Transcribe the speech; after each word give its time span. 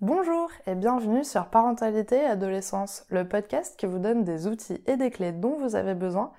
Bonjour 0.00 0.50
et 0.66 0.74
bienvenue 0.74 1.22
sur 1.22 1.46
Parentalité 1.46 2.16
et 2.16 2.26
Adolescence, 2.26 3.06
le 3.10 3.28
podcast 3.28 3.78
qui 3.78 3.86
vous 3.86 4.00
donne 4.00 4.24
des 4.24 4.48
outils 4.48 4.82
et 4.86 4.96
des 4.96 5.10
clés 5.10 5.30
dont 5.30 5.56
vous 5.56 5.76
avez 5.76 5.94
besoin 5.94 6.32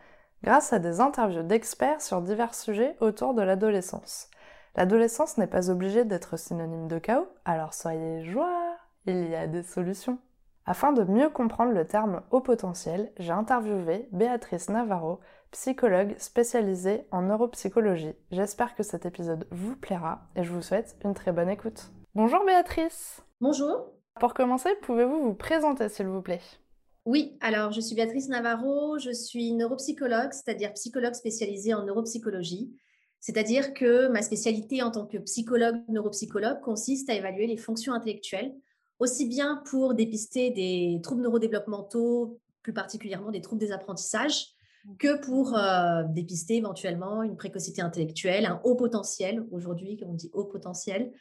grâce 0.43 0.73
à 0.73 0.79
des 0.79 0.99
interviews 0.99 1.43
d'experts 1.43 2.01
sur 2.01 2.21
divers 2.21 2.55
sujets 2.55 2.97
autour 2.99 3.33
de 3.33 3.41
l'adolescence. 3.41 4.29
L'adolescence 4.75 5.37
n'est 5.37 5.47
pas 5.47 5.69
obligée 5.69 6.03
d'être 6.03 6.37
synonyme 6.37 6.89
de 6.89 6.99
chaos, 6.99 7.29
alors 7.45 7.73
soyez 7.73 8.25
joie, 8.25 8.75
il 9.05 9.29
y 9.29 9.35
a 9.35 9.47
des 9.47 9.63
solutions. 9.63 10.17
Afin 10.65 10.91
de 10.91 11.03
mieux 11.03 11.29
comprendre 11.29 11.71
le 11.71 11.87
terme 11.87 12.21
haut 12.31 12.41
potentiel, 12.41 13.11
j'ai 13.17 13.31
interviewé 13.31 14.09
Béatrice 14.11 14.69
Navarro, 14.69 15.19
psychologue 15.51 16.15
spécialisée 16.17 17.05
en 17.11 17.23
neuropsychologie. 17.23 18.13
J'espère 18.31 18.75
que 18.75 18.83
cet 18.83 19.05
épisode 19.05 19.47
vous 19.51 19.75
plaira 19.75 20.27
et 20.35 20.43
je 20.43 20.51
vous 20.51 20.61
souhaite 20.61 20.97
une 21.03 21.13
très 21.13 21.31
bonne 21.31 21.49
écoute. 21.49 21.91
Bonjour 22.13 22.45
Béatrice 22.45 23.21
Bonjour. 23.41 23.91
Pour 24.19 24.33
commencer, 24.33 24.69
pouvez-vous 24.81 25.21
vous 25.21 25.33
présenter 25.33 25.89
s'il 25.89 26.07
vous 26.07 26.21
plaît? 26.21 26.41
Oui, 27.05 27.37
alors 27.41 27.71
je 27.71 27.81
suis 27.81 27.95
Béatrice 27.95 28.29
Navarro, 28.29 28.97
je 28.97 29.11
suis 29.11 29.51
neuropsychologue, 29.53 30.31
c'est-à-dire 30.31 30.73
psychologue 30.73 31.13
spécialisée 31.13 31.73
en 31.73 31.83
neuropsychologie. 31.85 32.73
C'est-à-dire 33.19 33.73
que 33.73 34.07
ma 34.07 34.21
spécialité 34.21 34.81
en 34.81 34.91
tant 34.91 35.05
que 35.05 35.17
psychologue 35.17 35.77
neuropsychologue 35.87 36.61
consiste 36.61 37.09
à 37.09 37.13
évaluer 37.13 37.47
les 37.47 37.57
fonctions 37.57 37.93
intellectuelles, 37.93 38.55
aussi 38.99 39.27
bien 39.27 39.61
pour 39.65 39.93
dépister 39.93 40.51
des 40.51 40.99
troubles 41.03 41.23
neurodéveloppementaux, 41.23 42.39
plus 42.61 42.73
particulièrement 42.73 43.31
des 43.31 43.41
troubles 43.41 43.61
des 43.61 43.71
apprentissages, 43.71 44.54
que 44.99 45.19
pour 45.19 45.57
euh, 45.57 46.03
dépister 46.07 46.57
éventuellement 46.57 47.23
une 47.23 47.35
précocité 47.35 47.81
intellectuelle, 47.81 48.45
un 48.45 48.61
haut 48.63 48.75
potentiel, 48.75 49.43
aujourd'hui, 49.51 49.97
comme 49.97 50.09
on 50.09 50.13
dit 50.13 50.29
haut 50.33 50.45
potentiel, 50.45 51.11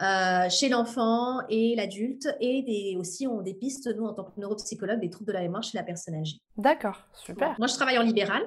euh, 0.00 0.48
chez 0.48 0.68
l'enfant 0.68 1.40
et 1.48 1.74
l'adulte. 1.74 2.28
Et 2.40 2.62
des, 2.62 2.96
aussi, 2.98 3.26
on 3.26 3.42
dépiste, 3.42 3.92
nous, 3.96 4.04
en 4.04 4.14
tant 4.14 4.24
que 4.24 4.38
neuropsychologue, 4.40 5.00
des 5.00 5.10
troubles 5.10 5.28
de 5.28 5.32
la 5.32 5.42
mémoire 5.42 5.62
chez 5.62 5.76
la 5.76 5.84
personne 5.84 6.14
âgée. 6.14 6.36
D'accord, 6.56 7.06
super. 7.14 7.56
Moi, 7.58 7.66
je 7.66 7.74
travaille 7.74 7.98
en 7.98 8.02
libéral. 8.02 8.42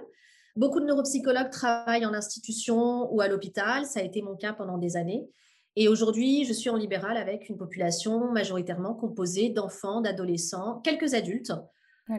Beaucoup 0.55 0.79
de 0.79 0.85
neuropsychologues 0.85 1.49
travaillent 1.49 2.05
en 2.05 2.13
institution 2.13 3.13
ou 3.13 3.21
à 3.21 3.27
l'hôpital. 3.27 3.85
Ça 3.85 3.99
a 3.99 4.03
été 4.03 4.21
mon 4.21 4.35
cas 4.35 4.53
pendant 4.53 4.77
des 4.77 4.95
années. 4.95 5.27
Et 5.75 5.87
aujourd'hui, 5.87 6.43
je 6.43 6.51
suis 6.51 6.69
en 6.69 6.75
libéral 6.75 7.15
avec 7.15 7.47
une 7.47 7.57
population 7.57 8.31
majoritairement 8.31 8.93
composée 8.93 9.49
d'enfants, 9.49 10.01
d'adolescents, 10.01 10.81
quelques 10.81 11.13
adultes 11.13 11.53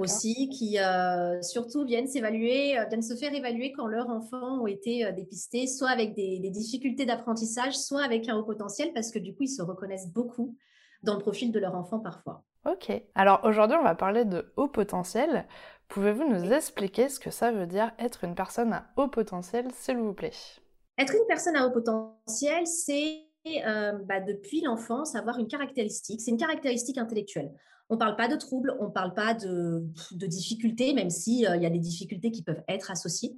aussi, 0.00 0.48
qui 0.48 0.78
euh, 0.78 1.40
surtout 1.42 1.84
viennent 1.84 2.06
s'évaluer, 2.06 2.78
euh, 2.78 2.84
viennent 2.86 3.02
se 3.02 3.14
faire 3.14 3.34
évaluer 3.34 3.72
quand 3.72 3.86
leurs 3.86 4.08
enfants 4.08 4.62
ont 4.62 4.66
été 4.66 5.04
euh, 5.04 5.12
dépistés, 5.12 5.66
soit 5.66 5.90
avec 5.90 6.14
des, 6.14 6.38
des 6.38 6.50
difficultés 6.50 7.04
d'apprentissage, 7.04 7.76
soit 7.76 8.02
avec 8.02 8.28
un 8.28 8.36
haut 8.36 8.44
potentiel, 8.44 8.92
parce 8.94 9.10
que 9.10 9.18
du 9.18 9.34
coup, 9.34 9.42
ils 9.42 9.48
se 9.48 9.62
reconnaissent 9.62 10.10
beaucoup 10.10 10.56
dans 11.02 11.14
le 11.14 11.20
profil 11.20 11.52
de 11.52 11.58
leur 11.58 11.74
enfant 11.74 11.98
parfois. 11.98 12.44
Ok. 12.64 12.92
Alors 13.14 13.40
aujourd'hui, 13.44 13.76
on 13.78 13.82
va 13.82 13.94
parler 13.94 14.24
de 14.24 14.52
haut 14.56 14.68
potentiel. 14.68 15.46
Pouvez-vous 15.88 16.28
nous 16.28 16.52
expliquer 16.52 17.08
ce 17.08 17.18
que 17.18 17.30
ça 17.30 17.50
veut 17.50 17.66
dire 17.66 17.92
être 17.98 18.24
une 18.24 18.34
personne 18.34 18.72
à 18.72 18.86
haut 18.96 19.08
potentiel, 19.08 19.66
s'il 19.72 19.98
vous 19.98 20.14
plaît? 20.14 20.30
Être 20.96 21.14
une 21.14 21.26
personne 21.26 21.56
à 21.56 21.66
haut 21.66 21.72
potentiel, 21.72 22.66
c'est 22.66 23.26
euh, 23.66 23.92
bah, 24.04 24.20
depuis 24.20 24.60
l'enfance 24.60 25.16
avoir 25.16 25.38
une 25.38 25.48
caractéristique. 25.48 26.20
C'est 26.20 26.30
une 26.30 26.36
caractéristique 26.36 26.98
intellectuelle. 26.98 27.52
On 27.88 27.94
ne 27.94 27.98
parle 27.98 28.16
pas 28.16 28.28
de 28.28 28.36
troubles, 28.36 28.74
on 28.80 28.86
ne 28.86 28.92
parle 28.92 29.14
pas 29.14 29.34
de, 29.34 29.84
difficultés, 30.12 30.94
même 30.94 31.10
s'il 31.10 31.46
euh, 31.46 31.56
y 31.56 31.66
a 31.66 31.70
des 31.70 31.78
difficultés 31.78 32.30
qui 32.30 32.42
peuvent 32.42 32.62
être 32.68 32.90
associées, 32.90 33.36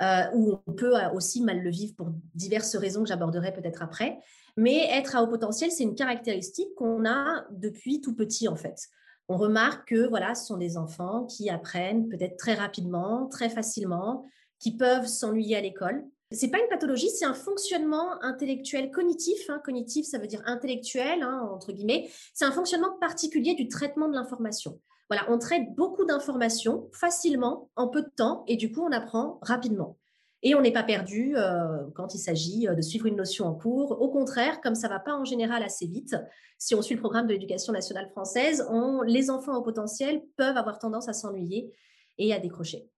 euh, 0.00 0.24
ou 0.34 0.58
on 0.66 0.72
peut 0.72 0.94
aussi 1.12 1.42
mal 1.42 1.60
le 1.60 1.70
vivre 1.70 1.94
pour 1.96 2.10
diverses 2.34 2.76
raisons 2.76 3.02
que 3.02 3.08
j'aborderai 3.08 3.52
peut-être 3.52 3.82
après. 3.82 4.18
Mais 4.56 4.88
être 4.90 5.16
à 5.16 5.22
haut 5.22 5.28
potentiel, 5.28 5.70
c'est 5.70 5.84
une 5.84 5.94
caractéristique 5.94 6.74
qu'on 6.76 7.04
a 7.04 7.44
depuis 7.50 8.00
tout 8.00 8.14
petit 8.14 8.48
en 8.48 8.56
fait. 8.56 8.88
On 9.28 9.36
remarque 9.36 9.88
que 9.88 10.08
voilà, 10.08 10.34
ce 10.34 10.46
sont 10.46 10.56
des 10.56 10.76
enfants 10.76 11.26
qui 11.26 11.50
apprennent 11.50 12.08
peut-être 12.08 12.36
très 12.38 12.54
rapidement, 12.54 13.26
très 13.26 13.50
facilement, 13.50 14.24
qui 14.58 14.76
peuvent 14.76 15.06
s'ennuyer 15.06 15.56
à 15.56 15.60
l'école, 15.60 16.04
c'est 16.30 16.50
pas 16.50 16.58
une 16.58 16.68
pathologie, 16.68 17.08
c'est 17.08 17.24
un 17.24 17.34
fonctionnement 17.34 18.22
intellectuel 18.22 18.90
cognitif. 18.90 19.48
Hein. 19.48 19.60
Cognitif, 19.64 20.06
ça 20.06 20.18
veut 20.18 20.26
dire 20.26 20.42
intellectuel, 20.44 21.22
hein, 21.22 21.48
entre 21.50 21.72
guillemets. 21.72 22.10
C'est 22.34 22.44
un 22.44 22.52
fonctionnement 22.52 22.96
particulier 23.00 23.54
du 23.54 23.68
traitement 23.68 24.08
de 24.08 24.14
l'information. 24.14 24.78
Voilà, 25.08 25.24
on 25.30 25.38
traite 25.38 25.74
beaucoup 25.74 26.04
d'informations 26.04 26.90
facilement, 26.92 27.70
en 27.76 27.88
peu 27.88 28.02
de 28.02 28.10
temps, 28.14 28.44
et 28.46 28.56
du 28.56 28.70
coup, 28.70 28.82
on 28.82 28.92
apprend 28.92 29.38
rapidement. 29.40 29.96
Et 30.42 30.54
on 30.54 30.60
n'est 30.60 30.72
pas 30.72 30.82
perdu 30.82 31.34
euh, 31.36 31.84
quand 31.94 32.14
il 32.14 32.18
s'agit 32.18 32.68
euh, 32.68 32.74
de 32.74 32.82
suivre 32.82 33.06
une 33.06 33.16
notion 33.16 33.46
en 33.46 33.54
cours. 33.54 34.00
Au 34.00 34.10
contraire, 34.10 34.60
comme 34.60 34.74
ça 34.74 34.86
va 34.86 35.00
pas 35.00 35.14
en 35.14 35.24
général 35.24 35.62
assez 35.62 35.86
vite, 35.86 36.14
si 36.58 36.74
on 36.74 36.82
suit 36.82 36.94
le 36.94 37.00
programme 37.00 37.26
de 37.26 37.32
l'éducation 37.32 37.72
nationale 37.72 38.08
française, 38.10 38.66
les 39.06 39.30
enfants 39.30 39.56
au 39.56 39.62
potentiel 39.62 40.22
peuvent 40.36 40.56
avoir 40.56 40.78
tendance 40.78 41.08
à 41.08 41.12
s'ennuyer 41.12 41.72
et 42.18 42.34
à 42.34 42.38
décrocher. 42.38 42.88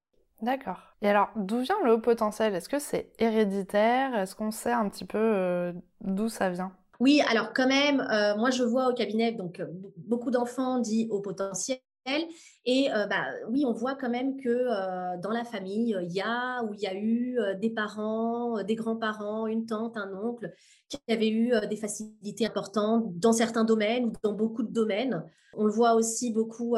D'accord. 0.42 0.78
Et 1.02 1.08
alors, 1.08 1.28
d'où 1.36 1.58
vient 1.60 1.76
le 1.84 1.92
haut 1.92 1.98
potentiel? 1.98 2.54
Est-ce 2.54 2.68
que 2.68 2.78
c'est 2.78 3.12
héréditaire? 3.18 4.14
Est-ce 4.16 4.34
qu'on 4.34 4.50
sait 4.50 4.72
un 4.72 4.88
petit 4.88 5.04
peu 5.04 5.18
euh, 5.18 5.72
d'où 6.00 6.28
ça 6.28 6.50
vient? 6.50 6.72
Oui, 6.98 7.22
alors 7.28 7.52
quand 7.54 7.66
même, 7.66 8.00
euh, 8.00 8.36
moi 8.36 8.50
je 8.50 8.62
vois 8.62 8.88
au 8.88 8.94
cabinet 8.94 9.32
donc 9.32 9.60
euh, 9.60 9.66
beaucoup 9.96 10.30
d'enfants 10.30 10.78
dits 10.78 11.08
haut 11.10 11.20
potentiel. 11.20 11.78
Et 12.64 12.88
bah, 12.88 13.26
oui, 13.50 13.64
on 13.66 13.72
voit 13.72 13.94
quand 13.94 14.08
même 14.08 14.40
que 14.40 15.18
dans 15.20 15.30
la 15.30 15.44
famille, 15.44 15.94
il 16.02 16.10
y 16.10 16.22
a 16.22 16.62
ou 16.64 16.72
il 16.72 16.80
y 16.80 16.86
a 16.86 16.94
eu 16.94 17.38
des 17.60 17.68
parents, 17.68 18.62
des 18.62 18.74
grands-parents, 18.74 19.46
une 19.46 19.66
tante, 19.66 19.98
un 19.98 20.10
oncle 20.14 20.50
qui 20.88 20.98
avaient 21.08 21.28
eu 21.28 21.52
des 21.68 21.76
facilités 21.76 22.46
importantes 22.46 23.04
dans 23.18 23.34
certains 23.34 23.64
domaines 23.64 24.06
ou 24.06 24.12
dans 24.24 24.32
beaucoup 24.32 24.62
de 24.62 24.72
domaines. 24.72 25.22
On 25.52 25.64
le 25.64 25.70
voit 25.70 25.92
aussi 25.92 26.32
beaucoup 26.32 26.74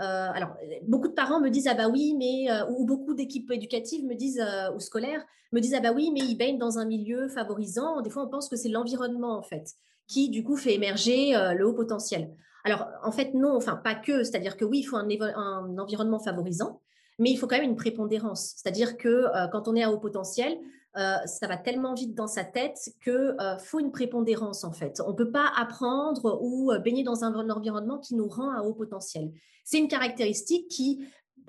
euh, 0.00 0.28
alors, 0.32 0.56
beaucoup 0.82 1.08
de 1.08 1.12
parents 1.12 1.40
me 1.40 1.50
disent 1.50 1.68
ah 1.68 1.74
bah 1.74 1.88
oui, 1.88 2.14
mais 2.18 2.50
euh, 2.50 2.66
ou 2.70 2.84
beaucoup 2.84 3.14
d'équipes 3.14 3.50
éducatives 3.52 4.04
me 4.04 4.14
disent 4.14 4.40
euh, 4.40 4.72
ou 4.74 4.80
scolaires 4.80 5.24
me 5.52 5.60
disent 5.60 5.74
ah 5.74 5.80
bah 5.80 5.92
oui, 5.94 6.10
mais 6.12 6.20
ils 6.20 6.34
baignent 6.34 6.58
dans 6.58 6.78
un 6.78 6.84
milieu 6.84 7.28
favorisant. 7.28 8.00
Des 8.00 8.10
fois, 8.10 8.24
on 8.24 8.28
pense 8.28 8.48
que 8.48 8.56
c'est 8.56 8.68
l'environnement 8.68 9.38
en 9.38 9.42
fait 9.42 9.74
qui 10.06 10.28
du 10.28 10.42
coup 10.44 10.56
fait 10.56 10.74
émerger 10.74 11.32
le 11.56 11.66
haut 11.66 11.72
potentiel. 11.72 12.30
Alors 12.64 12.86
en 13.02 13.12
fait 13.12 13.32
non, 13.34 13.56
enfin 13.56 13.76
pas 13.76 13.94
que. 13.94 14.24
C'est-à-dire 14.24 14.56
que 14.56 14.64
oui, 14.64 14.80
il 14.80 14.82
faut 14.82 14.96
un, 14.96 15.08
un, 15.08 15.78
environnement 15.78 16.18
favorisant, 16.18 16.82
mais 17.18 17.30
il 17.30 17.36
faut 17.36 17.46
quand 17.46 17.56
même 17.56 17.70
une 17.70 17.76
prépondérance. 17.76 18.54
C'est-à-dire 18.56 18.98
que 18.98 19.26
quand 19.50 19.66
on 19.68 19.76
est 19.76 19.82
à 19.82 19.90
haut 19.90 19.98
potentiel, 19.98 20.58
ça 20.94 21.46
va 21.48 21.56
tellement 21.56 21.94
vite 21.94 22.14
dans 22.14 22.26
sa 22.26 22.44
tête 22.44 22.78
que 23.00 23.36
faut 23.58 23.80
une 23.80 23.90
prépondérance 23.90 24.64
en 24.64 24.72
fait. 24.72 25.02
On 25.06 25.14
peut 25.14 25.30
pas 25.30 25.50
apprendre 25.56 26.38
ou 26.40 26.72
baigner 26.84 27.02
dans 27.02 27.24
un 27.24 27.50
environnement 27.50 27.98
qui 27.98 28.14
nous 28.14 28.28
rend 28.28 28.50
à 28.50 28.62
haut 28.62 28.74
potentiel. 28.74 29.32
C'est 29.64 29.78
une 29.78 29.88
caractéristique 29.88 30.68
qui, 30.68 31.04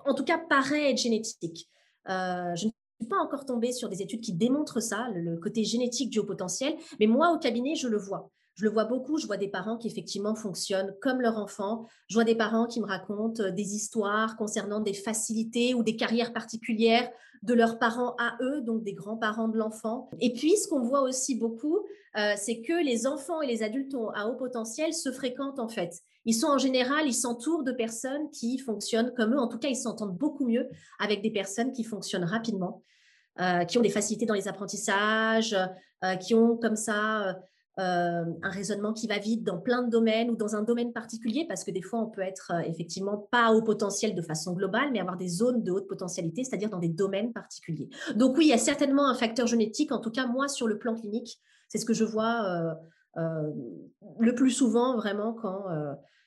en 0.05 0.13
tout 0.13 0.23
cas, 0.23 0.37
paraît 0.37 0.91
être 0.91 0.97
génétique. 0.97 1.69
Euh, 2.09 2.55
je 2.55 2.67
ne 2.67 2.71
suis 3.01 3.09
pas 3.09 3.17
encore 3.17 3.45
tombée 3.45 3.73
sur 3.73 3.89
des 3.89 4.01
études 4.01 4.21
qui 4.21 4.33
démontrent 4.33 4.79
ça, 4.79 5.09
le, 5.13 5.37
côté 5.37 5.63
génétique 5.63 6.09
du 6.09 6.19
haut 6.19 6.25
potentiel, 6.25 6.75
mais 6.99 7.07
moi, 7.07 7.31
au 7.31 7.39
cabinet, 7.39 7.75
je 7.75 7.87
le 7.87 7.97
vois. 7.97 8.31
Je 8.55 8.63
le 8.63 8.69
vois 8.69 8.85
beaucoup, 8.85 9.17
je 9.17 9.27
vois 9.27 9.35
des 9.35 9.49
parents 9.49 9.77
qui 9.77 9.87
effectivement 9.87 10.33
fonctionnent 10.33 10.95
comme 11.01 11.19
leur 11.19 11.37
enfant. 11.37 11.87
Je 12.07 12.15
vois 12.15 12.23
des 12.23 12.35
parents 12.35 12.67
qui 12.67 12.79
me 12.79 12.85
racontent 12.85 13.43
euh, 13.43 13.51
des 13.51 13.75
histoires 13.75 14.37
concernant 14.37 14.79
des 14.79 14.93
facilités 14.93 15.73
ou 15.73 15.83
des 15.83 15.97
carrières 15.97 16.31
particulières 16.31 17.09
de 17.43 17.53
leurs 17.53 17.77
parents 17.79 18.15
à 18.17 18.37
eux, 18.41 18.61
donc 18.61 18.83
des 18.83 18.93
grands-parents 18.93 19.49
de 19.49 19.57
l'enfant. 19.57 20.09
Et 20.21 20.31
puis, 20.31 20.55
ce 20.55 20.69
qu'on 20.69 20.81
voit 20.81 21.01
aussi 21.01 21.35
beaucoup, 21.35 21.79
euh, 22.17 22.33
c'est 22.37 22.61
que 22.61 22.81
les 22.83 23.05
enfants 23.05 23.41
et 23.41 23.47
les 23.47 23.61
adultes 23.61 23.93
à 24.15 24.29
haut 24.29 24.37
potentiel 24.37 24.93
se 24.93 25.11
fréquentent 25.11 25.59
en 25.59 25.67
fait 25.67 26.01
ils 26.27 26.33
sont 26.33 26.47
en 26.47 26.57
général, 26.57 27.05
ils 27.05 27.13
s'entourent 27.13 27.63
de 27.63 27.71
personnes 27.71 28.31
qui 28.31 28.57
fonctionnent 28.57 29.13
comme 29.15 29.35
eux. 29.35 29.39
En 29.39 29.47
tout 29.47 29.59
cas, 29.59 29.67
ils 29.67 29.75
s'entendent 29.75 30.17
beaucoup 30.17 30.47
mieux 30.47 30.67
avec 30.97 31.21
des 31.21 31.29
personnes 31.29 31.71
qui 31.71 31.83
fonctionnent 31.83 32.23
rapidement, 32.23 32.81
euh, 33.39 33.63
qui 33.65 33.77
ont 33.77 33.81
des 33.81 33.91
facilités 33.91 34.25
dans 34.25 34.33
les 34.33 34.47
apprentissages, 34.47 35.55
qui 36.21 36.33
ont 36.33 36.57
comme 36.57 36.75
ça 36.75 37.35
un 37.77 38.49
raisonnement 38.49 38.93
qui 38.93 39.07
va 39.07 39.17
vite 39.17 39.43
dans 39.43 39.59
plein 39.59 39.83
de 39.83 39.89
domaines 39.89 40.29
ou 40.29 40.35
dans 40.35 40.55
un 40.55 40.63
domaine 40.63 40.93
particulier, 40.93 41.45
parce 41.47 41.63
que 41.63 41.71
des 41.71 41.81
fois, 41.81 41.99
on 41.99 42.07
peut 42.07 42.21
être 42.21 42.51
effectivement 42.65 43.27
pas 43.31 43.51
au 43.51 43.61
potentiel 43.61 44.15
de 44.15 44.21
façon 44.21 44.53
globale, 44.53 44.91
mais 44.91 44.99
avoir 44.99 45.17
des 45.17 45.27
zones 45.27 45.63
de 45.63 45.71
haute 45.71 45.87
potentialité, 45.87 46.43
c'est-à-dire 46.43 46.69
dans 46.69 46.79
des 46.79 46.89
domaines 46.89 47.33
particuliers. 47.33 47.89
Donc 48.15 48.37
oui, 48.37 48.45
il 48.45 48.49
y 48.49 48.53
a 48.53 48.57
certainement 48.57 49.07
un 49.07 49.15
facteur 49.15 49.47
génétique. 49.47 49.91
En 49.91 49.99
tout 49.99 50.11
cas, 50.11 50.25
moi, 50.27 50.47
sur 50.47 50.67
le 50.67 50.77
plan 50.77 50.95
clinique, 50.95 51.39
c'est 51.67 51.77
ce 51.77 51.85
que 51.85 51.93
je 51.93 52.05
vois. 52.05 52.77
le 53.15 54.35
plus 54.35 54.51
souvent 54.51 54.95
vraiment 54.95 55.33
quand, 55.33 55.65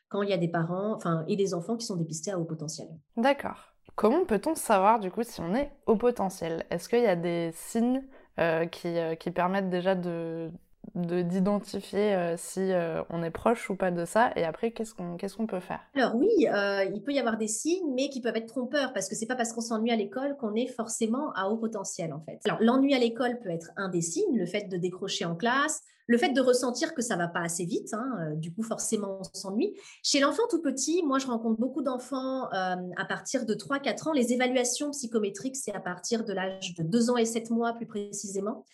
quand 0.09 0.23
il 0.23 0.31
y 0.31 0.35
a 0.35 0.39
des 0.39 0.49
parents 0.49 0.99
et 1.29 1.37
des 1.37 1.55
enfants 1.55 1.77
qui 1.77 1.87
sont 1.87 1.97
dépistés 1.97 2.31
à 2.31 2.39
haut 2.39 2.45
potentiel. 2.45 2.89
D'accord. 3.17 3.75
Comment 3.99 4.25
peut-on 4.25 4.55
savoir 4.55 5.01
du 5.01 5.11
coup 5.11 5.25
si 5.25 5.41
on 5.41 5.57
est 5.57 5.73
au 5.87 5.97
potentiel? 5.97 6.65
Est-ce 6.71 6.89
qu'il 6.89 7.03
y 7.03 7.09
a 7.09 7.17
des 7.17 7.51
signes 7.53 8.05
euh, 8.39 8.67
qui, 8.67 8.97
euh, 8.97 9.17
qui, 9.17 9.33
permettent 9.33 9.71
déjà 9.71 9.97
de, 9.97 10.53
d'identifier 10.95 12.15
euh, 12.15 12.35
si 12.37 12.73
euh, 12.73 13.03
on 13.11 13.23
est 13.23 13.31
proche 13.31 13.71
ou 13.71 13.77
pas 13.77 13.91
de 13.91 14.05
ça 14.05 14.33
et 14.37 14.45
après 14.45 14.73
qu'est-ce 14.73 14.95
qu'on 14.95 15.47
peut 15.47 15.61
faire? 15.61 15.81
Alors 15.95 16.15
oui, 16.17 16.29
euh, 16.49 16.85
il 16.93 17.03
peut 17.03 17.13
y 17.13 17.19
avoir 17.19 17.37
des 17.37 17.49
signes 17.49 17.95
mais 17.95 18.09
qui 18.09 18.21
peuvent 18.21 18.37
être 18.37 18.47
trompeurs 18.47 18.93
parce 18.93 19.09
que 19.09 19.15
c'est 19.15 19.27
pas 19.27 19.37
parce 19.37 19.53
qu'on 19.53 19.61
s'ennuie 19.61 19.91
à 19.91 19.97
l'école 19.97 20.37
qu'on 20.37 20.55
est 20.55 20.67
forcément 20.67 21.33
à 21.35 21.49
haut 21.49 21.57
potentiel 21.57 22.13
en 22.13 22.21
fait. 22.21 22.41
Alors 22.45 22.59
l'ennui 22.61 22.95
à 22.95 22.99
l'école 22.99 23.39
peut 23.39 23.51
être 23.51 23.71
un 23.77 23.89
des 23.89 24.01
signes, 24.01 24.37
le 24.37 24.47
fait 24.47 24.69
de 24.69 24.77
décrocher 24.77 25.25
en 25.25 25.37
classe, 25.37 25.83
le 26.07 26.17
fait 26.17 26.31
de 26.31 26.41
ressentir 26.41 26.95
que 26.95 27.03
ça 27.03 27.17
va 27.17 27.29
pas 27.29 27.41
assez 27.41 27.67
vite, 27.67 27.93
hein, 27.93 28.33
du 28.35 28.53
coup 28.53 28.63
forcément 28.63 29.19
on 29.21 29.39
s'ennuie. 29.39 29.75
Chez 30.03 30.21
l'enfant 30.21 30.45
tout 30.49 30.63
petit, 30.63 31.03
moi 31.05 31.19
je 31.19 31.27
rencontre 31.27 31.61
beaucoup 31.61 31.83
d'enfants 31.83 32.49
à 32.51 33.05
partir 33.07 33.45
de 33.45 33.55
3-4 33.55 34.09
ans. 34.09 34.13
Les 34.13 34.33
évaluations 34.33 34.91
psychométriques, 34.91 35.57
c'est 35.57 35.75
à 35.75 35.81
partir 35.81 36.25
de 36.25 36.33
l'âge 36.33 36.75
de 36.75 36.83
2 36.83 37.11
ans 37.11 37.19
et 37.19 37.27
7 37.27 37.51
mois 37.51 37.75
plus 37.75 37.87
précisément. 37.87 38.65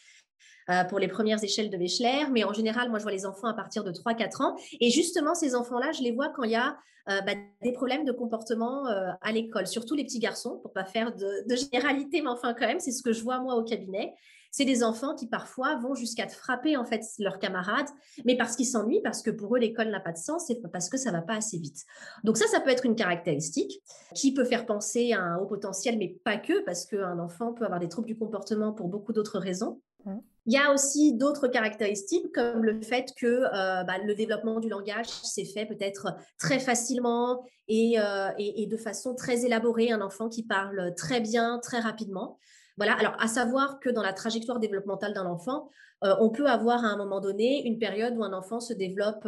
Euh, 0.70 0.82
pour 0.84 0.98
les 0.98 1.08
premières 1.08 1.44
échelles 1.44 1.68
de 1.68 1.76
Wechsler. 1.76 2.26
Mais 2.30 2.42
en 2.42 2.54
général, 2.54 2.88
moi, 2.88 2.98
je 2.98 3.02
vois 3.02 3.12
les 3.12 3.26
enfants 3.26 3.48
à 3.48 3.54
partir 3.54 3.84
de 3.84 3.92
3-4 3.92 4.42
ans. 4.42 4.56
Et 4.80 4.90
justement, 4.90 5.34
ces 5.34 5.54
enfants-là, 5.54 5.92
je 5.92 6.02
les 6.02 6.12
vois 6.12 6.30
quand 6.30 6.44
il 6.44 6.52
y 6.52 6.56
a 6.56 6.78
euh, 7.10 7.20
bah, 7.20 7.32
des 7.62 7.72
problèmes 7.72 8.06
de 8.06 8.12
comportement 8.12 8.88
euh, 8.88 9.10
à 9.20 9.30
l'école, 9.30 9.66
surtout 9.66 9.94
les 9.94 10.04
petits 10.04 10.20
garçons, 10.20 10.58
pour 10.62 10.72
pas 10.72 10.86
faire 10.86 11.14
de, 11.14 11.46
de 11.46 11.54
généralité, 11.54 12.22
mais 12.22 12.30
enfin 12.30 12.54
quand 12.54 12.66
même, 12.66 12.80
c'est 12.80 12.92
ce 12.92 13.02
que 13.02 13.12
je 13.12 13.22
vois 13.22 13.40
moi 13.40 13.56
au 13.56 13.62
cabinet. 13.62 14.14
C'est 14.50 14.64
des 14.64 14.82
enfants 14.82 15.14
qui 15.14 15.26
parfois 15.26 15.76
vont 15.76 15.94
jusqu'à 15.94 16.28
frapper 16.28 16.78
en 16.78 16.84
fait 16.86 17.02
leurs 17.18 17.38
camarades, 17.40 17.88
mais 18.24 18.36
parce 18.36 18.56
qu'ils 18.56 18.68
s'ennuient, 18.68 19.02
parce 19.02 19.20
que 19.20 19.30
pour 19.30 19.54
eux 19.54 19.58
l'école 19.58 19.90
n'a 19.90 20.00
pas 20.00 20.12
de 20.12 20.16
sens 20.16 20.48
et 20.48 20.62
parce 20.72 20.88
que 20.88 20.96
ça 20.96 21.10
va 21.10 21.20
pas 21.20 21.34
assez 21.34 21.58
vite. 21.58 21.84
Donc 22.22 22.38
ça, 22.38 22.46
ça 22.46 22.60
peut 22.60 22.70
être 22.70 22.86
une 22.86 22.94
caractéristique 22.94 23.82
qui 24.14 24.32
peut 24.32 24.44
faire 24.44 24.64
penser 24.64 25.12
à 25.12 25.20
un 25.20 25.36
haut 25.38 25.46
potentiel, 25.46 25.98
mais 25.98 26.16
pas 26.24 26.38
que, 26.38 26.64
parce 26.64 26.86
qu'un 26.86 27.18
enfant 27.18 27.52
peut 27.52 27.64
avoir 27.64 27.80
des 27.80 27.88
troubles 27.88 28.06
du 28.06 28.16
comportement 28.16 28.72
pour 28.72 28.88
beaucoup 28.88 29.12
d'autres 29.12 29.40
raisons. 29.40 29.82
Mmh. 30.06 30.20
Il 30.46 30.52
y 30.52 30.58
a 30.58 30.72
aussi 30.72 31.14
d'autres 31.14 31.48
caractéristiques 31.48 32.30
comme 32.34 32.64
le 32.64 32.80
fait 32.82 33.14
que 33.16 33.26
euh, 33.26 33.82
bah, 33.84 33.96
le 34.04 34.14
développement 34.14 34.60
du 34.60 34.68
langage 34.68 35.06
s'est 35.06 35.46
fait 35.46 35.64
peut-être 35.64 36.14
très 36.38 36.58
facilement 36.58 37.44
euh, 37.70 38.28
et, 38.36 38.66
de 38.66 38.76
façon 38.76 39.14
très 39.14 39.46
élaborée. 39.46 39.90
Un 39.90 40.02
enfant 40.02 40.28
qui 40.28 40.42
parle 40.42 40.94
très 40.96 41.20
bien, 41.20 41.58
très 41.62 41.80
rapidement. 41.80 42.38
Voilà. 42.76 42.92
Alors, 42.94 43.16
à 43.20 43.26
savoir 43.26 43.80
que 43.80 43.88
dans 43.88 44.02
la 44.02 44.12
trajectoire 44.12 44.60
développementale 44.60 45.14
d'un 45.14 45.24
enfant, 45.24 45.70
euh, 46.04 46.14
on 46.20 46.28
peut 46.28 46.46
avoir 46.46 46.84
à 46.84 46.88
un 46.88 46.96
moment 46.98 47.20
donné 47.20 47.66
une 47.66 47.78
période 47.78 48.14
où 48.16 48.22
un 48.22 48.34
enfant 48.34 48.60
se 48.60 48.74
développe 48.74 49.26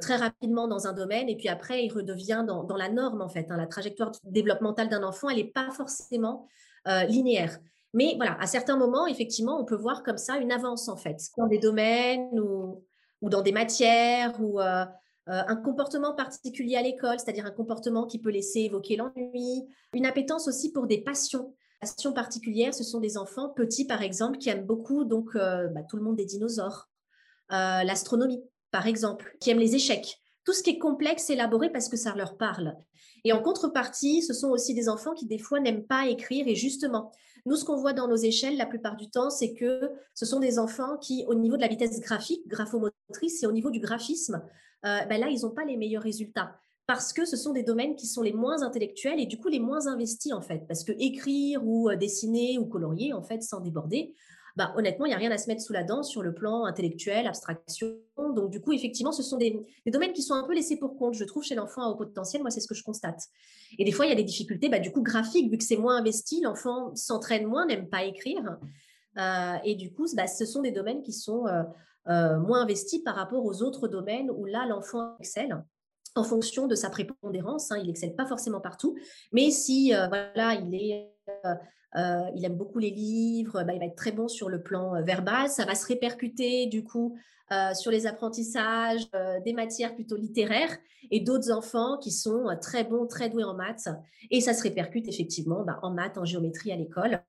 très 0.00 0.14
rapidement 0.14 0.68
dans 0.68 0.86
un 0.86 0.92
domaine 0.92 1.28
et 1.28 1.36
puis 1.36 1.48
après 1.48 1.84
il 1.84 1.92
redevient 1.92 2.44
dans, 2.46 2.62
dans 2.62 2.76
la 2.76 2.88
norme 2.88 3.20
en 3.20 3.28
fait. 3.28 3.50
Hein. 3.50 3.56
La 3.56 3.66
trajectoire 3.66 4.12
développementale 4.22 4.88
d'un 4.88 5.02
enfant, 5.02 5.28
elle 5.28 5.38
n'est 5.38 5.50
pas 5.50 5.70
forcément 5.72 6.46
linéaire. 7.08 7.58
Mais 7.94 8.14
voilà, 8.16 8.36
à 8.40 8.46
certains 8.46 8.76
moments, 8.76 9.06
effectivement, 9.06 9.58
on 9.58 9.64
peut 9.64 9.76
voir 9.76 10.02
comme 10.02 10.18
ça 10.18 10.36
une 10.38 10.50
avance 10.50 10.88
en 10.88 10.96
fait, 10.96 11.30
dans 11.38 11.46
des 11.46 11.60
domaines 11.60 12.38
ou, 12.40 12.82
dans 13.22 13.40
des 13.40 13.52
matières 13.52 14.34
ou 14.40 14.60
euh, 14.60 14.84
euh, 15.28 15.42
un 15.46 15.56
comportement 15.56 16.12
particulier 16.12 16.76
à 16.76 16.82
l'école, 16.82 17.20
c'est-à-dire 17.20 17.46
un 17.46 17.52
comportement 17.52 18.04
qui 18.04 18.18
peut 18.18 18.30
laisser 18.30 18.62
évoquer 18.62 18.96
l'ennui, 18.96 19.64
une 19.94 20.06
appétence 20.06 20.48
aussi 20.48 20.72
pour 20.72 20.88
des 20.88 20.98
passions. 20.98 21.54
Passions 21.80 22.12
particulières, 22.12 22.74
ce 22.74 22.82
sont 22.82 22.98
des 22.98 23.16
enfants 23.16 23.48
petits, 23.50 23.86
par 23.86 24.02
exemple, 24.02 24.38
qui 24.38 24.48
aiment 24.48 24.66
beaucoup 24.66 25.04
donc 25.04 25.36
euh, 25.36 25.68
bah, 25.68 25.82
tout 25.88 25.96
le 25.96 26.02
monde 26.02 26.16
des 26.16 26.24
dinosaures, 26.24 26.88
l'astronomie, 27.50 28.42
par 28.72 28.88
exemple, 28.88 29.36
qui 29.38 29.50
aiment 29.50 29.60
les 29.60 29.76
échecs. 29.76 30.18
Tout 30.44 30.52
ce 30.52 30.62
qui 30.62 30.70
est 30.70 30.78
complexe, 30.78 31.30
élaboré 31.30 31.70
parce 31.70 31.88
que 31.88 31.96
ça 31.96 32.14
leur 32.14 32.36
parle. 32.36 32.76
Et 33.24 33.32
en 33.32 33.42
contrepartie, 33.42 34.22
ce 34.22 34.34
sont 34.34 34.50
aussi 34.50 34.74
des 34.74 34.88
enfants 34.88 35.14
qui 35.14 35.26
des 35.26 35.38
fois 35.38 35.60
n'aiment 35.60 35.86
pas 35.86 36.08
écrire 36.08 36.46
et 36.46 36.54
justement, 36.54 37.10
nous, 37.46 37.56
ce 37.56 37.64
qu'on 37.64 37.76
voit 37.76 37.92
dans 37.92 38.08
nos 38.08 38.16
échelles 38.16 38.56
la 38.56 38.66
plupart 38.66 38.96
du 38.96 39.10
temps, 39.10 39.30
c'est 39.30 39.54
que 39.54 39.90
ce 40.14 40.24
sont 40.24 40.40
des 40.40 40.58
enfants 40.58 40.96
qui, 40.98 41.24
au 41.28 41.34
niveau 41.34 41.56
de 41.56 41.62
la 41.62 41.68
vitesse 41.68 42.00
graphique, 42.00 42.46
graphomotrice 42.48 43.42
et 43.42 43.46
au 43.46 43.52
niveau 43.52 43.70
du 43.70 43.80
graphisme, 43.80 44.42
euh, 44.86 45.04
ben 45.06 45.20
là, 45.20 45.28
ils 45.28 45.42
n'ont 45.42 45.50
pas 45.50 45.64
les 45.64 45.76
meilleurs 45.76 46.02
résultats 46.02 46.56
parce 46.86 47.12
que 47.12 47.24
ce 47.24 47.36
sont 47.36 47.52
des 47.52 47.62
domaines 47.62 47.96
qui 47.96 48.06
sont 48.06 48.22
les 48.22 48.32
moins 48.32 48.62
intellectuels 48.62 49.18
et 49.18 49.26
du 49.26 49.38
coup 49.38 49.48
les 49.48 49.60
moins 49.60 49.86
investis 49.86 50.32
en 50.32 50.42
fait. 50.42 50.66
Parce 50.68 50.84
que 50.84 50.92
écrire 50.98 51.66
ou 51.66 51.88
euh, 51.88 51.96
dessiner 51.96 52.58
ou 52.58 52.66
colorier, 52.66 53.12
en 53.12 53.22
fait, 53.22 53.42
sans 53.42 53.60
déborder, 53.60 54.14
bah, 54.56 54.72
honnêtement, 54.76 55.06
il 55.06 55.08
n'y 55.08 55.14
a 55.14 55.18
rien 55.18 55.32
à 55.32 55.38
se 55.38 55.48
mettre 55.48 55.62
sous 55.62 55.72
la 55.72 55.82
dent 55.82 56.04
sur 56.04 56.22
le 56.22 56.32
plan 56.32 56.64
intellectuel, 56.64 57.26
abstraction. 57.26 57.96
Donc, 58.16 58.50
du 58.50 58.60
coup, 58.60 58.72
effectivement, 58.72 59.10
ce 59.10 59.22
sont 59.22 59.36
des, 59.36 59.66
domaines 59.86 60.12
qui 60.12 60.22
sont 60.22 60.34
un 60.34 60.44
peu 60.44 60.54
laissés 60.54 60.76
pour 60.76 60.96
compte, 60.96 61.14
je 61.14 61.24
trouve, 61.24 61.42
chez 61.42 61.56
l'enfant 61.56 61.82
à 61.82 61.88
haut 61.88 61.96
potentiel. 61.96 62.42
Moi, 62.42 62.50
c'est 62.50 62.60
ce 62.60 62.68
que 62.68 62.74
je 62.74 62.84
constate. 62.84 63.20
Et 63.78 63.84
des 63.84 63.90
fois, 63.90 64.06
il 64.06 64.10
y 64.10 64.12
a 64.12 64.16
des 64.16 64.24
difficultés, 64.24 64.68
bah, 64.68 64.78
du 64.78 64.92
coup, 64.92 65.02
graphiques, 65.02 65.50
vu 65.50 65.58
que 65.58 65.64
c'est 65.64 65.76
moins 65.76 65.96
investi, 65.96 66.40
l'enfant 66.40 66.94
s'entraîne 66.94 67.46
moins, 67.46 67.66
n'aime 67.66 67.88
pas 67.88 68.04
écrire. 68.04 68.58
Euh, 69.18 69.56
et 69.64 69.74
du 69.74 69.92
coup, 69.92 70.06
bah, 70.14 70.28
ce 70.28 70.46
sont 70.46 70.62
des 70.62 70.72
domaines 70.72 71.02
qui 71.02 71.12
sont 71.12 71.46
euh, 71.46 71.62
euh, 72.08 72.38
moins 72.38 72.62
investis 72.62 73.02
par 73.02 73.16
rapport 73.16 73.44
aux 73.44 73.62
autres 73.62 73.88
domaines 73.88 74.30
où 74.30 74.44
là, 74.44 74.66
l'enfant 74.66 75.16
excelle 75.18 75.64
en 76.14 76.22
fonction 76.22 76.68
de 76.68 76.76
sa 76.76 76.90
prépondérance. 76.90 77.72
Hein, 77.72 77.78
il 77.82 77.90
excelle 77.90 78.14
pas 78.14 78.26
forcément 78.26 78.60
partout, 78.60 78.96
mais 79.32 79.50
si 79.50 79.90
voilà, 79.90 80.54
il 80.54 80.74
est 80.74 81.10
euh, 81.96 82.30
il 82.34 82.44
aime 82.44 82.56
beaucoup 82.56 82.78
les 82.78 82.90
livres, 82.90 83.62
bah, 83.62 83.72
il 83.72 83.78
va 83.78 83.86
être 83.86 83.96
très 83.96 84.12
bon 84.12 84.28
sur 84.28 84.48
le 84.48 84.62
plan 84.62 84.96
euh, 84.96 85.02
verbal. 85.02 85.48
Ça 85.48 85.64
va 85.64 85.74
se 85.74 85.86
répercuter 85.86 86.66
du 86.66 86.82
coup 86.84 87.16
euh, 87.52 87.74
sur 87.74 87.90
les 87.90 88.06
apprentissages 88.06 89.08
des 89.44 89.52
matières 89.52 89.94
plutôt 89.94 90.16
littéraires 90.16 90.76
et 91.10 91.20
d'autres 91.20 91.52
enfants 91.52 91.98
qui 91.98 92.10
sont 92.10 92.46
très 92.60 92.82
bons, 92.82 93.06
très 93.06 93.28
doués 93.28 93.44
en 93.44 93.54
maths. 93.54 93.88
Et 94.30 94.40
ça 94.40 94.54
se 94.54 94.62
répercute 94.62 95.06
effectivement 95.08 95.62
bah, 95.62 95.78
en 95.82 95.90
maths, 95.90 96.16
en 96.16 96.24
géométrie 96.24 96.72
à 96.72 96.76
l'école. 96.76 97.22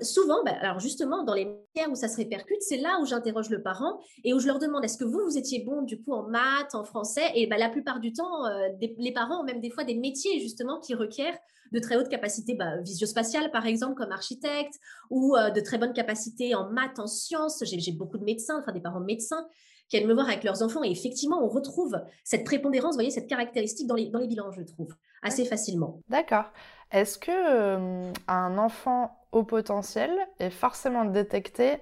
souvent, 0.00 0.42
bah, 0.44 0.54
alors 0.60 0.80
justement, 0.80 1.22
dans 1.22 1.34
les 1.34 1.44
matières 1.44 1.90
où 1.90 1.94
ça 1.94 2.08
se 2.08 2.16
répercute, 2.16 2.62
c'est 2.62 2.78
là 2.78 2.98
où 3.00 3.06
j'interroge 3.06 3.50
le 3.50 3.62
parent 3.62 4.00
et 4.24 4.32
où 4.32 4.40
je 4.40 4.46
leur 4.46 4.58
demande 4.58 4.84
est-ce 4.84 4.96
que 4.96 5.04
vous, 5.04 5.20
vous 5.24 5.36
étiez 5.36 5.62
bon 5.62 5.82
du 5.82 6.00
coup 6.02 6.12
en 6.12 6.22
maths, 6.22 6.74
en 6.74 6.82
français? 6.82 7.30
Et 7.34 7.46
la 7.46 7.68
plupart 7.68 8.00
du 8.00 8.12
temps, 8.14 8.44
les 8.80 9.12
parents 9.12 9.42
ont 9.42 9.44
même 9.44 9.60
des 9.60 9.70
fois 9.70 9.84
des 9.84 9.94
métiers 9.94 10.40
justement 10.40 10.80
qui 10.80 10.94
requièrent 10.94 11.38
de 11.72 11.78
très 11.78 11.96
haute 11.96 12.08
capacité 12.08 12.54
bah, 12.54 12.78
visio-spatiale, 12.78 13.50
par 13.50 13.66
exemple, 13.66 13.94
comme 13.94 14.12
architecte, 14.12 14.74
ou 15.10 15.36
euh, 15.36 15.50
de 15.50 15.60
très 15.60 15.78
bonnes 15.78 15.92
capacités 15.92 16.54
en 16.54 16.70
maths, 16.70 16.98
en 16.98 17.06
sciences. 17.06 17.62
J'ai 17.64 17.92
beaucoup 17.92 18.18
de 18.18 18.24
médecins, 18.24 18.58
enfin 18.60 18.72
des 18.72 18.80
parents 18.80 19.00
médecins, 19.00 19.46
qui 19.88 19.96
viennent 19.96 20.08
me 20.08 20.14
voir 20.14 20.28
avec 20.28 20.44
leurs 20.44 20.62
enfants. 20.62 20.82
Et 20.84 20.90
effectivement, 20.90 21.44
on 21.44 21.48
retrouve 21.48 22.00
cette 22.24 22.44
prépondérance, 22.44 22.92
vous 22.92 22.98
voyez, 22.98 23.10
cette 23.10 23.28
caractéristique 23.28 23.86
dans 23.86 23.96
les, 23.96 24.08
dans 24.08 24.20
les 24.20 24.28
bilans, 24.28 24.50
je 24.52 24.62
trouve, 24.62 24.94
assez 25.22 25.44
facilement. 25.44 26.00
D'accord. 26.08 26.46
Est-ce 26.92 27.18
que 27.18 27.30
euh, 27.30 28.12
un 28.26 28.58
enfant 28.58 29.16
au 29.32 29.44
potentiel 29.44 30.10
est 30.38 30.50
forcément 30.50 31.04
détecté 31.04 31.78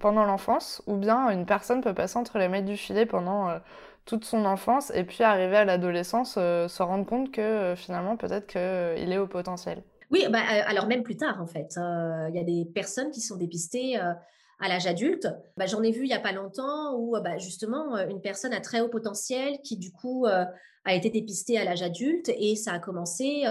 pendant 0.00 0.24
l'enfance, 0.24 0.82
ou 0.86 0.96
bien 0.96 1.30
une 1.30 1.46
personne 1.46 1.80
peut 1.80 1.94
passer 1.94 2.18
entre 2.18 2.38
les 2.38 2.48
mains 2.48 2.62
du 2.62 2.76
filet 2.76 3.06
pendant 3.06 3.48
euh, 3.48 3.58
toute 4.04 4.24
son 4.24 4.44
enfance 4.44 4.92
et 4.94 5.04
puis 5.04 5.24
arriver 5.24 5.56
à 5.56 5.64
l'adolescence, 5.64 6.34
euh, 6.38 6.68
se 6.68 6.82
rendre 6.82 7.06
compte 7.06 7.32
que 7.32 7.40
euh, 7.40 7.76
finalement 7.76 8.16
peut-être 8.16 8.46
qu'il 8.46 9.12
est 9.12 9.18
au 9.18 9.26
potentiel. 9.26 9.82
Oui, 10.10 10.26
bah, 10.30 10.40
alors 10.66 10.86
même 10.86 11.02
plus 11.02 11.16
tard 11.16 11.40
en 11.40 11.46
fait. 11.46 11.74
Il 11.76 12.34
y 12.34 12.38
a 12.38 12.44
des 12.44 12.66
personnes 12.66 13.10
qui 13.10 13.20
sont 13.20 13.36
dépistées 13.36 13.96
à 13.96 14.68
l'âge 14.68 14.86
adulte. 14.86 15.26
Bah, 15.56 15.66
J'en 15.66 15.82
ai 15.82 15.90
vu 15.90 16.02
il 16.02 16.08
n'y 16.08 16.14
a 16.14 16.20
pas 16.20 16.32
longtemps 16.32 16.94
où 16.96 17.18
bah, 17.20 17.38
justement 17.38 17.96
une 17.98 18.20
personne 18.20 18.52
à 18.52 18.60
très 18.60 18.80
haut 18.80 18.88
potentiel 18.88 19.58
qui 19.64 19.76
du 19.76 19.90
coup 19.90 20.26
a 20.26 20.94
été 20.94 21.10
dépistée 21.10 21.58
à 21.58 21.64
l'âge 21.64 21.82
adulte 21.82 22.30
et 22.36 22.54
ça 22.54 22.74
a 22.74 22.78
commencé 22.78 23.44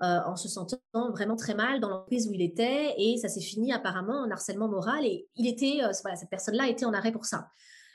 en 0.00 0.36
se 0.36 0.48
sentant 0.48 0.78
vraiment 1.12 1.36
très 1.36 1.54
mal 1.54 1.80
dans 1.80 1.88
l'entreprise 1.88 2.28
où 2.28 2.32
il 2.34 2.42
était 2.42 2.92
et 2.98 3.16
ça 3.16 3.28
s'est 3.28 3.40
fini 3.40 3.72
apparemment 3.72 4.22
en 4.22 4.30
harcèlement 4.30 4.68
moral 4.68 5.06
et 5.06 5.28
il 5.36 5.46
était, 5.46 5.78
voilà, 6.02 6.16
cette 6.16 6.30
personne-là 6.30 6.68
était 6.68 6.84
en 6.84 6.92
arrêt 6.92 7.12
pour 7.12 7.24
ça. 7.24 7.48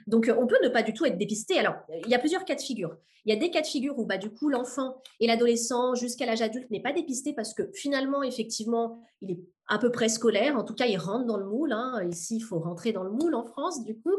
Donc, 0.08 0.32
on 0.38 0.48
peut 0.48 0.58
ne 0.64 0.70
pas 0.70 0.84
du 0.84 0.94
tout 0.94 1.06
être 1.06 1.18
dépisté. 1.18 1.60
Alors, 1.60 1.76
il 2.06 2.10
y 2.10 2.16
a 2.16 2.20
plusieurs 2.20 2.46
cas 2.46 2.56
de 2.56 2.62
figure. 2.62 2.98
Il 3.26 3.34
y 3.34 3.38
a 3.38 3.40
des 3.40 3.52
cas 3.52 3.62
de 3.62 3.68
figure 3.68 3.98
où, 4.00 4.06
bah, 4.06 4.18
du 4.18 4.30
coup, 4.30 4.50
l'enfant 4.50 5.02
et 5.20 5.28
l'adolescent 5.28 5.94
jusqu'à 5.96 6.26
l'âge 6.26 6.42
adulte 6.42 6.70
n'est 6.72 6.82
pas 6.82 6.94
dépisté 6.94 7.34
parce 7.34 7.54
que 7.54 7.64
finalement, 7.74 8.24
effectivement, 8.24 9.02
il 9.22 9.32
est 9.32 9.40
à 9.68 9.78
peu 9.78 9.92
près 9.92 10.10
scolaire. 10.10 10.58
En 10.58 10.64
tout 10.64 10.74
cas, 10.74 10.86
il 10.86 10.98
rentre 10.98 11.26
dans 11.26 11.38
le 11.38 11.46
moule. 11.46 11.72
Hein. 11.72 12.04
Ici, 12.10 12.38
il 12.38 12.42
faut 12.42 12.60
rentrer 12.60 12.92
dans 12.92 13.04
le 13.04 13.12
moule 13.12 13.36
en 13.36 13.46
France, 13.46 13.84
du 13.84 14.00
coup. 14.00 14.18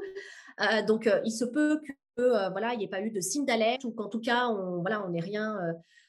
Euh, 0.61 0.83
donc, 0.83 1.07
euh, 1.07 1.21
il 1.25 1.33
se 1.33 1.45
peut 1.45 1.81
que 2.17 2.23
euh, 2.23 2.51
voilà, 2.51 2.75
il 2.75 2.79
n'y 2.79 2.85
ait 2.85 2.89
pas 2.89 3.01
eu 3.01 3.11
de 3.11 3.21
signe 3.21 3.45
d'alerte 3.45 3.85
ou 3.85 3.91
qu'en 3.91 4.09
tout 4.09 4.21
cas, 4.21 4.49
on 4.49 4.81
voilà, 4.81 5.05
on 5.05 5.11
n'ait 5.11 5.21
rien, 5.21 5.59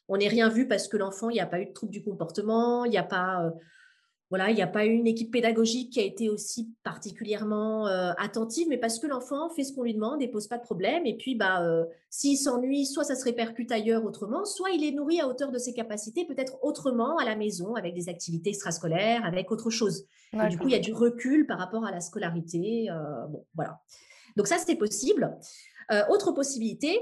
on 0.08 0.18
rien 0.18 0.50
vu 0.50 0.68
parce 0.68 0.88
que 0.88 0.98
l'enfant, 0.98 1.30
il 1.30 1.34
n'y 1.34 1.40
a 1.40 1.48
pas 1.48 1.62
eu 1.62 1.68
de 1.68 1.74
trouble 1.74 1.92
du 1.92 2.04
comportement, 2.04 2.86
il 2.86 2.92
n'y 2.92 2.98
a 2.98 3.04
pas 3.04 3.52
voilà, 4.32 4.50
il 4.50 4.56
n'y 4.56 4.62
a 4.62 4.68
pas 4.68 4.86
eu 4.86 4.92
une 4.92 5.08
équipe 5.08 5.30
pédagogique 5.30 5.92
qui 5.92 6.00
a 6.00 6.04
été 6.04 6.30
aussi 6.30 6.74
particulièrement 6.86 7.88
euh, 7.88 8.14
attentive, 8.18 8.66
mais 8.70 8.78
parce 8.78 8.98
que 8.98 9.06
l'enfant 9.06 9.50
fait 9.50 9.66
ce 9.66 9.74
qu'on 9.74 9.84
lui 9.84 9.94
demande 9.94 10.22
et 10.22 10.30
pose 10.30 10.48
pas 10.48 10.58
de 10.58 10.64
problème. 10.64 11.06
Et 11.06 11.18
puis, 11.18 11.36
bah, 11.36 11.62
euh, 11.62 11.84
s'il 12.10 12.38
s'ennuie, 12.38 12.86
soit 12.86 13.04
ça 13.04 13.16
se 13.16 13.26
répercute 13.26 13.74
ailleurs 13.74 14.06
autrement, 14.06 14.46
soit 14.46 14.70
il 14.70 14.86
est 14.86 14.94
nourri 14.94 15.20
à 15.20 15.28
hauteur 15.28 15.52
de 15.52 15.58
ses 15.58 15.74
capacités, 15.74 16.24
peut-être 16.24 16.64
autrement 16.64 17.18
à 17.18 17.26
la 17.26 17.36
maison, 17.36 17.76
avec 17.76 17.94
des 17.94 18.08
activités 18.08 18.52
extrascolaires, 18.52 19.26
avec 19.26 19.52
autre 19.52 19.70
chose. 19.70 20.06
Et 20.32 20.48
du 20.48 20.58
coup, 20.58 20.70
il 20.70 20.72
y 20.72 20.76
a 20.76 20.80
du 20.80 20.94
recul 20.94 21.46
par 21.46 21.60
rapport 21.60 21.84
à 21.84 21.92
la 21.92 22.00
scolarité. 22.00 22.90
Euh, 22.90 23.28
bon, 23.28 23.46
voilà. 23.54 23.82
Donc 24.38 24.48
ça, 24.48 24.56
c'est 24.66 24.78
possible. 24.78 25.30
autre 26.10 26.32
possibilité, 26.32 26.98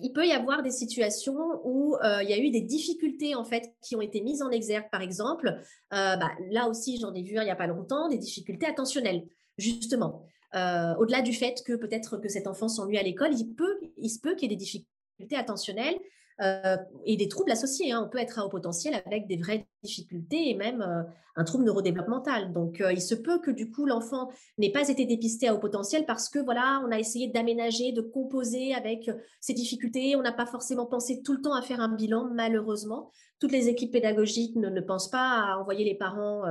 il 0.00 0.12
peut 0.12 0.26
y 0.26 0.32
avoir 0.32 0.62
des 0.62 0.70
situations 0.70 1.60
où 1.64 1.96
euh, 1.96 2.22
il 2.22 2.30
y 2.30 2.32
a 2.32 2.38
eu 2.38 2.50
des 2.50 2.60
difficultés 2.60 3.34
en 3.34 3.44
fait 3.44 3.72
qui 3.82 3.96
ont 3.96 4.00
été 4.00 4.20
mises 4.20 4.42
en 4.42 4.50
exergue, 4.50 4.88
par 4.90 5.02
exemple. 5.02 5.48
Euh, 5.92 6.16
bah, 6.16 6.30
là 6.50 6.68
aussi, 6.68 6.98
j'en 7.00 7.12
ai 7.12 7.22
vu 7.22 7.34
il 7.34 7.42
n'y 7.42 7.50
a 7.50 7.56
pas 7.56 7.66
longtemps, 7.66 8.08
des 8.08 8.18
difficultés 8.18 8.66
attentionnelles, 8.66 9.26
justement. 9.58 10.22
au-delà 10.54 11.22
du 11.22 11.32
fait 11.32 11.62
que 11.64 11.74
peut-être 11.74 12.18
que 12.18 12.28
cet 12.28 12.46
enfant 12.46 12.68
s'ennuie 12.68 12.98
à 12.98 13.02
l'école, 13.02 13.34
il, 13.34 13.54
peut, 13.54 13.80
il 13.96 14.10
se 14.10 14.20
peut 14.20 14.34
qu'il 14.34 14.50
y 14.50 14.52
ait 14.52 14.56
des 14.56 14.64
difficultés 14.64 15.36
attentionnelles 15.36 15.98
euh, 16.42 16.76
et 17.04 17.16
des 17.16 17.28
troubles 17.28 17.50
associés. 17.50 17.92
Hein. 17.92 18.02
On 18.06 18.08
peut 18.08 18.18
être 18.18 18.38
à 18.38 18.46
haut 18.46 18.48
potentiel 18.48 19.02
avec 19.04 19.26
des 19.26 19.36
vraies 19.36 19.66
difficultés 19.82 20.48
et 20.48 20.54
même 20.54 20.80
euh, 20.80 21.02
un 21.36 21.44
trouble 21.44 21.64
neurodéveloppemental. 21.64 22.52
Donc, 22.54 22.80
euh, 22.80 22.92
il 22.92 23.02
se 23.02 23.14
peut 23.14 23.40
que 23.40 23.50
du 23.50 23.70
coup, 23.70 23.84
l'enfant 23.84 24.30
n'ait 24.56 24.72
pas 24.72 24.88
été 24.88 25.04
dépisté 25.04 25.48
à 25.48 25.54
haut 25.54 25.58
potentiel 25.58 26.06
parce 26.06 26.30
que 26.30 26.38
voilà, 26.38 26.82
on 26.86 26.92
a 26.92 26.98
essayé 26.98 27.28
d'aménager, 27.28 27.92
de 27.92 28.00
composer 28.00 28.74
avec 28.74 29.10
ces 29.40 29.52
difficultés. 29.52 30.16
On 30.16 30.22
n'a 30.22 30.32
pas 30.32 30.46
forcément 30.46 30.86
pensé 30.86 31.22
tout 31.22 31.34
le 31.34 31.42
temps 31.42 31.54
à 31.54 31.60
faire 31.60 31.80
un 31.80 31.94
bilan, 31.94 32.30
malheureusement. 32.32 33.10
Toutes 33.38 33.52
les 33.52 33.68
équipes 33.68 33.92
pédagogiques 33.92 34.56
ne, 34.56 34.80
pensent 34.80 35.10
pas 35.10 35.52
à 35.52 35.58
envoyer 35.58 35.84
les 35.84 35.94
parents 35.94 36.42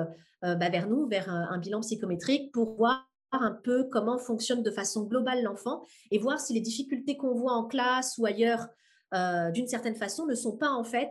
bah, 0.41 0.69
vers 0.69 0.87
nous, 0.87 1.07
vers 1.07 1.29
un 1.29 1.57
bilan 1.59 1.81
psychométrique 1.81 2.51
pour 2.51 2.75
voir 2.75 3.07
un 3.31 3.51
peu 3.51 3.85
comment 3.91 4.17
fonctionne 4.17 4.63
de 4.63 4.71
façon 4.71 5.03
globale 5.03 5.43
l'enfant 5.43 5.83
et 6.09 6.17
voir 6.17 6.39
si 6.39 6.53
les 6.53 6.61
difficultés 6.61 7.17
qu'on 7.17 7.35
voit 7.35 7.53
en 7.53 7.65
classe 7.65 8.17
ou 8.17 8.25
ailleurs 8.25 8.67
euh, 9.13 9.51
d'une 9.51 9.67
certaine 9.67 9.95
façon, 9.95 10.25
ne 10.25 10.35
sont 10.35 10.55
pas 10.55 10.69
en 10.69 10.83
fait 10.83 11.09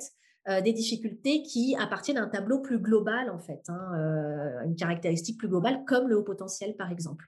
euh, 0.48 0.60
des 0.60 0.72
difficultés 0.72 1.42
qui 1.42 1.76
appartiennent 1.78 2.18
à 2.18 2.22
un 2.22 2.28
tableau 2.28 2.60
plus 2.60 2.78
global, 2.78 3.30
en 3.30 3.38
fait, 3.38 3.62
hein, 3.68 3.92
euh, 3.96 4.64
une 4.64 4.76
caractéristique 4.76 5.38
plus 5.38 5.48
globale, 5.48 5.84
comme 5.86 6.08
le 6.08 6.16
haut 6.16 6.22
potentiel, 6.22 6.76
par 6.76 6.90
exemple. 6.90 7.26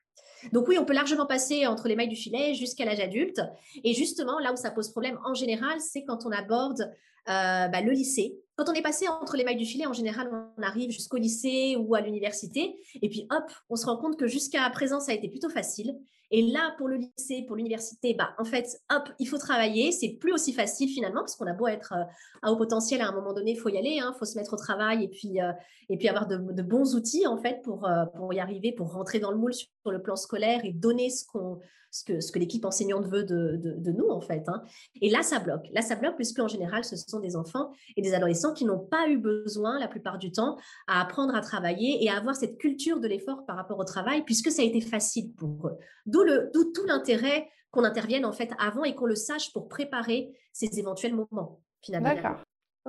Donc 0.53 0.69
oui, 0.69 0.79
on 0.79 0.85
peut 0.85 0.95
largement 0.95 1.27
passer 1.27 1.67
entre 1.67 1.87
les 1.87 1.97
mailles 1.97 2.09
du 2.09 2.17
filet 2.17 2.55
jusqu'à 2.55 2.87
l'âge 2.87 3.01
adulte. 3.01 3.43
Et 3.85 3.93
justement, 3.93 4.39
là 4.39 4.53
où 4.53 4.57
ça 4.57 4.71
pose 4.71 4.91
problème 4.91 5.19
en 5.25 5.35
général, 5.35 5.81
c'est 5.81 6.05
quand 6.05 6.25
on 6.25 6.31
aborde 6.31 6.91
bah, 7.27 7.81
le 7.83 7.91
lycée. 7.93 8.41
Quand 8.57 8.69
on 8.69 8.73
est 8.73 8.83
passé 8.83 9.07
entre 9.07 9.37
les 9.37 9.45
mailles 9.45 9.57
du 9.57 9.67
filet, 9.67 9.87
en 9.87 9.93
général, 9.93 10.31
on 10.57 10.63
arrive 10.63 10.91
jusqu'au 10.91 11.19
lycée 11.19 11.77
ou 11.79 11.95
à 11.95 12.01
l'université. 12.01 12.75
Et 13.03 13.09
puis, 13.11 13.27
hop, 13.31 13.45
on 13.69 13.77
se 13.77 13.85
rend 13.85 13.99
compte 13.99 14.19
que 14.19 14.27
jusqu'à 14.27 14.69
présent, 14.71 14.99
ça 14.99 15.13
a 15.13 15.15
été 15.15 15.29
plutôt 15.29 15.51
facile. 15.51 15.95
Et 16.31 16.43
là, 16.43 16.75
pour 16.79 16.89
le 16.89 16.97
lycée, 16.97 17.45
pour 17.47 17.57
l'université, 17.57 18.15
bah, 18.15 18.31
en 18.39 18.45
fait, 18.45 18.81
hop, 18.91 19.09
il 19.19 19.27
faut 19.27 19.39
travailler. 19.39 19.91
C'est 19.91 20.11
plus 20.21 20.33
aussi 20.33 20.53
facile 20.53 20.89
finalement, 20.89 21.21
parce 21.21 21.37
qu'on 21.37 21.47
a 21.47 21.53
beau 21.53 21.67
être 21.67 21.93
euh, 21.93 22.05
à 22.43 22.53
haut 22.53 22.57
potentiel, 22.57 23.01
à 23.01 23.09
un 23.09 23.13
moment 23.13 23.33
donné, 23.33 23.53
il 23.53 23.59
faut 23.59 23.69
y 23.69 23.77
aller, 23.77 23.95
il 23.97 24.01
hein, 24.01 24.15
faut 24.19 24.25
se 24.25 24.39
mettre 24.39 24.55
au 24.55 24.57
travail 24.57 25.05
et 25.05 25.09
puis, 25.09 25.41
euh, 25.41 25.53
et 25.89 25.97
puis 25.97 26.09
avoir 26.09 26.29
de, 26.29 26.63
bons 26.63 26.95
outils, 26.95 27.27
en 27.27 27.37
fait, 27.37 27.63
pour, 27.63 27.87
euh, 27.87 28.05
pour 28.15 28.33
y 28.33 28.39
arriver, 28.39 28.73
pour 28.73 28.93
rentrer 28.93 29.19
dans 29.19 29.33
le 29.33 29.39
moule 29.39 29.55
sur, 29.55 29.69
le 29.87 30.01
plan 30.01 30.15
scolaire 30.15 30.61
et 30.65 30.73
donner 30.73 31.09
ce, 31.09 31.25
qu'on, 31.25 31.59
ce 31.91 32.05
que, 32.05 32.21
ce 32.21 32.31
que 32.31 32.39
l'équipe 32.39 32.65
enseignante 32.65 33.07
veut 33.07 33.25
de, 33.25 33.57
de, 33.57 33.93
nous, 33.93 34.09
en 34.09 34.21
fait. 34.21 34.49
Hein. 34.49 34.63
Et 35.01 35.11
là, 35.11 35.23
ça 35.23 35.39
bloque. 35.39 35.67
Là, 35.73 35.83
ça 35.83 35.97
bloque, 35.97 36.17
puisque 36.17 36.39
en 36.39 36.49
général, 36.49 36.85
ce 36.85 36.97
sont 36.97 37.21
des 37.21 37.37
enfants 37.37 37.73
et 37.97 38.03
des 38.03 38.15
adolescents 38.15 38.53
qui 38.53 38.65
n'ont 38.65 38.79
pas 38.79 39.09
eu 39.09 39.19
besoin, 39.19 39.79
la 39.79 39.89
plupart 39.89 40.19
du 40.19 40.33
temps, 40.33 40.57
à 40.87 41.01
apprendre 41.01 41.35
à 41.35 41.41
travailler 41.41 42.05
et 42.05 42.11
à 42.11 42.17
avoir 42.17 42.37
cette 42.37 42.59
culture 42.59 43.01
de 43.01 43.09
l'effort 43.09 43.45
par 43.47 43.57
rapport 43.57 43.79
au 43.79 43.85
travail, 43.85 44.23
puisque 44.25 44.51
ça 44.51 44.63
a 44.63 44.65
été 44.65 44.81
facile 44.81 45.33
pour 45.35 45.67
eux. 45.67 45.79
Tout 46.25 46.87
l'intérêt 46.87 47.49
qu'on 47.71 47.85
intervienne 47.85 48.25
en 48.25 48.33
fait 48.33 48.51
avant 48.59 48.85
et 48.85 48.95
qu'on 48.95 49.07
le 49.07 49.15
sache 49.15 49.53
pour 49.53 49.69
préparer 49.69 50.33
ces 50.53 50.79
éventuels 50.79 51.15
moments 51.15 51.61
finalement. 51.81 52.15
D'accord. 52.15 52.37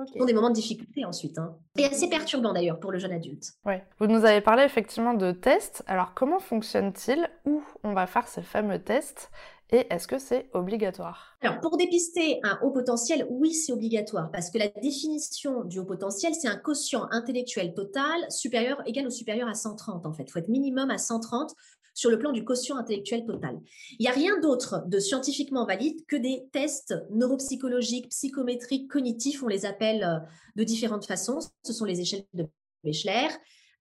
Ce 0.06 0.18
sont 0.18 0.24
des 0.24 0.32
moments 0.32 0.48
de 0.48 0.54
difficulté 0.54 1.04
ensuite. 1.04 1.38
Hein. 1.38 1.56
Et 1.76 1.84
assez 1.84 2.08
perturbant 2.08 2.54
d'ailleurs 2.54 2.80
pour 2.80 2.92
le 2.92 2.98
jeune 2.98 3.12
adulte. 3.12 3.52
Oui. 3.66 3.74
Vous 3.98 4.06
nous 4.06 4.24
avez 4.24 4.40
parlé 4.40 4.64
effectivement 4.64 5.14
de 5.14 5.32
tests. 5.32 5.84
Alors 5.86 6.14
comment 6.14 6.40
fonctionne-t-il? 6.40 7.28
Où 7.44 7.62
on 7.84 7.92
va 7.92 8.06
faire 8.06 8.26
ces 8.26 8.42
fameux 8.42 8.82
tests? 8.82 9.30
Et 9.74 9.86
est-ce 9.88 10.06
que 10.06 10.18
c'est 10.18 10.50
obligatoire? 10.52 11.38
Alors, 11.40 11.58
pour 11.60 11.78
dépister 11.78 12.40
un 12.42 12.58
haut 12.62 12.72
potentiel, 12.72 13.26
oui, 13.30 13.54
c'est 13.54 13.72
obligatoire 13.72 14.30
parce 14.30 14.50
que 14.50 14.58
la 14.58 14.68
définition 14.68 15.64
du 15.64 15.78
haut 15.78 15.86
potentiel, 15.86 16.34
c'est 16.34 16.46
un 16.46 16.56
quotient 16.56 17.08
intellectuel 17.10 17.72
total 17.72 18.30
supérieur, 18.30 18.82
égal 18.86 19.06
ou 19.06 19.10
supérieur 19.10 19.48
à 19.48 19.54
130 19.54 20.04
en 20.04 20.12
fait. 20.12 20.24
Il 20.24 20.30
faut 20.30 20.40
être 20.40 20.48
minimum 20.48 20.90
à 20.90 20.98
130 20.98 21.54
sur 21.94 22.10
le 22.10 22.18
plan 22.18 22.32
du 22.32 22.44
quotient 22.44 22.76
intellectuel 22.76 23.24
total. 23.24 23.60
Il 23.98 24.02
n'y 24.02 24.08
a 24.08 24.12
rien 24.12 24.40
d'autre 24.40 24.84
de 24.86 24.98
scientifiquement 24.98 25.66
valide 25.66 26.04
que 26.06 26.16
des 26.16 26.48
tests 26.52 26.94
neuropsychologiques, 27.10 28.08
psychométriques, 28.10 28.90
cognitifs, 28.90 29.42
on 29.42 29.48
les 29.48 29.66
appelle 29.66 30.04
euh, 30.04 30.18
de 30.56 30.64
différentes 30.64 31.06
façons. 31.06 31.38
Ce 31.64 31.72
sont 31.72 31.84
les 31.84 32.00
échelles 32.00 32.24
de 32.34 32.46
Wechsler. 32.84 33.28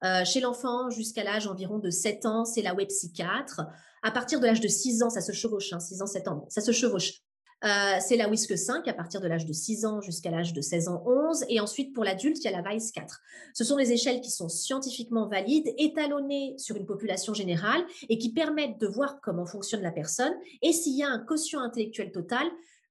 Euh, 0.03 0.25
chez 0.25 0.39
l'enfant, 0.39 0.89
jusqu'à 0.89 1.24
l'âge 1.24 1.48
environ 1.48 1.77
de 1.77 1.89
7 1.89 2.25
ans, 2.25 2.46
c'est 2.46 2.62
la 2.62 2.74
WebPsy 2.74 3.13
4. 3.13 3.62
À 4.03 4.12
partir 4.12 4.39
de 4.39 4.46
l'âge 4.48 4.62
de 4.62 4.68
6 4.68 5.03
ans, 5.03 5.10
ça 5.10 5.22
se 5.22 5.32
chevauche, 5.32 5.70
6 5.70 5.74
hein, 5.74 6.03
ans, 6.03 6.08
7 6.08 6.27
ans, 6.27 6.46
ça 6.50 6.62
se 6.62 6.72
chevauche. 6.72 7.22
Euh, 7.63 7.98
c'est 8.00 8.15
la 8.15 8.27
WISC 8.27 8.58
5 8.58 8.88
à 8.88 8.94
partir 8.94 9.22
de 9.22 9.27
l'âge 9.27 9.46
de 9.46 9.53
6 9.53 9.86
ans 9.86 10.01
jusqu'à 10.01 10.32
l'âge 10.32 10.53
de 10.53 10.62
16 10.62 10.88
ans 10.88 11.03
11. 11.06 11.46
Et 11.48 11.60
ensuite, 11.60 11.94
pour 11.94 12.03
l'adulte, 12.03 12.38
il 12.39 12.46
y 12.46 12.48
a 12.48 12.60
la 12.60 12.68
VICE 12.68 12.91
4. 12.91 13.22
Ce 13.53 13.63
sont 13.63 13.77
des 13.77 13.91
échelles 13.91 14.22
qui 14.22 14.32
sont 14.32 14.50
scientifiquement 14.50 15.27
valides, 15.27 15.72
étalonnées 15.77 16.56
sur 16.58 16.75
une 16.75 16.88
population 16.88 17.34
générale 17.34 17.82
et 18.10 18.18
qui 18.18 18.34
permettent 18.34 18.80
de 18.80 18.88
voir 18.88 19.20
comment 19.22 19.46
fonctionne 19.46 19.82
la 19.82 19.91
personne 19.91 20.34
et 20.63 20.74
s'il 20.74 20.98
y 20.98 21.03
a 21.03 21.10
un 21.10 21.20
quotient 21.20 21.62
intellectuel 21.62 22.12
total 22.12 22.48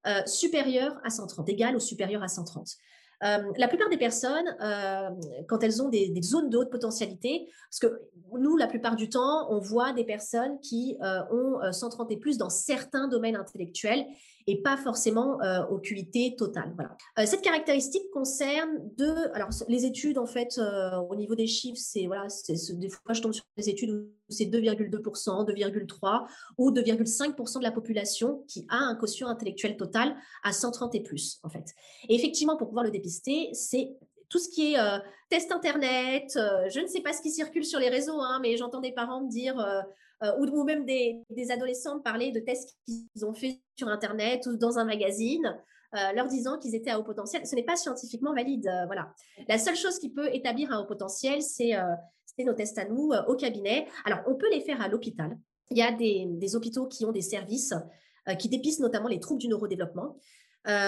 euh, 0.07 0.25
supérieur 0.25 0.99
à 1.05 1.11
130, 1.11 1.49
égal 1.49 1.75
ou 1.75 1.81
supérieur 1.81 2.23
à 2.23 2.29
130. 2.29 2.69
Euh, 3.23 3.53
la 3.59 3.69
plupart 3.69 3.91
des 3.91 3.99
personnes, 3.99 4.57
quand 5.47 5.63
elles 5.63 5.83
ont 5.83 5.91
des, 5.91 6.15
zones 6.23 6.49
de 6.49 6.57
haute 6.57 6.71
potentialité, 6.71 7.51
parce 7.69 7.81
que 7.81 8.01
nous, 8.39 8.57
la 8.57 8.67
plupart 8.67 8.97
du 8.97 9.11
temps, 9.11 9.53
on 9.53 9.59
voit 9.59 9.93
des 9.93 10.05
personnes 10.05 10.59
qui 10.61 10.97
ont 11.31 11.59
130 11.71 12.13
et 12.13 12.17
plus 12.17 12.39
dans 12.39 12.49
certains 12.49 13.09
domaines 13.09 13.37
intellectuels 13.37 14.07
et 14.51 14.61
pas 14.61 14.77
forcément 14.77 15.41
euh, 15.43 15.65
au 15.67 15.79
QIT 15.79 16.35
total. 16.37 16.73
Voilà. 16.75 16.97
Euh, 17.21 17.25
cette 17.25 17.41
caractéristique 17.41 18.11
concerne 18.13 18.69
deux. 18.97 19.15
Alors, 19.33 19.51
les 19.69 19.85
études, 19.85 20.19
en 20.19 20.27
fait, 20.27 20.59
euh, 20.59 20.97
au 21.09 21.15
niveau 21.15 21.37
des 21.37 21.47
chiffres, 21.47 21.79
c'est 21.81 22.07
voilà, 22.07 22.27
des 22.49 22.89
fois 22.89 23.15
je 23.15 23.23
tombe 23.23 23.33
sur 23.33 23.45
des 23.57 23.69
études 23.69 23.91
où 23.91 24.11
c'est 24.29 24.47
2,2%, 24.47 25.47
2,3% 25.47 26.27
ou 26.59 26.73
2,5% 26.73 27.59
de 27.59 27.63
la 27.63 27.71
population 27.71 28.45
qui 28.49 28.67
a 28.71 28.77
un 28.77 28.97
quotient 28.97 29.29
intellectuel 29.29 29.77
total 29.77 30.17
à 30.43 30.53
130 30.53 30.97
et 30.97 31.01
plus, 31.01 31.39
en 31.45 31.49
fait. 31.49 31.67
Et 32.09 32.17
effectivement, 32.17 32.57
pour 32.57 32.67
pouvoir 32.67 32.85
le 32.85 32.91
dépister, 32.91 33.51
c'est 33.53 33.97
tout 34.29 34.39
ce 34.39 34.49
qui 34.49 34.75
est 34.75 34.79
test 35.29 35.51
internet, 35.51 36.33
je 36.35 36.81
ne 36.81 36.87
sais 36.87 37.01
pas 37.01 37.13
ce 37.13 37.21
qui 37.21 37.31
circule 37.31 37.65
sur 37.65 37.81
les 37.81 37.89
réseaux, 37.89 38.21
hein, 38.21 38.39
mais 38.41 38.57
j'entends 38.57 38.81
des 38.81 38.93
parents 38.93 39.23
me 39.25 39.29
dire 39.29 39.59
euh, 39.59 39.83
ou, 40.39 40.65
même 40.65 40.85
des, 40.85 41.51
adolescents 41.51 42.01
parler 42.01 42.31
de 42.31 42.41
tests 42.41 42.77
qu'ils 42.85 43.25
ont 43.25 43.33
fait 43.33 43.61
sur 43.77 43.89
Internet 43.89 44.47
ou 44.47 44.57
dans 44.57 44.79
un 44.79 44.85
magazine, 44.85 45.57
euh, 45.97 46.13
leur 46.13 46.29
disant 46.29 46.57
qu'ils 46.57 46.77
étaient 46.77 46.91
à 46.91 47.01
haut 47.01 47.05
potentiel. 47.05 47.45
Ce 47.45 47.57
n'est 47.57 47.65
pas 47.65 47.75
scientifiquement 47.75 48.33
valide. 48.33 48.69
Euh, 48.69 48.87
voilà. 48.87 49.13
La 49.49 49.59
seule 49.59 49.75
chose 49.75 49.99
qui 49.99 50.09
peut 50.09 50.33
établir 50.33 50.71
un 50.71 50.81
haut 50.81 50.87
potentiel, 50.87 51.43
c'est 51.43 51.73
nos 52.39 52.55
tests 52.55 52.79
à 52.79 52.89
nous 52.89 53.13
au 53.27 53.35
cabinet. 53.35 53.89
Alors, 54.05 54.21
on 54.27 54.37
peut 54.37 54.49
les 54.51 54.61
faire 54.61 54.81
à 54.81 54.89
l'hôpital. 54.89 55.37
Il 55.71 55.79
y 55.79 55.83
a 55.83 55.91
des, 55.91 56.57
hôpitaux 56.57 56.87
qui 56.87 57.05
ont 57.05 57.13
des 57.13 57.23
services 57.23 57.75
qui 58.39 58.49
dépistent 58.49 58.81
notamment 58.81 59.09
les 59.09 59.19
troubles 59.19 59.41
du 59.41 59.49
neurodéveloppement. 59.49 60.17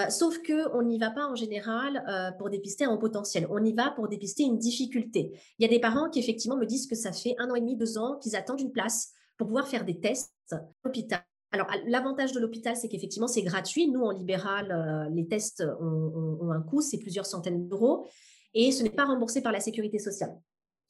sauf 0.09 0.39
que 0.41 0.75
on 0.75 0.81
n'y 0.83 0.97
va 0.97 1.11
pas 1.11 1.27
en 1.27 1.35
général 1.35 2.33
pour 2.39 2.49
dépister 2.49 2.85
un 2.85 2.91
haut 2.91 2.97
potentiel. 2.97 3.45
On 3.51 3.63
y 3.63 3.73
va 3.73 3.91
pour 3.91 4.07
dépister 4.07 4.43
une 4.43 4.57
difficulté. 4.57 5.31
Il 5.59 5.63
y 5.63 5.65
a 5.65 5.69
des 5.69 5.79
parents 5.79 6.09
qui 6.09 6.19
effectivement 6.19 6.57
me 6.57 6.65
disent 6.65 6.87
que 6.87 6.95
ça 6.95 7.11
fait 7.11 7.35
un 7.37 7.49
an 7.51 7.55
et 7.55 7.61
demi, 7.61 7.75
deux 7.75 7.97
ans 7.97 8.17
qu'ils 8.17 8.35
attendent 8.35 8.61
une 8.61 8.71
place 8.71 9.11
pour 9.37 9.47
pouvoir 9.47 9.67
faire 9.67 9.85
des 9.85 9.99
tests 9.99 10.33
à 10.51 10.61
l'hôpital. 10.83 11.23
Alors, 11.51 11.67
l'avantage 11.85 12.31
de 12.31 12.39
l'hôpital, 12.39 12.75
c'est 12.75 12.89
qu'effectivement, 12.89 13.27
c'est 13.27 13.43
gratuit. 13.43 13.87
Nous, 13.87 14.01
en 14.01 14.11
libéral, 14.11 14.71
euh, 14.71 15.09
les 15.13 15.27
tests 15.27 15.63
ont, 15.79 16.51
un 16.51 16.61
coût, 16.61 16.81
c'est 16.81 16.97
plusieurs 16.97 17.27
centaines 17.27 17.67
d'euros, 17.67 18.07
et 18.55 18.71
ce 18.71 18.81
n'est 18.81 18.89
pas 18.89 19.05
remboursé 19.05 19.41
par 19.41 19.51
la 19.51 19.59
sécurité 19.59 19.99
sociale. 19.99 20.35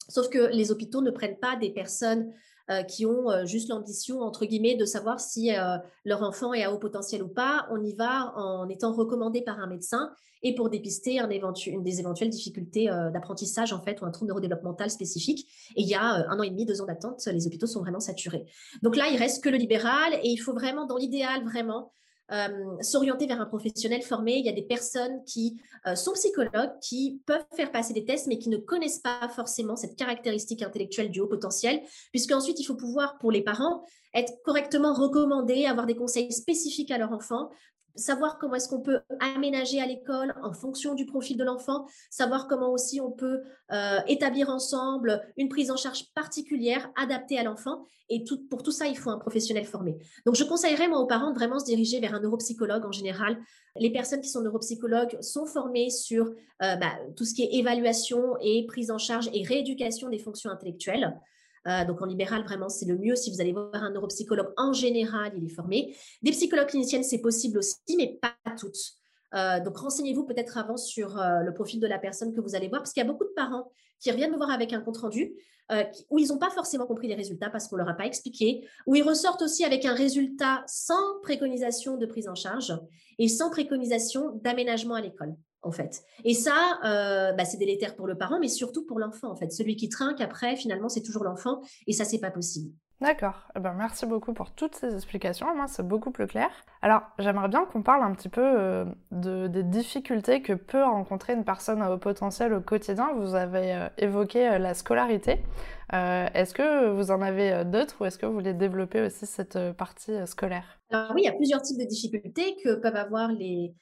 Sauf 0.08 0.28
que 0.28 0.50
les 0.54 0.70
hôpitaux 0.70 1.02
ne 1.02 1.10
prennent 1.10 1.38
pas 1.38 1.56
des 1.56 1.70
personnes 1.70 2.32
qui 2.88 3.06
ont 3.06 3.30
euh, 3.30 3.44
juste 3.44 3.68
l'ambition, 3.68 4.20
entre 4.20 4.46
guillemets, 4.46 4.74
de 4.74 4.84
savoir 4.84 5.20
si 5.20 5.50
leur 6.04 6.22
enfant 6.22 6.54
est 6.54 6.64
à 6.64 6.72
haut 6.72 6.78
potentiel 6.78 7.22
ou 7.22 7.28
pas. 7.28 7.66
On 7.70 7.82
y 7.82 7.94
va 7.94 8.32
en 8.36 8.68
étant 8.68 8.92
recommandé 8.92 9.42
par 9.42 9.58
un 9.60 9.66
médecin 9.66 10.10
et 10.44 10.54
pour 10.54 10.68
dépister 10.68 11.18
un 11.18 11.28
une 11.66 11.82
des 11.82 12.00
éventuelles 12.00 12.28
difficultés 12.28 12.90
euh, 12.90 13.10
d'apprentissage 13.10 13.72
en 13.72 13.80
fait 13.80 14.00
ou 14.00 14.04
un 14.04 14.10
trouble 14.10 14.28
neurodéveloppemental 14.28 14.90
spécifique. 14.90 15.48
Et 15.74 15.82
il 15.82 15.88
y 15.88 15.94
a 15.94 16.20
euh, 16.20 16.28
un 16.28 16.38
an 16.38 16.42
et 16.42 16.50
demi, 16.50 16.66
deux 16.66 16.80
ans 16.82 16.86
d'attente, 16.86 17.26
les 17.26 17.46
hôpitaux 17.46 17.66
sont 17.66 17.80
vraiment 17.80 17.98
saturés. 17.98 18.44
Donc 18.82 18.94
là, 18.94 19.08
il 19.10 19.16
reste 19.16 19.42
que 19.42 19.48
le 19.48 19.56
libéral 19.56 20.12
et 20.22 20.28
il 20.28 20.36
faut 20.36 20.52
vraiment, 20.52 20.86
dans 20.86 20.98
l'idéal, 20.98 21.42
vraiment 21.44 21.90
euh, 22.32 22.48
s'orienter 22.80 23.26
vers 23.26 23.40
un 23.40 23.46
professionnel 23.46 24.02
formé. 24.02 24.36
Il 24.36 24.46
y 24.46 24.48
a 24.48 24.52
des 24.52 24.62
personnes 24.62 25.22
qui 25.24 25.60
sont 25.94 26.12
psychologues, 26.14 26.72
qui 26.80 27.20
peuvent 27.26 27.44
faire 27.54 27.70
passer 27.70 27.92
des 27.92 28.06
tests, 28.06 28.26
mais 28.26 28.38
qui 28.38 28.48
ne 28.48 28.56
connaissent 28.56 29.00
pas 29.00 29.28
forcément 29.28 29.76
cette 29.76 29.96
caractéristique 29.96 30.62
intellectuelle 30.62 31.10
du 31.10 31.20
haut 31.20 31.26
potentiel, 31.26 31.82
puisqu'ensuite, 32.10 32.58
il 32.58 32.64
faut 32.64 32.74
pouvoir, 32.74 33.18
pour 33.18 33.30
les 33.30 33.42
parents, 33.42 33.84
être 34.14 34.32
correctement 34.44 34.94
recommandés, 34.94 35.66
avoir 35.66 35.84
des 35.84 35.96
conseils 35.96 36.32
spécifiques 36.32 36.90
à 36.90 36.96
leur 36.96 37.12
enfant 37.12 37.50
savoir 37.96 38.38
comment 38.38 38.54
est-ce 38.54 38.68
qu'on 38.68 38.80
peut 38.80 39.00
aménager 39.20 39.80
à 39.80 39.86
l'école 39.86 40.34
en 40.42 40.52
fonction 40.52 40.94
du 40.94 41.06
profil 41.06 41.36
de 41.36 41.44
l'enfant, 41.44 41.86
savoir 42.10 42.48
comment 42.48 42.70
aussi 42.72 43.00
on 43.00 43.10
peut 43.10 43.42
euh, 43.72 44.00
établir 44.06 44.50
ensemble 44.50 45.22
une 45.36 45.48
prise 45.48 45.70
en 45.70 45.76
charge 45.76 46.12
particulière 46.14 46.90
adaptée 46.96 47.38
à 47.38 47.42
l'enfant. 47.42 47.86
Et 48.10 48.24
pour 48.50 48.62
tout 48.62 48.70
ça, 48.70 48.86
il 48.86 48.98
faut 48.98 49.10
un 49.10 49.18
professionnel 49.18 49.64
formé. 49.64 49.96
Donc, 50.26 50.34
je 50.34 50.44
conseillerais 50.44 50.88
moi 50.88 50.98
aux 50.98 51.06
parents 51.06 51.30
de 51.30 51.34
vraiment 51.34 51.58
se 51.58 51.64
diriger 51.64 52.00
vers 52.00 52.14
un 52.14 52.20
neuropsychologue 52.20 52.84
en 52.84 52.92
général. 52.92 53.38
Les 53.76 53.90
personnes 53.90 54.20
qui 54.20 54.28
sont 54.28 54.42
neuropsychologues 54.42 55.20
sont 55.22 55.46
formées 55.46 55.88
sur 55.88 56.26
euh, 56.26 56.76
bah, 56.76 56.92
tout 57.16 57.24
ce 57.24 57.34
qui 57.34 57.44
est 57.44 57.54
évaluation 57.54 58.36
et 58.42 58.66
prise 58.66 58.90
en 58.90 58.98
charge 58.98 59.30
et 59.32 59.42
rééducation 59.42 60.10
des 60.10 60.18
fonctions 60.18 60.50
intellectuelles. 60.50 61.18
Donc 61.86 62.02
en 62.02 62.06
libéral, 62.06 62.42
vraiment, 62.44 62.68
c'est 62.68 62.86
le 62.86 62.98
mieux. 62.98 63.16
Si 63.16 63.30
vous 63.30 63.40
allez 63.40 63.52
voir 63.52 63.74
un 63.74 63.90
neuropsychologue, 63.90 64.52
en 64.56 64.72
général, 64.72 65.32
il 65.36 65.44
est 65.44 65.54
formé. 65.54 65.96
Des 66.22 66.30
psychologues 66.32 66.68
cliniciennes, 66.68 67.04
c'est 67.04 67.20
possible 67.20 67.58
aussi, 67.58 67.96
mais 67.96 68.18
pas 68.20 68.34
toutes. 68.58 68.98
donc 69.64 69.76
renseignez-vous 69.76 70.24
peut-être 70.24 70.58
avant 70.58 70.76
sur 70.76 71.16
le 71.16 71.52
profil 71.54 71.80
de 71.80 71.86
la 71.86 71.98
personne 71.98 72.34
que 72.34 72.40
vous 72.40 72.54
allez 72.54 72.68
voir, 72.68 72.82
parce 72.82 72.92
qu'il 72.92 73.02
y 73.02 73.06
a 73.06 73.10
beaucoup 73.10 73.24
de 73.24 73.34
parents 73.34 73.70
qui 74.00 74.10
reviennent 74.10 74.32
me 74.32 74.36
voir 74.36 74.50
avec 74.50 74.72
un 74.72 74.80
compte-rendu 74.80 75.34
où 76.10 76.18
ils 76.18 76.28
n'ont 76.28 76.38
pas 76.38 76.50
forcément 76.50 76.86
compris 76.86 77.08
les 77.08 77.14
résultats 77.14 77.48
parce 77.48 77.68
qu'on 77.68 77.76
ne 77.76 77.80
leur 77.80 77.88
a 77.88 77.94
pas 77.94 78.04
expliqué, 78.04 78.68
où 78.86 78.94
ils 78.94 79.02
ressortent 79.02 79.42
aussi 79.42 79.64
avec 79.64 79.86
un 79.86 79.94
résultat 79.94 80.62
sans 80.66 81.20
préconisation 81.22 81.96
de 81.96 82.04
prise 82.04 82.28
en 82.28 82.34
charge 82.34 82.78
et 83.18 83.28
sans 83.28 83.50
préconisation 83.50 84.32
d'aménagement 84.42 84.94
à 84.94 85.00
l'école 85.00 85.34
en 85.64 85.72
fait. 85.72 86.04
Et 86.24 86.34
ça, 86.34 86.78
euh, 86.84 87.32
bah, 87.32 87.44
c'est 87.44 87.56
délétère 87.56 87.96
pour 87.96 88.06
le 88.06 88.16
parent, 88.16 88.38
mais 88.40 88.48
surtout 88.48 88.84
pour 88.84 88.98
l'enfant, 88.98 89.30
en 89.30 89.36
fait. 89.36 89.52
Celui 89.52 89.76
qui 89.76 89.88
trinque 89.88 90.20
après, 90.20 90.56
finalement, 90.56 90.88
c'est 90.88 91.02
toujours 91.02 91.24
l'enfant, 91.24 91.60
et 91.86 91.92
ça, 91.92 92.04
c'est 92.04 92.18
pas 92.20 92.30
possible. 92.30 92.72
D'accord. 93.00 93.48
Eh 93.56 93.60
ben, 93.60 93.74
merci 93.74 94.06
beaucoup 94.06 94.32
pour 94.32 94.52
toutes 94.52 94.76
ces 94.76 94.94
explications. 94.94 95.54
Moi, 95.54 95.66
c'est 95.66 95.86
beaucoup 95.86 96.12
plus 96.12 96.26
clair. 96.26 96.48
Alors, 96.80 97.02
j'aimerais 97.18 97.48
bien 97.48 97.64
qu'on 97.66 97.82
parle 97.82 98.02
un 98.02 98.14
petit 98.14 98.28
peu 98.28 98.40
euh, 98.40 98.84
de, 99.10 99.48
des 99.48 99.64
difficultés 99.64 100.42
que 100.42 100.52
peut 100.52 100.82
rencontrer 100.82 101.34
une 101.34 101.44
personne 101.44 101.82
à 101.82 101.92
haut 101.92 101.98
potentiel 101.98 102.54
au 102.54 102.60
quotidien. 102.60 103.12
Vous 103.16 103.34
avez 103.34 103.74
euh, 103.74 103.88
évoqué 103.98 104.58
la 104.58 104.74
scolarité. 104.74 105.40
est-ce 105.92 106.54
que 106.54 106.90
vous 106.90 107.10
en 107.10 107.20
avez 107.20 107.64
d'autres 107.64 107.96
ou 108.00 108.04
est-ce 108.04 108.16
que 108.16 108.26
vous 108.26 108.32
voulez 108.32 108.54
développer 108.54 109.02
aussi 109.02 109.26
cette 109.26 109.58
partie 109.72 110.14
scolaire? 110.26 110.80
Alors 110.90 111.12
oui, 111.14 111.22
il 111.22 111.26
y 111.26 111.28
a 111.28 111.32
plusieurs 111.32 111.62
types 111.62 111.78
de 111.78 111.84
difficultés 111.84 112.56
que 112.64 112.76
peuvent 112.76 112.96
avoir 112.96 113.30
les, 113.32 113.74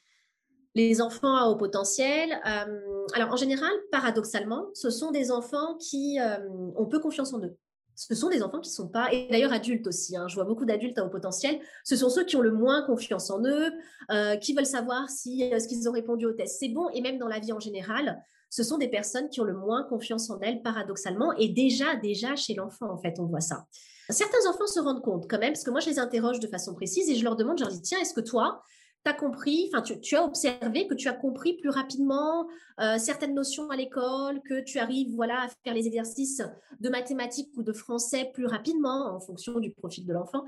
les 0.75 1.01
enfants 1.01 1.37
à 1.37 1.47
haut 1.47 1.57
potentiel, 1.57 2.33
euh, 2.47 3.07
alors 3.15 3.33
en 3.33 3.37
général, 3.37 3.73
paradoxalement, 3.91 4.69
ce 4.75 4.91
sont 4.91 5.11
des 5.11 5.31
enfants 5.31 5.77
qui 5.79 6.19
euh, 6.21 6.39
ont 6.77 6.87
peu 6.87 6.99
confiance 6.99 7.33
en 7.35 7.41
eux. 7.41 7.57
Ce 7.95 8.15
sont 8.15 8.31
des 8.31 8.43
enfants 8.43 8.61
qui 8.61 8.71
ne 8.71 8.75
sont 8.75 8.89
pas, 8.89 9.13
et 9.13 9.29
d'ailleurs 9.31 9.53
adultes 9.53 9.87
aussi, 9.87 10.17
hein, 10.17 10.27
je 10.27 10.35
vois 10.35 10.45
beaucoup 10.45 10.65
d'adultes 10.65 10.99
à 10.99 11.05
haut 11.05 11.11
potentiel, 11.11 11.61
ce 11.85 11.95
sont 11.95 12.09
ceux 12.09 12.25
qui 12.25 12.37
ont 12.37 12.41
le 12.41 12.51
moins 12.51 12.83
confiance 12.83 13.31
en 13.31 13.45
eux, 13.45 13.71
euh, 14.11 14.37
qui 14.37 14.55
veulent 14.55 14.65
savoir 14.65 15.11
si 15.11 15.51
ce 15.51 15.69
qu'ils 15.69 15.89
ont 15.91 15.93
répondu 15.93 16.25
au 16.25 16.33
test 16.33 16.57
c'est 16.59 16.71
bon, 16.71 16.89
et 16.95 17.03
même 17.03 17.19
dans 17.19 17.29
la 17.29 17.39
vie 17.39 17.53
en 17.53 17.61
général, 17.61 18.23
ce 18.49 18.63
sont 18.63 18.79
des 18.79 18.89
personnes 18.89 19.29
qui 19.29 19.43
ont 19.43 19.45
le 19.45 19.55
moins 19.55 19.83
confiance 19.85 20.31
en 20.31 20.41
elles, 20.41 20.63
paradoxalement, 20.63 21.33
et 21.37 21.49
déjà, 21.49 21.97
déjà 21.97 22.35
chez 22.35 22.55
l'enfant, 22.55 22.91
en 22.91 22.99
fait, 22.99 23.19
on 23.19 23.27
voit 23.27 23.41
ça. 23.41 23.67
Certains 24.09 24.47
enfants 24.49 24.67
se 24.67 24.81
rendent 24.81 25.03
compte 25.03 25.27
quand 25.29 25.39
même, 25.39 25.53
parce 25.53 25.65
que 25.65 25.71
moi, 25.71 25.81
je 25.81 25.89
les 25.89 25.99
interroge 25.99 26.41
de 26.41 26.47
façon 26.47 26.75
précise 26.75 27.09
et 27.09 27.15
je 27.15 27.25
leur 27.25 27.37
demande, 27.37 27.59
je 27.59 27.65
leur 27.65 27.73
dis, 27.73 27.81
tiens, 27.83 27.99
est-ce 28.01 28.15
que 28.15 28.21
toi, 28.21 28.63
as 29.05 29.15
compris, 29.15 29.71
enfin, 29.73 29.83
tu, 29.83 30.17
as 30.17 30.25
observé 30.25 30.87
que 30.87 30.95
tu 30.95 31.09
as 31.09 31.13
compris 31.13 31.55
plus 31.55 31.69
rapidement 31.71 32.47
euh, 32.81 32.99
certaines 32.99 33.35
notions 33.35 33.69
à 33.71 33.77
l'école, 33.77 34.41
que 34.43 34.61
tu 34.61 34.79
arrives 34.79 35.15
voilà, 35.15 35.43
à 35.43 35.49
faire 35.65 35.75
les 35.75 35.87
exercices 35.87 36.43
de 36.81 36.89
mathématiques 36.89 37.51
ou 37.57 37.63
de 37.63 37.73
français 37.73 38.31
plus 38.33 38.47
rapidement 38.47 39.15
en 39.15 39.21
fonction 39.21 39.59
du 39.59 39.71
profil 39.71 40.07
de 40.07 40.13
l'enfant. 40.13 40.45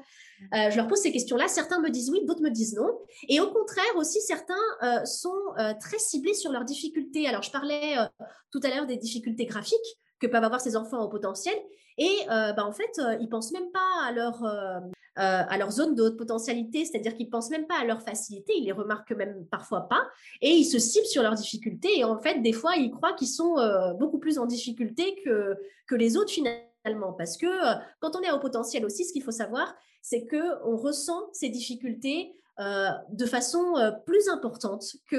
Euh, 0.55 0.71
je 0.71 0.77
leur 0.77 0.87
pose 0.87 0.99
ces 0.99 1.13
questions-là. 1.13 1.49
Certains 1.49 1.81
me 1.81 1.91
disent 1.91 2.11
oui, 2.11 2.25
d'autres 2.27 2.43
me 2.43 2.51
disent 2.51 2.77
non. 2.77 2.99
Et 3.29 3.41
au 3.41 3.51
contraire 3.51 3.97
aussi, 3.97 4.21
certains 4.21 4.55
euh, 4.83 5.05
sont 5.05 5.33
très 5.81 5.99
ciblés 5.99 6.35
sur 6.35 6.53
leurs 6.53 6.65
difficultés. 6.65 7.27
Alors, 7.27 7.43
je 7.43 7.51
parlais 7.51 7.97
tout 8.51 8.61
à 8.63 8.69
l'heure 8.69 8.87
des 8.87 8.97
difficultés 8.97 9.47
graphiques 9.47 9.79
que 10.21 10.27
peuvent 10.27 10.45
avoir 10.45 10.61
ces 10.61 10.77
enfants 10.77 11.03
au 11.03 11.09
potentiel. 11.09 11.55
Et 11.99 12.13
bah, 12.29 12.65
en 12.65 12.73
fait, 12.73 13.01
ils 13.21 13.29
pensent 13.29 13.53
même 13.53 13.71
pas 13.73 14.05
à 14.07 14.13
leur, 14.13 14.45
euh, 14.45 14.81
à 15.17 15.57
leur 15.59 15.71
zone 15.71 15.95
de 15.95 16.03
haute 16.03 16.17
potentialité, 16.17 16.85
c'est-à-dire 16.85 17.15
qu'ils 17.15 17.31
pensent 17.31 17.51
même 17.51 17.67
pas 17.67 17.79
à 17.81 17.85
leur 17.85 18.03
facilité, 18.03 18.53
ils 18.57 18.65
les 18.65 18.73
remarquent 18.73 19.13
même 19.13 19.47
parfois 19.51 19.89
pas, 19.89 20.03
et 20.41 20.51
ils 20.51 20.65
se 20.65 20.79
ciblent 20.79 21.07
sur 21.07 21.23
leurs 21.23 21.35
difficultés. 21.35 21.99
Et 21.99 22.05
en 22.05 22.19
fait, 22.19 22.41
des 22.41 22.53
fois, 22.53 22.77
ils 22.77 22.91
croient 22.91 23.13
qu'ils 23.13 23.29
sont 23.29 23.59
euh, 23.59 23.93
beaucoup 23.95 24.19
plus 24.19 24.39
en 24.39 24.47
difficulté 24.47 25.21
que, 25.25 25.57
que 25.87 25.95
les 25.95 26.17
autres 26.17 26.33
finalement. 26.33 27.13
Parce 27.17 27.37
que 27.37 27.47
euh, 27.47 27.81
quand 28.01 28.17
on 28.17 28.21
est 28.21 28.31
haut 28.31 28.41
potentiel 28.41 28.85
aussi, 28.85 29.05
ce 29.05 29.13
qu'il 29.13 29.23
faut 29.23 29.31
savoir, 29.31 29.75
c'est 30.03 30.25
que 30.25 30.65
on 30.67 30.77
ressent 30.77 31.31
ces 31.33 31.49
difficultés 31.49 32.35
de 33.11 33.27
façon 33.27 33.75
plus 34.07 34.29
importante 34.29 34.85
que 35.11 35.17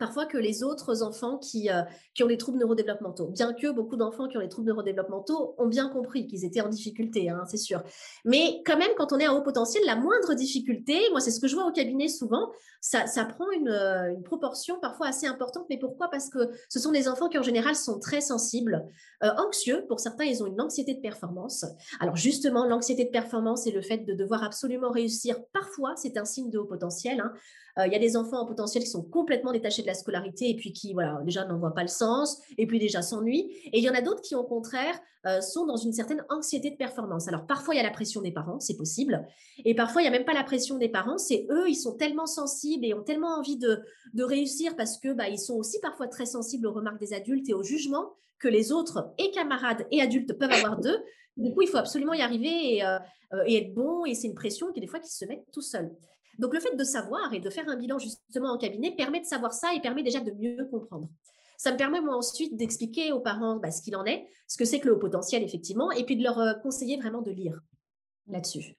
parfois 0.00 0.24
que 0.24 0.38
les 0.38 0.64
autres 0.64 1.02
enfants 1.02 1.36
qui, 1.36 1.70
euh, 1.70 1.82
qui 2.14 2.24
ont 2.24 2.26
des 2.26 2.38
troubles 2.38 2.58
neurodéveloppementaux. 2.58 3.26
Bien 3.26 3.52
que 3.52 3.70
beaucoup 3.70 3.96
d'enfants 3.96 4.28
qui 4.28 4.38
ont 4.38 4.40
des 4.40 4.48
troubles 4.48 4.68
neurodéveloppementaux 4.68 5.54
ont 5.58 5.66
bien 5.66 5.90
compris 5.90 6.26
qu'ils 6.26 6.44
étaient 6.44 6.62
en 6.62 6.70
difficulté, 6.70 7.28
hein, 7.28 7.44
c'est 7.48 7.58
sûr. 7.58 7.82
Mais 8.24 8.62
quand 8.64 8.78
même, 8.78 8.90
quand 8.96 9.12
on 9.12 9.18
est 9.18 9.26
à 9.26 9.34
haut 9.34 9.42
potentiel, 9.42 9.84
la 9.86 9.96
moindre 9.96 10.34
difficulté, 10.34 10.98
moi 11.10 11.20
c'est 11.20 11.30
ce 11.30 11.38
que 11.38 11.46
je 11.46 11.54
vois 11.54 11.66
au 11.66 11.72
cabinet 11.72 12.08
souvent, 12.08 12.50
ça, 12.80 13.04
prend 13.26 13.50
une, 13.50 13.68
euh, 13.68 14.10
une, 14.10 14.22
proportion 14.22 14.80
parfois 14.80 15.08
assez 15.08 15.26
importante. 15.26 15.66
Mais 15.68 15.78
pourquoi? 15.78 16.08
Parce 16.08 16.30
que 16.30 16.50
ce 16.70 16.78
sont 16.78 16.92
des 16.92 17.08
enfants 17.08 17.28
qui 17.28 17.36
en 17.36 17.42
général 17.42 17.76
sont 17.76 17.98
très 17.98 18.22
sensibles, 18.22 18.86
euh, 19.22 19.30
anxieux. 19.36 19.84
Pour 19.86 20.00
certains, 20.00 20.24
ils 20.24 20.42
ont 20.42 20.46
une 20.46 20.60
anxiété 20.62 20.94
de 20.94 21.00
performance. 21.00 21.66
Alors 22.00 22.16
justement, 22.16 22.64
l'anxiété 22.64 23.04
de 23.04 23.10
performance 23.10 23.66
et 23.66 23.70
le 23.70 23.82
fait 23.82 23.98
de 23.98 24.14
devoir 24.14 24.42
absolument 24.42 24.90
réussir, 24.90 25.36
parfois 25.52 25.94
c'est 25.96 26.16
un 26.16 26.24
signe 26.24 26.48
de 26.48 26.58
haut 26.58 26.64
potentiel. 26.64 27.20
Hein. 27.20 27.32
Il 27.86 27.92
y 27.92 27.96
a 27.96 28.00
des 28.00 28.16
enfants 28.16 28.40
en 28.40 28.46
potentiel 28.46 28.82
qui 28.82 28.90
sont 28.90 29.02
complètement 29.02 29.52
détachés 29.52 29.82
de 29.82 29.86
la 29.90 29.94
scolarité 29.94 30.48
et 30.48 30.56
puis 30.56 30.72
qui, 30.72 30.92
voilà, 30.92 31.20
déjà 31.24 31.44
n'en 31.44 31.58
voient 31.58 31.74
pas 31.74 31.82
le 31.82 31.88
sens 31.88 32.40
et 32.58 32.66
puis 32.66 32.78
déjà 32.78 33.02
s'ennuient. 33.02 33.50
Et 33.72 33.78
il 33.78 33.84
y 33.84 33.90
en 33.90 33.94
a 33.94 34.00
d'autres 34.00 34.22
qui, 34.22 34.34
au 34.34 34.44
contraire, 34.44 34.98
euh, 35.26 35.40
sont 35.40 35.66
dans 35.66 35.76
une 35.76 35.92
certaine 35.92 36.24
anxiété 36.30 36.70
de 36.70 36.76
performance. 36.76 37.28
Alors 37.28 37.46
parfois, 37.46 37.74
il 37.74 37.76
y 37.76 37.80
a 37.80 37.84
la 37.84 37.90
pression 37.90 38.22
des 38.22 38.30
parents, 38.30 38.58
c'est 38.58 38.76
possible. 38.76 39.26
Et 39.64 39.74
parfois, 39.74 40.00
il 40.00 40.04
n'y 40.04 40.08
a 40.08 40.12
même 40.12 40.24
pas 40.24 40.32
la 40.32 40.44
pression 40.44 40.78
des 40.78 40.88
parents, 40.88 41.18
c'est 41.18 41.46
eux, 41.50 41.68
ils 41.68 41.74
sont 41.74 41.94
tellement 41.96 42.26
sensibles 42.26 42.86
et 42.86 42.94
ont 42.94 43.02
tellement 43.02 43.36
envie 43.36 43.58
de, 43.58 43.82
réussir 44.16 44.76
parce 44.76 44.98
que 44.98 45.12
bah, 45.12 45.28
ils 45.28 45.38
sont 45.38 45.54
aussi 45.54 45.78
parfois 45.80 46.08
très 46.08 46.26
sensibles 46.26 46.66
aux 46.66 46.72
remarques 46.72 47.00
des 47.00 47.12
adultes 47.12 47.48
et 47.48 47.54
aux 47.54 47.62
jugements 47.62 48.10
que 48.38 48.48
les 48.48 48.72
autres 48.72 49.12
et 49.18 49.30
camarades 49.30 49.86
et 49.90 50.00
adultes 50.00 50.32
peuvent 50.38 50.52
avoir 50.52 50.80
d'eux. 50.80 50.98
Du 51.36 51.52
coup, 51.52 51.62
il 51.62 51.68
faut 51.68 51.78
absolument 51.78 52.14
y 52.14 52.22
arriver 52.22 52.76
et, 52.76 52.84
euh, 52.84 52.98
et 53.46 53.56
être 53.56 53.74
bon. 53.74 54.04
Et 54.06 54.14
c'est 54.14 54.28
une 54.28 54.34
pression 54.34 54.72
qui, 54.72 54.80
des 54.80 54.86
fois, 54.86 55.00
qui 55.00 55.10
se 55.10 55.24
met 55.24 55.44
tout 55.52 55.62
seul. 55.62 55.90
Donc, 56.40 56.54
le 56.54 56.60
fait 56.60 56.74
de 56.74 56.84
savoir 56.84 57.32
et 57.34 57.38
de 57.38 57.50
faire 57.50 57.68
un 57.68 57.76
bilan 57.76 57.98
justement 57.98 58.50
en 58.50 58.58
cabinet 58.58 58.94
permet 58.96 59.20
de 59.20 59.26
savoir 59.26 59.52
ça 59.52 59.74
et 59.74 59.80
permet 59.80 60.02
déjà 60.02 60.20
de 60.20 60.32
mieux 60.32 60.66
comprendre. 60.70 61.08
Ça 61.58 61.72
me 61.72 61.76
permet 61.76 62.00
moi 62.00 62.16
ensuite 62.16 62.56
d'expliquer 62.56 63.12
aux 63.12 63.20
parents 63.20 63.56
bah, 63.56 63.70
ce 63.70 63.82
qu'il 63.82 63.94
en 63.94 64.06
est, 64.06 64.26
ce 64.48 64.56
que 64.56 64.64
c'est 64.64 64.80
que 64.80 64.88
le 64.88 64.94
haut 64.94 64.98
potentiel 64.98 65.42
effectivement, 65.42 65.92
et 65.92 66.04
puis 66.04 66.16
de 66.16 66.22
leur 66.22 66.38
euh, 66.38 66.54
conseiller 66.54 66.96
vraiment 66.96 67.20
de 67.20 67.30
lire 67.30 67.60
là-dessus. 68.28 68.78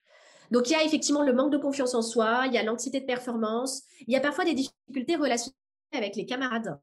Donc 0.50 0.68
il 0.68 0.74
y 0.74 0.76
a 0.76 0.84
effectivement 0.84 1.22
le 1.22 1.32
manque 1.32 1.52
de 1.52 1.60
confiance 1.60 1.94
en 1.94 2.02
soi, 2.02 2.46
il 2.48 2.54
y 2.54 2.58
a 2.58 2.64
l'anxiété 2.64 3.00
de 3.00 3.06
performance, 3.06 3.84
il 4.08 4.12
y 4.12 4.16
a 4.16 4.20
parfois 4.20 4.46
des 4.46 4.56
difficultés 4.56 5.16
relationnelles 5.16 5.54
avec 5.94 6.16
les 6.16 6.26
camarades. 6.26 6.80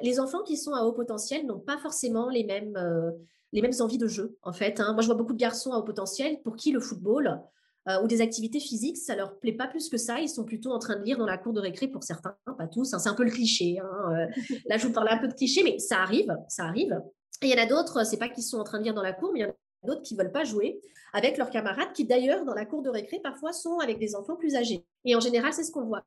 Les 0.00 0.20
enfants 0.20 0.42
qui 0.42 0.58
sont 0.58 0.74
à 0.74 0.82
haut 0.82 0.92
potentiel 0.92 1.46
n'ont 1.46 1.60
pas 1.60 1.78
forcément 1.78 2.28
les 2.28 2.44
mêmes, 2.44 2.76
euh, 2.76 3.10
les 3.52 3.62
mêmes 3.62 3.80
envies 3.80 3.96
de 3.96 4.06
jeu 4.06 4.36
en 4.42 4.52
fait. 4.52 4.80
Hein. 4.80 4.92
Moi 4.92 5.00
je 5.00 5.06
vois 5.06 5.16
beaucoup 5.16 5.32
de 5.32 5.38
garçons 5.38 5.72
à 5.72 5.78
haut 5.78 5.82
potentiel 5.82 6.42
pour 6.42 6.56
qui 6.56 6.72
le 6.72 6.80
football, 6.80 7.40
euh, 7.88 8.02
ou 8.02 8.06
des 8.06 8.20
activités 8.20 8.60
physiques, 8.60 8.98
ça 8.98 9.16
leur 9.16 9.38
plaît 9.38 9.52
pas 9.52 9.66
plus 9.66 9.88
que 9.88 9.96
ça. 9.96 10.20
Ils 10.20 10.28
sont 10.28 10.44
plutôt 10.44 10.72
en 10.72 10.78
train 10.78 10.96
de 10.96 11.04
lire 11.04 11.18
dans 11.18 11.26
la 11.26 11.38
cour 11.38 11.52
de 11.52 11.60
récré 11.60 11.88
pour 11.88 12.02
certains, 12.02 12.36
pas 12.44 12.66
tous. 12.66 12.92
Hein. 12.92 12.98
c'est 12.98 13.08
un 13.08 13.14
peu 13.14 13.24
le 13.24 13.30
cliché. 13.30 13.78
Hein, 13.78 14.12
euh. 14.12 14.56
là, 14.66 14.76
je 14.76 14.86
vous 14.86 14.92
parle 14.92 15.08
un 15.10 15.18
peu 15.18 15.28
de 15.28 15.34
cliché, 15.34 15.62
mais 15.64 15.78
ça 15.78 16.00
arrive, 16.00 16.36
ça 16.48 16.64
arrive. 16.64 17.00
Et 17.42 17.46
il 17.46 17.50
y 17.50 17.58
en 17.58 17.62
a 17.62 17.66
d'autres, 17.66 18.04
c'est 18.04 18.18
pas 18.18 18.28
qu'ils 18.28 18.44
sont 18.44 18.58
en 18.58 18.64
train 18.64 18.78
de 18.78 18.84
lire 18.84 18.94
dans 18.94 19.02
la 19.02 19.12
cour, 19.12 19.30
mais 19.32 19.40
il 19.40 19.42
y 19.42 19.46
en 19.46 19.50
a 19.50 19.86
d'autres 19.86 20.02
qui 20.02 20.16
veulent 20.16 20.32
pas 20.32 20.44
jouer 20.44 20.80
avec 21.12 21.38
leurs 21.38 21.50
camarades, 21.50 21.92
qui 21.94 22.04
d'ailleurs 22.04 22.44
dans 22.44 22.54
la 22.54 22.66
cour 22.66 22.82
de 22.82 22.90
récré 22.90 23.20
parfois 23.22 23.52
sont 23.52 23.78
avec 23.78 23.98
des 23.98 24.14
enfants 24.14 24.36
plus 24.36 24.54
âgés. 24.54 24.84
Et 25.04 25.14
en 25.14 25.20
général, 25.20 25.52
c'est 25.52 25.64
ce 25.64 25.72
qu'on 25.72 25.86
voit. 25.86 26.04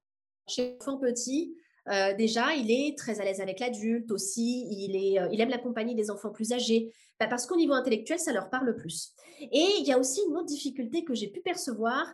Chez 0.48 0.78
enfants 0.82 0.98
petits, 0.98 1.56
euh, 1.89 2.13
déjà, 2.13 2.54
il 2.54 2.72
est 2.72 2.98
très 2.98 3.20
à 3.20 3.24
l'aise 3.24 3.41
avec 3.41 3.60
l'adulte 3.60 4.12
aussi, 4.12 4.67
il, 4.70 4.96
est, 4.96 5.20
euh, 5.20 5.30
il 5.32 5.41
aime 5.41 5.50
la 5.50 5.58
compagnie 5.58 5.96
des 5.96 6.12
enfants 6.12 6.30
plus 6.30 6.54
âgés, 6.54 6.94
bah, 7.20 7.28
parce 7.28 7.48
qu'au 7.48 7.56
niveau 7.56 7.74
intellectuel, 7.74 8.20
ça 8.20 8.34
leur 8.34 8.50
parle 8.50 8.76
plus. 8.76 9.13
Et 9.39 9.67
il 9.80 9.86
y 9.86 9.91
a 9.91 9.98
aussi 9.98 10.22
une 10.28 10.38
autre 10.38 10.46
difficulté 10.46 11.04
que 11.04 11.15
j'ai 11.15 11.28
pu 11.28 11.41
percevoir, 11.41 12.06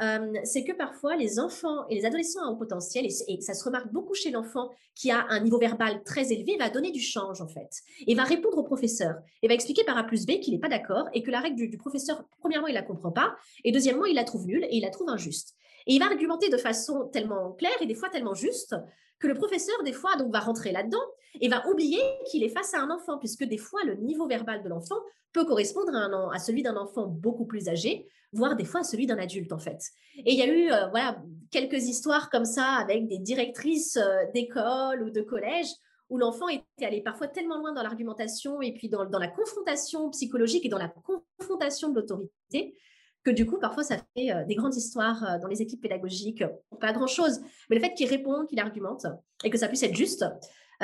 euh, 0.00 0.32
c'est 0.44 0.62
que 0.62 0.72
parfois 0.72 1.16
les 1.16 1.40
enfants 1.40 1.88
et 1.88 1.94
les 1.94 2.04
adolescents 2.04 2.44
à 2.44 2.50
haut 2.50 2.56
potentiel, 2.56 3.06
et, 3.06 3.40
ça 3.40 3.54
se 3.54 3.64
remarque 3.64 3.90
beaucoup 3.92 4.14
chez 4.14 4.30
l'enfant 4.30 4.70
qui 4.94 5.10
a 5.10 5.26
un 5.30 5.40
niveau 5.40 5.58
verbal 5.58 6.04
très 6.04 6.32
élevé, 6.32 6.56
va 6.58 6.68
donner 6.68 6.92
du 6.92 7.00
change 7.00 7.40
en 7.40 7.48
fait, 7.48 7.70
et 8.06 8.14
va 8.14 8.24
répondre 8.24 8.58
au 8.58 8.62
professeur, 8.62 9.16
et 9.42 9.48
va 9.48 9.54
expliquer 9.54 9.84
par 9.84 9.96
A 9.96 10.04
plus 10.04 10.26
B 10.26 10.38
qu'il 10.38 10.54
n'est 10.54 10.60
pas 10.60 10.68
d'accord, 10.68 11.08
et 11.14 11.22
que 11.22 11.30
la 11.30 11.40
règle 11.40 11.56
du, 11.56 11.68
du 11.68 11.78
professeur, 11.78 12.22
premièrement, 12.38 12.68
il 12.68 12.74
la 12.74 12.82
comprend 12.82 13.10
pas, 13.10 13.34
et 13.64 13.72
deuxièmement, 13.72 14.04
il 14.04 14.14
la 14.14 14.24
trouve 14.24 14.46
nulle, 14.46 14.64
et 14.64 14.76
il 14.76 14.82
la 14.82 14.90
trouve 14.90 15.08
injuste. 15.08 15.56
Et 15.86 15.94
il 15.94 15.98
va 15.98 16.06
argumenter 16.06 16.48
de 16.48 16.56
façon 16.56 17.08
tellement 17.08 17.52
claire 17.52 17.76
et 17.80 17.86
des 17.86 17.94
fois 17.94 18.08
tellement 18.08 18.34
juste 18.34 18.74
que 19.18 19.26
le 19.26 19.34
professeur, 19.34 19.82
des 19.84 19.92
fois, 19.92 20.16
donc, 20.16 20.32
va 20.32 20.40
rentrer 20.40 20.72
là-dedans 20.72 21.02
et 21.40 21.48
va 21.48 21.66
oublier 21.68 22.00
qu'il 22.30 22.42
est 22.44 22.48
face 22.48 22.74
à 22.74 22.80
un 22.80 22.90
enfant, 22.90 23.18
puisque 23.18 23.44
des 23.44 23.58
fois, 23.58 23.82
le 23.84 23.94
niveau 23.94 24.26
verbal 24.26 24.62
de 24.62 24.68
l'enfant 24.68 24.96
peut 25.32 25.44
correspondre 25.44 25.94
à, 26.32 26.38
celui 26.38 26.62
d'un 26.62 26.76
enfant 26.76 27.06
beaucoup 27.06 27.46
plus 27.46 27.68
âgé, 27.68 28.06
voire 28.32 28.56
des 28.56 28.64
fois 28.64 28.80
à 28.80 28.84
celui 28.84 29.06
d'un 29.06 29.18
adulte, 29.18 29.52
en 29.52 29.58
fait. 29.58 29.80
Et 30.18 30.32
il 30.32 30.38
y 30.38 30.42
a 30.42 30.46
eu 30.46 30.70
euh, 30.70 30.88
voilà, 30.88 31.22
quelques 31.50 31.84
histoires 31.84 32.30
comme 32.30 32.44
ça 32.44 32.64
avec 32.64 33.06
des 33.06 33.18
directrices 33.18 33.96
euh, 33.96 34.24
d'école 34.34 35.02
ou 35.02 35.10
de 35.10 35.20
collège 35.22 35.68
où 36.08 36.18
l'enfant 36.18 36.48
était 36.48 36.86
allé 36.86 37.02
parfois 37.02 37.28
tellement 37.28 37.58
loin 37.58 37.72
dans 37.72 37.82
l'argumentation 37.82 38.62
et 38.62 38.72
puis 38.72 38.88
dans, 38.88 39.02
la 39.04 39.28
confrontation 39.28 40.10
psychologique 40.10 40.64
et 40.64 40.68
dans 40.68 40.78
la 40.78 40.88
confrontation 40.88 41.90
de 41.90 41.96
l'autorité 41.96 42.76
que 43.26 43.30
du 43.32 43.44
coup, 43.44 43.58
parfois, 43.58 43.82
ça 43.82 43.96
fait 44.16 44.32
euh, 44.32 44.44
des 44.44 44.54
grandes 44.54 44.76
histoires 44.76 45.24
euh, 45.24 45.38
dans 45.40 45.48
les 45.48 45.60
équipes 45.60 45.82
pédagogiques, 45.82 46.44
pas 46.80 46.92
grand-chose. 46.92 47.40
Mais 47.68 47.76
le 47.76 47.82
fait 47.82 47.92
qu'il 47.94 48.08
réponde, 48.08 48.46
qu'il 48.46 48.60
argumente, 48.60 49.04
et 49.42 49.50
que 49.50 49.58
ça 49.58 49.66
puisse 49.66 49.82
être 49.82 49.96
juste, 49.96 50.24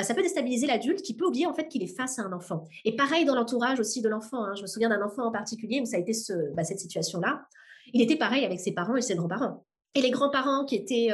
ça 0.00 0.14
peut 0.14 0.22
déstabiliser 0.22 0.66
l'adulte 0.66 1.02
qui 1.02 1.14
peut 1.14 1.26
oublier 1.26 1.46
en 1.46 1.52
fait 1.52 1.68
qu'il 1.68 1.82
est 1.82 1.94
face 1.94 2.18
à 2.18 2.22
un 2.22 2.32
enfant. 2.32 2.64
Et 2.84 2.96
pareil 2.96 3.26
dans 3.26 3.34
l'entourage 3.34 3.78
aussi 3.78 4.00
de 4.00 4.08
l'enfant. 4.08 4.42
Hein. 4.42 4.54
Je 4.56 4.62
me 4.62 4.66
souviens 4.66 4.88
d'un 4.88 5.02
enfant 5.02 5.22
en 5.22 5.30
particulier 5.30 5.80
où 5.82 5.84
ça 5.84 5.98
a 5.98 6.00
été 6.00 6.12
bah, 6.56 6.64
cette 6.64 6.78
situation-là. 6.78 7.46
Il 7.92 8.00
était 8.00 8.16
pareil 8.16 8.44
avec 8.46 8.58
ses 8.58 8.72
parents 8.72 8.96
et 8.96 9.02
ses 9.02 9.16
grands-parents. 9.16 9.66
Et 9.94 10.00
les 10.00 10.10
grands-parents 10.10 10.64
qui 10.64 10.76
étaient 10.76 11.10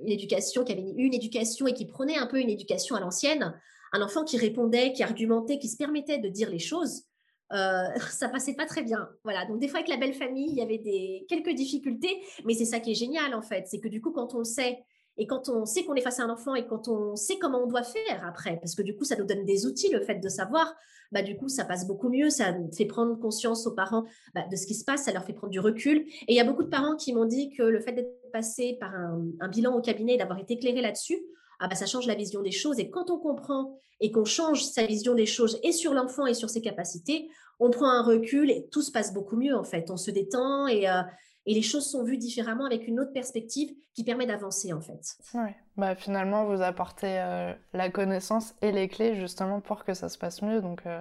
une 0.00 0.08
éducation, 0.08 0.62
qui 0.62 0.70
avaient 0.70 0.94
une 0.96 1.14
éducation 1.14 1.66
et 1.66 1.74
qui 1.74 1.84
prenaient 1.84 2.16
un 2.16 2.28
peu 2.28 2.38
une 2.38 2.50
éducation 2.50 2.94
à 2.94 3.00
l'ancienne, 3.00 3.60
un 3.92 4.02
enfant 4.02 4.22
qui 4.22 4.38
répondait, 4.38 4.92
qui 4.92 5.02
argumentait, 5.02 5.58
qui 5.58 5.68
se 5.68 5.76
permettait 5.76 6.18
de 6.18 6.28
dire 6.28 6.48
les 6.48 6.60
choses, 6.60 7.06
euh, 7.52 7.84
ça 8.10 8.28
passait 8.28 8.54
pas 8.54 8.66
très 8.66 8.82
bien. 8.82 9.08
Voilà. 9.24 9.44
Donc 9.46 9.58
des 9.58 9.68
fois 9.68 9.78
avec 9.80 9.88
la 9.88 9.96
belle 9.96 10.14
famille, 10.14 10.48
il 10.50 10.56
y 10.56 10.62
avait 10.62 10.78
des 10.78 11.26
quelques 11.28 11.54
difficultés, 11.54 12.22
mais 12.44 12.54
c'est 12.54 12.64
ça 12.64 12.80
qui 12.80 12.92
est 12.92 12.96
génial 12.96 13.34
en 13.34 13.42
fait, 13.42 13.66
c'est 13.66 13.80
que 13.80 13.88
du 13.88 14.00
coup 14.00 14.12
quand 14.12 14.34
on 14.34 14.38
le 14.38 14.44
sait 14.44 14.78
et 15.18 15.26
quand 15.26 15.50
on 15.50 15.66
sait 15.66 15.84
qu'on 15.84 15.94
est 15.94 16.00
face 16.00 16.20
à 16.20 16.24
un 16.24 16.30
enfant 16.30 16.54
et 16.54 16.66
quand 16.66 16.88
on 16.88 17.16
sait 17.16 17.38
comment 17.38 17.62
on 17.62 17.66
doit 17.66 17.82
faire 17.82 18.24
après, 18.26 18.56
parce 18.56 18.74
que 18.74 18.82
du 18.82 18.96
coup 18.96 19.04
ça 19.04 19.16
nous 19.16 19.26
donne 19.26 19.44
des 19.44 19.66
outils, 19.66 19.90
le 19.92 20.00
fait 20.00 20.14
de 20.14 20.28
savoir, 20.28 20.74
bah 21.10 21.22
du 21.22 21.36
coup 21.36 21.48
ça 21.48 21.66
passe 21.66 21.86
beaucoup 21.86 22.08
mieux, 22.08 22.30
ça 22.30 22.54
fait 22.74 22.86
prendre 22.86 23.18
conscience 23.18 23.66
aux 23.66 23.74
parents 23.74 24.04
bah, 24.34 24.44
de 24.50 24.56
ce 24.56 24.66
qui 24.66 24.74
se 24.74 24.84
passe, 24.84 25.04
ça 25.04 25.12
leur 25.12 25.24
fait 25.24 25.34
prendre 25.34 25.50
du 25.50 25.60
recul. 25.60 25.98
Et 25.98 26.32
il 26.32 26.34
y 26.34 26.40
a 26.40 26.44
beaucoup 26.44 26.62
de 26.62 26.70
parents 26.70 26.96
qui 26.96 27.12
m'ont 27.12 27.26
dit 27.26 27.50
que 27.50 27.62
le 27.62 27.80
fait 27.80 27.92
d'être 27.92 28.30
passé 28.32 28.78
par 28.80 28.94
un, 28.94 29.22
un 29.40 29.48
bilan 29.48 29.76
au 29.76 29.82
cabinet, 29.82 30.16
d'avoir 30.16 30.38
été 30.38 30.54
éclairé 30.54 30.80
là-dessus, 30.80 31.18
ah 31.62 31.68
bah, 31.68 31.76
ça 31.76 31.86
change 31.86 32.08
la 32.08 32.16
vision 32.16 32.42
des 32.42 32.50
choses. 32.50 32.80
Et 32.80 32.90
quand 32.90 33.08
on 33.10 33.18
comprend 33.18 33.78
et 34.00 34.10
qu'on 34.10 34.24
change 34.24 34.64
sa 34.64 34.84
vision 34.84 35.14
des 35.14 35.26
choses 35.26 35.60
et 35.62 35.70
sur 35.70 35.94
l'enfant 35.94 36.26
et 36.26 36.34
sur 36.34 36.50
ses 36.50 36.60
capacités, 36.60 37.28
on 37.60 37.70
prend 37.70 37.88
un 37.88 38.02
recul 38.02 38.50
et 38.50 38.66
tout 38.72 38.82
se 38.82 38.90
passe 38.90 39.14
beaucoup 39.14 39.36
mieux 39.36 39.56
en 39.56 39.62
fait. 39.62 39.88
On 39.88 39.96
se 39.96 40.10
détend 40.10 40.66
et, 40.66 40.88
euh, 40.88 41.02
et 41.46 41.54
les 41.54 41.62
choses 41.62 41.88
sont 41.88 42.02
vues 42.02 42.18
différemment 42.18 42.66
avec 42.66 42.88
une 42.88 42.98
autre 42.98 43.12
perspective 43.12 43.72
qui 43.94 44.02
permet 44.02 44.26
d'avancer 44.26 44.72
en 44.72 44.80
fait. 44.80 45.02
Oui, 45.34 45.50
bah, 45.76 45.94
finalement 45.94 46.46
vous 46.46 46.62
apportez 46.62 47.20
euh, 47.20 47.52
la 47.72 47.90
connaissance 47.90 48.54
et 48.60 48.72
les 48.72 48.88
clés 48.88 49.14
justement 49.14 49.60
pour 49.60 49.84
que 49.84 49.94
ça 49.94 50.08
se 50.08 50.18
passe 50.18 50.42
mieux. 50.42 50.60
Donc, 50.60 50.84
euh, 50.86 51.00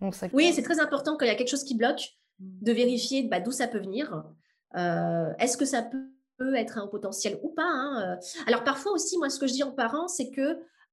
donc 0.00 0.14
Oui, 0.32 0.52
c'est 0.52 0.62
très 0.62 0.78
important 0.78 1.16
quand 1.16 1.24
il 1.24 1.28
y 1.28 1.32
a 1.32 1.36
quelque 1.36 1.50
chose 1.50 1.64
qui 1.64 1.76
bloque 1.76 2.16
de 2.38 2.72
vérifier 2.72 3.24
bah, 3.24 3.40
d'où 3.40 3.50
ça 3.50 3.66
peut 3.66 3.80
venir. 3.80 4.24
Est-ce 4.76 5.56
que 5.56 5.64
ça 5.64 5.82
peut 5.82 6.10
peut 6.36 6.54
être 6.54 6.78
un 6.78 6.86
potentiel 6.86 7.38
ou 7.42 7.50
pas. 7.50 7.66
Hein, 7.66 8.18
euh. 8.18 8.42
Alors 8.46 8.64
parfois 8.64 8.92
aussi, 8.92 9.18
moi, 9.18 9.30
ce 9.30 9.38
que 9.38 9.46
je 9.46 9.52
dis 9.52 9.62
aux 9.62 9.72
parents, 9.72 10.08
c'est 10.08 10.30
que 10.30 10.40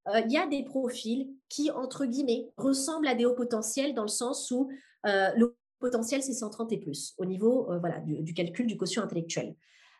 euh, 0.08 0.20
il 0.26 0.32
y 0.32 0.38
a 0.38 0.46
des 0.46 0.64
profils 0.64 1.28
qui, 1.48 1.70
entre 1.70 2.04
guillemets, 2.04 2.50
ressemblent 2.56 3.08
à 3.08 3.14
des 3.14 3.24
hauts 3.24 3.34
potentiels 3.34 3.94
dans 3.94 4.02
le 4.02 4.08
sens 4.08 4.50
où 4.50 4.70
euh, 5.06 5.30
le 5.36 5.56
potentiel, 5.78 6.22
c'est 6.22 6.32
130 6.32 6.72
et 6.72 6.78
plus 6.78 7.14
au 7.18 7.26
niveau 7.26 7.68
voilà, 7.80 8.00
du, 8.00 8.32
calcul 8.32 8.66
du 8.66 8.76
quotient 8.76 9.02
intellectuel. 9.02 9.54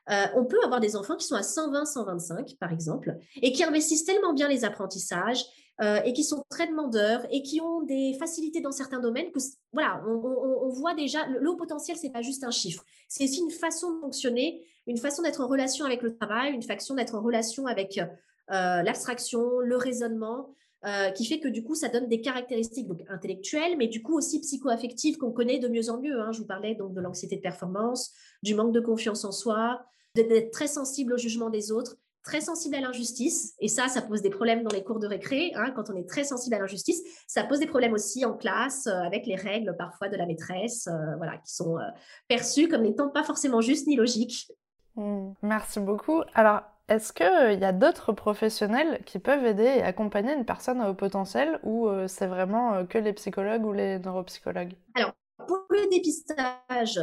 On 0.09 0.45
peut 0.45 0.63
avoir 0.65 0.81
des 0.81 0.97
enfants 0.97 1.17
qui 1.17 1.27
sont 1.27 1.37
à 1.37 1.43
120, 1.43 1.85
125, 1.85 2.57
par 2.61 2.73
exemple, 2.73 3.17
et 3.41 3.53
qui 3.53 3.65
investissent 3.65 4.05
tellement 4.05 4.33
bien 4.33 4.49
les 4.49 4.65
apprentissages 4.65 5.45
et 5.81 6.13
qui 6.13 6.23
sont 6.23 6.45
très 6.51 6.67
demandeurs 6.67 7.27
et 7.31 7.43
qui 7.43 7.61
ont 7.61 7.83
des 7.83 8.15
facilités 8.19 8.61
dans 8.61 8.71
certains 8.71 9.01
domaines 9.01 9.33
que, 9.33 9.41
voilà, 9.73 10.03
on, 10.07 10.13
on 10.13 10.69
voit 10.69 10.95
déjà, 10.95 11.27
le, 11.27 11.49
haut 11.49 11.57
potentiel, 11.57 11.97
c'est 11.97 12.13
pas 12.13 12.23
juste 12.23 12.45
un 12.45 12.51
chiffre, 12.51 12.85
c'est 13.09 13.25
aussi 13.25 13.41
une 13.41 13.51
façon 13.51 13.95
de 13.95 14.01
fonctionner 14.01 14.65
une 14.87 14.99
façon 14.99 15.23
d'être 15.23 15.41
en 15.41 15.49
relation 15.49 15.85
avec 15.85 16.03
le 16.03 16.17
travail, 16.17 16.53
une 16.53 16.63
façon 16.63 16.95
d'être 16.95 17.15
en 17.15 17.23
relation 17.23 17.67
avec 17.67 17.99
euh, 17.99 18.83
l'abstraction, 18.83 19.61
le 19.61 19.77
raisonnement, 19.77 20.51
euh, 20.87 21.11
qui 21.11 21.25
fait 21.25 21.41
que 21.41 21.49
du 21.49 21.65
coup, 21.65 21.75
ça 21.75 21.89
donne 21.89 22.09
des 22.09 22.21
caractéristiques 22.21 22.89
intellectuelles, 23.09 23.77
mais 23.79 23.89
du 23.89 24.03
coup 24.03 24.17
aussi 24.17 24.41
psycho-affectives 24.41 25.17
qu'on 25.17 25.33
connaît 25.33 25.59
de 25.59 25.69
mieux 25.69 25.89
en 25.89 25.99
mieux. 25.99 26.21
Hein. 26.21 26.31
Je 26.33 26.41
vous 26.41 26.47
parlais 26.47 26.75
donc 26.75 26.93
de 26.93 27.01
l'anxiété 27.01 27.37
de 27.37 27.41
performance, 27.41 28.13
du 28.43 28.55
manque 28.55 28.73
de 28.73 28.81
confiance 28.81 29.25
en 29.25 29.33
soi, 29.33 29.83
d'être 30.15 30.51
très 30.51 30.67
sensible 30.67 31.15
au 31.15 31.17
jugement 31.17 31.49
des 31.49 31.73
autres, 31.73 31.97
très 32.23 32.43
sensible 32.43 32.75
à 32.75 32.81
l'injustice. 32.81 33.55
Et 33.61 33.69
ça, 33.69 33.89
ça 33.89 34.03
pose 34.03 34.21
des 34.21 34.29
problèmes 34.29 34.63
dans 34.63 34.75
les 34.75 34.85
cours 34.85 34.99
de 34.99 35.07
récré. 35.07 35.53
Hein, 35.55 35.73
quand 35.75 35.89
on 35.89 35.97
est 35.97 36.07
très 36.07 36.25
sensible 36.25 36.55
à 36.55 36.59
l'injustice, 36.59 37.03
ça 37.27 37.45
pose 37.45 37.61
des 37.61 37.67
problèmes 37.67 37.95
aussi 37.95 38.27
en 38.27 38.35
classe 38.35 38.87
euh, 38.87 39.01
avec 39.07 39.25
les 39.27 39.37
règles 39.37 39.75
parfois 39.79 40.11
de 40.11 40.17
la 40.17 40.27
maîtresse, 40.27 40.87
voilà, 41.17 41.39
qui 41.39 41.55
sont 41.55 41.79
perçues 42.29 42.69
comme 42.69 42.83
n'étant 42.83 43.09
pas 43.09 43.25
forcément 43.25 43.63
justes 43.63 43.87
ni 43.87 43.97
logiques. 43.97 44.53
Hmm, 44.97 45.33
merci 45.43 45.81
beaucoup. 45.81 46.23
Alors, 46.35 46.61
est-ce 46.89 47.13
qu'il 47.13 47.27
euh, 47.27 47.53
y 47.53 47.65
a 47.65 47.73
d'autres 47.73 48.13
professionnels 48.13 49.03
qui 49.07 49.19
peuvent 49.19 49.45
aider 49.45 49.65
et 49.65 49.83
accompagner 49.83 50.35
une 50.35 50.45
personne 50.45 50.81
à 50.81 50.91
haut 50.91 50.95
potentiel 50.95 51.59
ou 51.63 51.89
euh, 51.89 52.07
c'est 52.09 52.27
vraiment 52.27 52.75
euh, 52.75 52.85
que 52.85 52.99
les 52.99 53.15
psychologues 53.15 53.65
ou 53.65 53.73
les 53.73 53.99
neuropsychologues? 53.99 54.75
Alors, 54.95 55.13
pour 55.49 55.65
le 55.71 55.89
dépistage, 55.89 57.01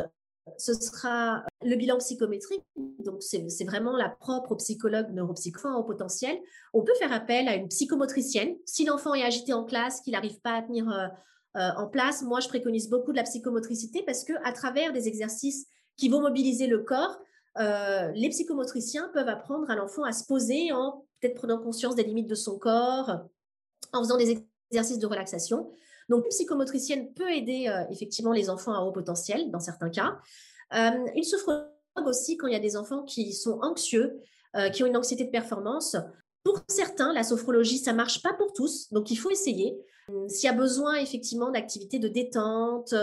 ce 0.58 0.74
sera 0.74 1.44
le 1.64 1.76
bilan 1.76 1.98
psychométrique. 1.98 2.64
Donc, 3.00 3.24
c'est 3.24 3.64
vraiment 3.66 3.98
la 3.98 4.10
propre 4.10 4.56
psychologue 4.56 5.12
neuropsychologue 5.12 5.80
au 5.80 5.84
potentiel. 5.84 6.38
On 6.74 6.84
peut 6.84 6.94
faire 7.00 7.12
appel 7.12 7.48
à 7.48 7.56
une 7.56 7.68
psychomotricienne. 7.68 8.56
Si 8.66 8.86
l'enfant 8.86 9.16
est 9.16 9.24
agité 9.24 9.54
en 9.54 9.66
classe, 9.66 10.02
qu'il 10.02 10.14
n'arrive 10.14 10.40
pas 10.42 10.58
à 10.58 10.62
tenir 10.62 10.86
en 11.54 11.88
place, 11.88 12.24
moi, 12.24 12.40
je 12.40 12.48
préconise 12.48 12.90
beaucoup 12.90 13.12
de 13.12 13.18
la 13.18 13.24
psychomotricité 13.24 14.04
parce 14.04 14.24
que 14.24 14.34
à 14.44 14.52
travers 14.52 14.94
des 14.94 15.08
exercices 15.08 15.68
qui 15.98 16.10
vont 16.10 16.22
mobiliser 16.22 16.68
le 16.68 16.80
corps, 16.80 17.20
euh, 17.60 18.12
les 18.14 18.30
psychomotriciens 18.30 19.10
peuvent 19.14 19.28
apprendre 19.28 19.70
à 19.70 19.76
l'enfant 19.76 20.04
à 20.04 20.14
se 20.14 20.26
poser 20.26 20.72
en 20.72 21.06
peut-être 21.20 21.36
prenant 21.36 21.58
conscience 21.58 21.96
des 21.96 22.04
limites 22.04 22.30
de 22.30 22.36
son 22.36 22.58
corps, 22.58 23.20
en 23.94 24.04
faisant 24.04 24.18
des 24.18 24.44
exercices 24.70 25.00
de 25.00 25.08
relaxation. 25.08 25.70
Donc, 26.10 26.24
une 26.26 26.30
psychomotricienne 26.30 27.14
peut 27.14 27.30
aider 27.30 27.68
euh, 27.68 27.84
effectivement 27.90 28.32
les 28.32 28.50
enfants 28.50 28.74
à 28.74 28.80
haut 28.80 28.92
potentiel 28.92 29.52
dans 29.52 29.60
certains 29.60 29.90
cas. 29.90 30.18
Euh, 30.74 31.06
une 31.16 31.24
sophrologue 31.24 31.68
aussi 32.06 32.38
quand 32.38 32.48
il 32.48 32.54
y 32.54 32.58
a 32.58 32.60
des 32.60 32.78
enfants 32.78 33.04
qui 33.04 33.34
sont 33.34 33.60
anxieux, 33.62 34.22
qui 34.74 34.84
ont 34.84 34.86
une 34.86 34.98
anxiété 34.98 35.24
de 35.24 35.30
performance. 35.30 35.96
Pour 36.44 36.60
certains, 36.68 37.14
la 37.14 37.24
sophrologie, 37.24 37.78
ça 37.78 37.94
marche 37.94 38.22
pas 38.22 38.34
pour 38.34 38.52
tous, 38.52 38.92
donc 38.92 39.10
il 39.10 39.16
faut 39.16 39.30
essayer. 39.30 39.78
S'il 40.28 40.48
y 40.48 40.50
a 40.50 40.54
besoin 40.54 40.96
effectivement 40.96 41.52
d'activités 41.52 42.00
de 42.00 42.10
détente, 42.10 42.94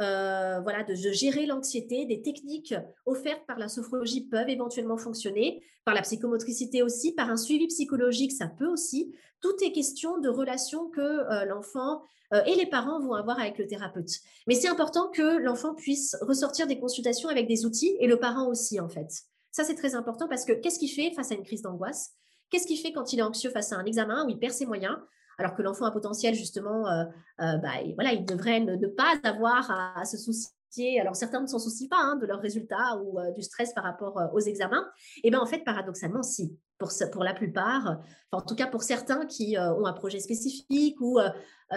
euh, 0.00 0.60
voilà, 0.60 0.84
de, 0.84 0.94
gérer 0.94 1.46
l'anxiété. 1.46 2.06
Des 2.06 2.22
techniques 2.22 2.74
offertes 3.06 3.46
par 3.46 3.58
la 3.58 3.68
sophrologie 3.68 4.26
peuvent 4.28 4.48
éventuellement 4.48 4.96
fonctionner, 4.96 5.62
par 5.84 5.94
la 5.94 6.02
psychomotricité 6.02 6.82
aussi, 6.82 7.12
par 7.12 7.30
un 7.30 7.36
suivi 7.36 7.66
psychologique, 7.66 8.32
ça 8.32 8.46
peut 8.46 8.66
aussi. 8.66 9.14
Tout 9.40 9.54
est 9.62 9.72
question 9.72 10.18
de 10.18 10.28
relation 10.28 10.88
que 10.88 11.00
euh, 11.00 11.44
l'enfant 11.44 12.02
euh, 12.32 12.42
et 12.44 12.54
les 12.54 12.66
parents 12.66 13.00
vont 13.00 13.14
avoir 13.14 13.38
avec 13.38 13.58
le 13.58 13.66
thérapeute. 13.66 14.10
Mais 14.46 14.54
c'est 14.54 14.68
important 14.68 15.08
que 15.10 15.38
l'enfant 15.38 15.74
puisse 15.74 16.16
ressortir 16.22 16.66
des 16.66 16.78
consultations 16.78 17.28
avec 17.28 17.46
des 17.46 17.66
outils 17.66 17.96
et 18.00 18.06
le 18.06 18.18
parent 18.18 18.48
aussi, 18.48 18.80
en 18.80 18.88
fait. 18.88 19.10
Ça, 19.50 19.64
c'est 19.64 19.74
très 19.74 19.94
important 19.94 20.28
parce 20.28 20.46
que 20.46 20.52
qu'est-ce 20.52 20.78
qu'il 20.78 20.90
fait 20.90 21.12
face 21.12 21.30
à 21.32 21.34
une 21.34 21.42
crise 21.42 21.62
d'angoisse? 21.62 22.12
Qu'est-ce 22.48 22.66
qu'il 22.66 22.78
fait 22.78 22.92
quand 22.92 23.12
il 23.12 23.18
est 23.18 23.22
anxieux 23.22 23.50
face 23.50 23.72
à 23.72 23.76
un 23.76 23.84
examen 23.84 24.24
où 24.24 24.30
il 24.30 24.38
perd 24.38 24.54
ses 24.54 24.66
moyens? 24.66 24.96
Alors 25.38 25.54
que 25.54 25.62
l'enfant 25.62 25.86
à 25.86 25.90
potentiel, 25.90 26.34
justement, 26.34 26.86
euh, 26.86 27.04
euh, 27.40 27.56
bah, 27.58 27.72
voilà, 27.94 28.12
il 28.12 28.24
devrait 28.24 28.60
ne, 28.60 28.86
pas 28.86 29.14
avoir 29.24 29.70
à, 29.96 30.04
se 30.04 30.16
soucier. 30.16 31.00
Alors 31.00 31.16
certains 31.16 31.42
ne 31.42 31.46
s'en 31.46 31.58
soucient 31.58 31.88
pas 31.88 31.98
hein, 31.98 32.16
de 32.16 32.26
leurs 32.26 32.40
résultats 32.40 32.98
ou 33.02 33.18
euh, 33.18 33.30
du 33.32 33.42
stress 33.42 33.74
par 33.74 33.84
rapport 33.84 34.18
aux 34.32 34.40
examens. 34.40 34.86
Et 35.22 35.30
bien 35.30 35.40
en 35.40 35.46
fait, 35.46 35.64
paradoxalement, 35.64 36.22
si. 36.22 36.56
Pour, 36.78 36.90
pour 37.12 37.22
la 37.22 37.32
plupart, 37.32 38.00
en 38.32 38.40
tout 38.40 38.56
cas 38.56 38.66
pour 38.66 38.82
certains 38.82 39.24
qui 39.26 39.56
ont 39.56 39.86
un 39.86 39.92
projet 39.92 40.18
spécifique 40.18 40.96
ou 41.00 41.20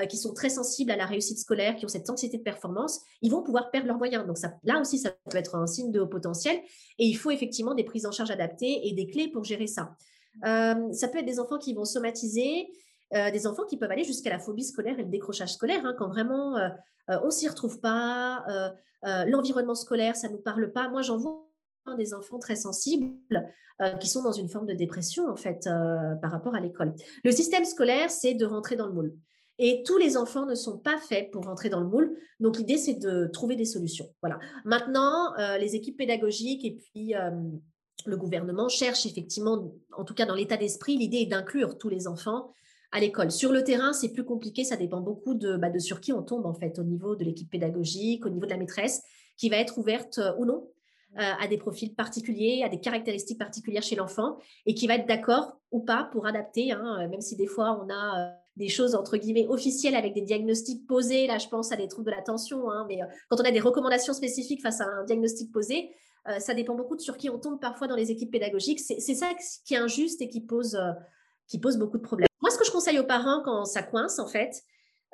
qui 0.10 0.18
sont 0.18 0.34
très 0.34 0.50
sensibles 0.50 0.90
à 0.90 0.96
la 0.96 1.06
réussite 1.06 1.38
scolaire, 1.38 1.76
qui 1.76 1.86
ont 1.86 1.90
cette 1.90 2.10
anxiété 2.10 2.40
de 2.40 2.42
performance, 2.42 3.02
ils 3.22 3.30
vont 3.30 3.44
pouvoir 3.44 3.70
perdre 3.70 3.86
leurs 3.86 4.00
moyens. 4.00 4.26
Donc 4.26 4.38
là 4.64 4.82
aussi, 4.82 4.98
ça 4.98 5.12
peut 5.30 5.38
être 5.38 5.54
un 5.54 5.68
signe 5.68 5.92
de 5.92 6.00
haut 6.00 6.08
potentiel. 6.08 6.60
Et 6.98 7.06
il 7.06 7.14
faut 7.14 7.30
effectivement 7.30 7.76
des 7.76 7.84
prises 7.84 8.08
en 8.08 8.12
charge 8.12 8.32
adaptées 8.32 8.88
et 8.88 8.94
des 8.94 9.06
clés 9.06 9.28
pour 9.28 9.44
gérer 9.44 9.68
ça. 9.68 9.96
ça 10.42 11.08
peut 11.08 11.20
être 11.20 11.26
des 11.28 11.40
enfants 11.40 11.60
qui 11.60 11.76
vont 11.76 11.86
somatiser, 11.86 12.68
euh, 13.14 13.30
des 13.32 13.46
enfants 13.46 13.66
qui 13.66 13.78
peuvent 13.78 13.92
aller 13.92 14.04
jusqu'à 14.04 14.32
la 14.32 14.40
phobie 14.40 14.64
scolaire 14.64 14.98
et 15.00 15.04
le 15.04 15.10
décrochage 15.10 15.54
scolaire, 15.54 15.86
hein, 15.86 15.96
quand 15.98 16.10
vraiment 16.10 16.58
euh, 16.58 16.70
euh, 17.12 17.20
on 17.24 17.30
s'y 17.30 17.48
retrouve 17.48 17.80
pas, 17.80 18.44
l'environnement 19.28 19.76
scolaire, 19.76 20.16
ça 20.16 20.30
nous 20.30 20.40
parle 20.40 20.72
pas. 20.72 20.90
Moi, 20.90 21.04
j'en 21.04 21.18
vois 21.18 21.46
des 21.98 22.16
enfants 22.16 22.40
très 22.40 22.56
sensibles 22.56 23.14
qui 24.00 24.08
sont 24.08 24.24
dans 24.24 24.32
une 24.32 24.50
forme 24.50 24.66
de 24.66 24.74
dépression, 24.74 25.28
en 25.28 25.36
fait, 25.36 25.70
par 26.20 26.32
rapport 26.32 26.56
à 26.56 26.60
l'école. 26.60 26.96
Le 27.24 27.32
système 27.32 27.66
scolaire, 27.66 28.10
c'est 28.10 28.34
de 28.34 28.46
rentrer 28.48 28.76
dans 28.76 28.88
le 28.88 28.94
moule. 28.94 29.16
Et 29.60 29.84
tous 29.86 30.00
les 30.00 30.18
enfants 30.18 30.48
ne 30.48 30.56
sont 30.56 30.80
pas 30.80 30.98
faits 30.98 31.30
pour 31.30 31.44
rentrer 31.44 31.70
dans 31.70 31.82
le 31.82 31.88
moule. 31.88 32.18
Donc, 32.40 32.58
l'idée, 32.58 32.78
c'est 32.78 32.96
de 32.96 33.28
trouver 33.28 33.56
des 33.56 33.66
solutions. 33.66 34.08
Voilà. 34.24 34.40
Maintenant, 34.64 35.36
les 35.60 35.76
équipes 35.76 35.98
pédagogiques 35.98 36.66
et 36.66 36.76
puis 36.76 37.14
le 38.08 38.18
gouvernement 38.18 38.70
cherchent 38.70 39.06
effectivement, 39.06 39.72
en 39.96 40.04
tout 40.04 40.16
cas 40.16 40.26
dans 40.26 40.36
l'état 40.36 40.58
d'esprit, 40.58 40.98
l'idée 40.98 41.18
est 41.18 41.26
d'inclure 41.28 41.78
tous 41.78 41.90
les 41.90 42.08
enfants 42.08 42.52
à 42.96 43.00
l'école. 43.02 43.30
Sur 43.30 43.52
le 43.52 43.62
terrain, 43.62 43.92
c'est 43.92 44.14
plus 44.14 44.24
compliqué, 44.24 44.64
ça 44.64 44.78
dépend 44.78 45.02
beaucoup 45.02 45.34
de, 45.34 45.58
bah, 45.58 45.70
de 45.70 45.80
sur 45.80 46.00
qui 46.00 46.14
on 46.14 46.24
tombe 46.24 46.46
en 46.46 46.54
fait, 46.54 46.80
au 46.80 46.84
niveau 46.84 47.18
de 47.18 47.26
l'équipe 47.26 47.50
pédagogique, 47.50 48.26
au 48.26 48.30
niveau 48.30 48.46
de 48.46 48.52
la 48.52 48.58
maîtresse, 48.58 49.04
qui 49.36 49.50
va 49.50 49.58
être 49.58 49.78
ouverte 49.78 50.18
euh, 50.20 50.32
ou 50.38 50.46
non 50.46 50.70
euh, 51.18 51.22
à 51.42 51.46
des 51.48 51.58
profils 51.58 51.94
particuliers, 51.94 52.64
à 52.64 52.70
des 52.70 52.80
caractéristiques 52.80 53.38
particulières 53.38 53.84
chez 53.84 53.98
l'enfant, 53.98 54.38
et 54.66 54.74
qui 54.74 54.88
va 54.88 54.96
être 54.96 55.08
d'accord 55.08 55.60
ou 55.72 55.82
pas 55.82 56.08
pour 56.14 56.26
adapter, 56.26 56.72
hein, 56.72 57.02
euh, 57.02 57.10
même 57.10 57.20
si 57.20 57.36
des 57.36 57.48
fois 57.48 57.84
on 57.84 57.94
a 57.94 58.32
des 58.56 58.70
choses 58.70 58.96
entre 58.96 59.18
guillemets 59.18 59.48
officielles 59.48 59.96
avec 59.96 60.14
des 60.14 60.22
diagnostics 60.22 60.88
posés, 60.88 61.28
là 61.28 61.38
je 61.38 61.50
pense 61.50 61.74
à 61.74 61.76
des 61.76 61.90
troubles 61.90 62.06
de 62.06 62.16
l'attention, 62.16 62.72
hein, 62.72 62.86
mais 62.88 63.00
quand 63.28 63.42
on 63.42 63.44
a 63.44 63.52
des 63.52 63.60
recommandations 63.60 64.14
spécifiques 64.14 64.62
face 64.62 64.80
à 64.80 64.86
un 64.86 65.04
diagnostic 65.04 65.52
posé, 65.52 65.92
ça 66.40 66.56
dépend 66.56 66.74
beaucoup 66.74 66.96
de 66.96 67.02
sur 67.02 67.18
qui 67.18 67.30
on 67.30 67.38
tombe 67.38 67.60
parfois 67.60 67.88
dans 67.88 67.96
les 67.96 68.10
équipes 68.10 68.32
pédagogiques. 68.32 68.80
C'est 68.80 69.14
ça 69.14 69.30
qui 69.64 69.76
est 69.76 69.78
injuste 69.78 70.24
et 70.24 70.28
qui 70.28 70.42
pose 70.42 70.76
qui 71.48 71.60
pose 71.60 71.78
beaucoup 71.78 71.98
de 71.98 72.04
problèmes. 72.04 72.28
Moi, 72.42 72.52
ce 72.52 72.58
que 72.58 72.66
je 72.66 72.72
conseille 72.72 73.00
aux 73.00 73.06
parents 73.06 73.42
quand 73.44 73.66
ça 73.66 73.84
coince, 73.84 74.20
en 74.20 74.28
fait, 74.28 74.64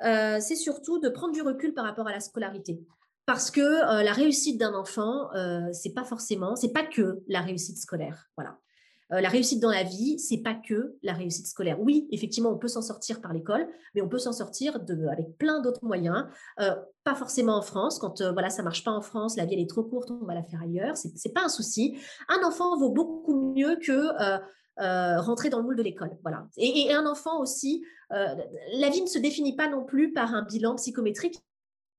euh, 0.04 0.38
c'est 0.40 0.56
surtout 0.56 0.98
de 0.98 1.08
prendre 1.08 1.32
du 1.32 1.42
recul 1.42 1.74
par 1.74 1.84
rapport 1.84 2.08
à 2.08 2.12
la 2.12 2.20
scolarité. 2.20 2.80
Parce 3.26 3.50
que 3.50 3.60
euh, 3.60 4.02
la 4.02 4.12
réussite 4.12 4.58
d'un 4.58 4.74
enfant, 4.74 5.30
c'est 5.72 5.94
pas 5.94 6.04
forcément, 6.04 6.56
c'est 6.56 6.72
pas 6.72 6.84
que 6.84 7.22
la 7.28 7.40
réussite 7.40 7.78
scolaire. 7.78 8.30
Voilà. 8.36 8.58
Euh, 9.12 9.20
la 9.20 9.28
réussite 9.28 9.60
dans 9.60 9.70
la 9.70 9.82
vie, 9.82 10.18
c'est 10.18 10.38
pas 10.38 10.54
que 10.54 10.96
la 11.02 11.12
réussite 11.12 11.46
scolaire. 11.46 11.78
Oui, 11.80 12.08
effectivement, 12.10 12.50
on 12.50 12.58
peut 12.58 12.68
s'en 12.68 12.80
sortir 12.80 13.20
par 13.20 13.32
l'école, 13.32 13.68
mais 13.94 14.00
on 14.00 14.08
peut 14.08 14.18
s'en 14.18 14.32
sortir 14.32 14.78
avec 15.10 15.36
plein 15.38 15.60
d'autres 15.60 15.84
moyens. 15.84 16.26
Euh, 16.60 16.74
pas 17.04 17.14
forcément 17.14 17.56
en 17.56 17.62
France. 17.62 17.98
Quand 17.98 18.20
euh, 18.20 18.32
voilà, 18.32 18.48
ça 18.48 18.62
marche 18.62 18.84
pas 18.84 18.90
en 18.90 19.02
France, 19.02 19.36
la 19.36 19.44
vie 19.44 19.54
elle 19.54 19.60
est 19.60 19.68
trop 19.68 19.82
courte, 19.82 20.10
on 20.10 20.24
va 20.24 20.34
la 20.34 20.42
faire 20.42 20.62
ailleurs. 20.62 20.96
C'est, 20.96 21.12
n'est 21.12 21.32
pas 21.32 21.44
un 21.44 21.50
souci. 21.50 21.98
Un 22.28 22.46
enfant 22.46 22.76
vaut 22.78 22.90
beaucoup 22.90 23.52
mieux 23.54 23.76
que 23.76 24.12
rentrer 24.78 25.50
dans 25.50 25.58
le 25.58 25.64
moule 25.64 25.76
de 25.76 25.82
l'école. 25.82 26.18
Voilà. 26.22 26.46
Et, 26.56 26.92
un 26.92 27.06
enfant 27.06 27.40
aussi, 27.40 27.84
la 28.10 28.88
vie 28.90 29.02
ne 29.02 29.06
se 29.06 29.18
définit 29.18 29.54
pas 29.54 29.68
non 29.68 29.84
plus 29.84 30.12
par 30.12 30.34
un 30.34 30.42
bilan 30.42 30.76
psychométrique. 30.76 31.36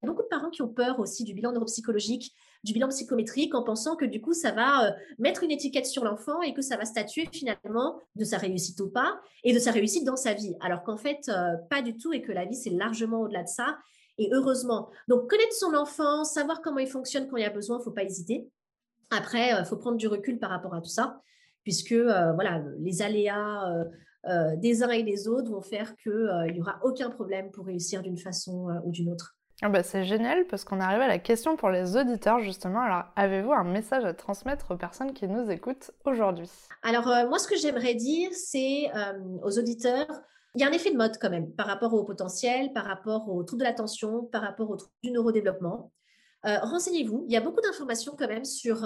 Il 0.04 0.08
y 0.08 0.10
a 0.10 0.12
beaucoup 0.12 0.24
de 0.24 0.28
parents 0.28 0.50
qui 0.50 0.62
ont 0.62 0.68
peur 0.68 1.00
aussi 1.00 1.24
du 1.24 1.34
bilan 1.34 1.54
neuropsychologique, 1.54 2.34
du 2.66 2.74
bilan 2.74 2.90
psychométrique 2.90 3.56
en 3.56 3.64
pensant 3.64 3.96
que 3.96 4.04
du 4.04 4.20
coup, 4.20 4.34
ça 4.34 4.52
va 4.52 4.88
euh, 4.88 4.92
mettre 5.18 5.44
une 5.44 5.52
étiquette 5.52 5.86
sur 5.86 6.04
l'enfant 6.04 6.42
et 6.42 6.54
que 6.54 6.62
ça 6.62 6.76
va 6.76 6.84
statuer 6.84 7.26
finalement 7.32 8.02
de 8.16 8.26
sa 8.26 8.38
réussite 8.38 8.80
ou 8.82 8.90
pas 8.90 9.22
et 9.46 9.54
de 9.54 9.60
sa 9.60 9.72
réussite 9.72 10.04
dans 10.04 10.18
sa 10.18 10.34
vie. 10.34 10.56
Alors 10.60 10.84
qu'en 10.84 10.98
fait, 10.98 11.30
euh, 11.30 11.56
pas 11.70 11.82
du 11.82 11.96
tout 11.96 12.12
et 12.12 12.22
que 12.22 12.34
la 12.34 12.44
vie, 12.44 12.56
c'est 12.56 12.70
largement 12.70 13.22
au-delà 13.22 13.44
de 13.44 13.48
ça. 13.48 13.78
Et 14.18 14.30
heureusement. 14.34 14.90
Donc, 15.08 15.30
connaître 15.30 15.54
son 15.54 15.74
enfant, 15.74 16.26
savoir 16.26 16.62
comment 16.62 16.80
il 16.80 16.88
fonctionne 16.88 17.28
quand 17.30 17.38
il 17.38 17.44
y 17.44 17.46
a 17.46 17.50
besoin, 17.50 17.80
il 17.80 17.84
faut 17.84 17.92
pas 17.92 18.04
hésiter. 18.04 18.48
Après, 19.10 19.52
il 19.52 19.54
euh, 19.54 19.64
faut 19.64 19.78
prendre 19.78 19.98
du 19.98 20.08
recul 20.08 20.38
par 20.38 20.50
rapport 20.50 20.74
à 20.74 20.82
tout 20.82 20.90
ça, 20.90 21.22
puisque 21.64 21.94
voilà, 21.94 22.64
les 22.80 23.02
aléas 23.02 23.86
des 24.58 24.84
uns 24.84 24.92
et 24.92 25.04
des 25.04 25.28
autres 25.28 25.52
vont 25.52 25.62
faire 25.62 25.96
qu'il 25.98 26.54
n'y 26.54 26.62
aura 26.62 26.80
aucun 26.84 27.10
problème 27.10 27.52
pour 27.52 27.66
réussir 27.66 28.02
d'une 28.02 28.18
façon 28.18 28.68
ou 28.86 28.92
d'une 28.92 29.10
autre. 29.10 29.38
Ah 29.62 29.70
bah 29.70 29.84
c'est 29.84 30.04
génial 30.04 30.46
parce 30.48 30.66
qu'on 30.66 30.82
arrive 30.82 31.02
à 31.02 31.08
la 31.08 31.20
question 31.20 31.56
pour 31.56 31.70
les 31.70 31.96
auditeurs 31.96 32.40
justement. 32.40 32.82
Alors 32.82 33.06
avez-vous 33.16 33.54
un 33.54 33.64
message 33.64 34.04
à 34.04 34.14
transmettre 34.14 34.72
aux 34.72 34.78
personnes 34.78 35.14
qui 35.14 35.28
nous 35.28 35.50
écoutent 35.50 35.92
aujourd'hui? 36.06 36.50
Alors 36.82 37.08
euh, 37.08 37.30
moi 37.30 37.40
ce 37.40 37.48
que 37.48 37.56
j'aimerais 37.56 37.94
dire 37.94 38.30
c'est 38.34 38.90
euh, 38.94 39.14
aux 39.42 39.58
auditeurs, 39.58 40.08
il 40.56 40.62
y 40.62 40.66
a 40.66 40.68
un 40.68 40.72
effet 40.72 40.92
de 40.92 40.98
mode 40.98 41.18
quand 41.22 41.30
même 41.30 41.54
par 41.54 41.68
rapport 41.68 41.94
au 41.94 42.04
potentiel, 42.04 42.74
par 42.74 42.84
rapport 42.84 43.30
aux 43.30 43.44
troubles 43.44 43.62
de 43.62 43.68
l'attention, 43.68 44.26
par 44.26 44.42
rapport 44.42 44.70
aux 44.70 44.76
troubles 44.76 44.96
du 45.02 45.12
neurodéveloppement. 45.12 45.94
Euh, 46.46 46.60
renseignez-vous, 46.60 47.24
il 47.28 47.34
y 47.34 47.38
a 47.38 47.42
beaucoup 47.42 47.62
d'informations 47.62 48.16
quand 48.18 48.28
même 48.28 48.44
sur, 48.44 48.86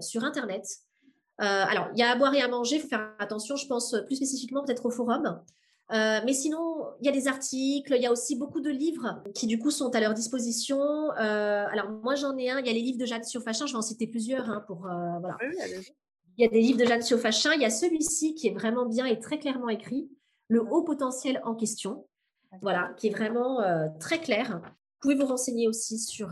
sur 0.00 0.24
Internet. 0.24 0.66
Alors 1.38 1.88
il 1.92 1.98
y 1.98 2.02
a 2.02 2.10
à 2.10 2.16
boire 2.16 2.34
et 2.34 2.40
à 2.40 2.48
manger, 2.48 2.76
il 2.76 2.82
faut 2.82 2.88
faire 2.88 3.12
attention, 3.18 3.56
je 3.56 3.66
pense 3.66 3.94
plus 4.06 4.16
spécifiquement 4.16 4.64
peut-être 4.64 4.86
au 4.86 4.90
forum. 4.90 5.40
Euh, 5.92 6.20
mais 6.24 6.32
sinon, 6.32 6.84
il 7.00 7.06
y 7.06 7.08
a 7.08 7.12
des 7.12 7.28
articles, 7.28 7.94
il 7.94 8.02
y 8.02 8.06
a 8.06 8.12
aussi 8.12 8.36
beaucoup 8.36 8.60
de 8.60 8.70
livres 8.70 9.22
qui 9.34 9.46
du 9.46 9.58
coup 9.58 9.70
sont 9.70 9.94
à 9.94 10.00
leur 10.00 10.14
disposition. 10.14 10.80
Euh, 10.80 11.66
alors 11.70 11.90
moi 12.02 12.16
j'en 12.16 12.36
ai 12.36 12.50
un, 12.50 12.58
il 12.58 12.66
y 12.66 12.70
a 12.70 12.72
les 12.72 12.80
livres 12.80 12.98
de 12.98 13.06
Jeanne 13.06 13.22
Siofachin, 13.22 13.66
je 13.66 13.72
vais 13.72 13.78
en 13.78 13.82
citer 13.82 14.08
plusieurs 14.08 14.50
hein, 14.50 14.64
pour 14.66 14.86
euh, 14.86 15.18
voilà. 15.20 15.36
il 16.36 16.44
y 16.44 16.44
a 16.44 16.48
des 16.48 16.60
livres 16.60 16.80
de 16.80 16.84
Jeanne 16.84 17.02
Siofachin, 17.02 17.52
il 17.54 17.62
y 17.62 17.64
a 17.64 17.70
celui-ci 17.70 18.34
qui 18.34 18.48
est 18.48 18.54
vraiment 18.54 18.86
bien 18.86 19.06
et 19.06 19.20
très 19.20 19.38
clairement 19.38 19.68
écrit, 19.68 20.10
le 20.48 20.60
haut 20.60 20.82
potentiel 20.82 21.40
en 21.44 21.54
question, 21.54 22.08
voilà, 22.62 22.92
qui 22.96 23.06
est 23.06 23.10
vraiment 23.10 23.60
très 24.00 24.18
clair. 24.18 24.60
Vous 24.62 25.00
pouvez 25.00 25.14
vous 25.14 25.26
renseigner 25.26 25.68
aussi 25.68 25.98
sur 25.98 26.28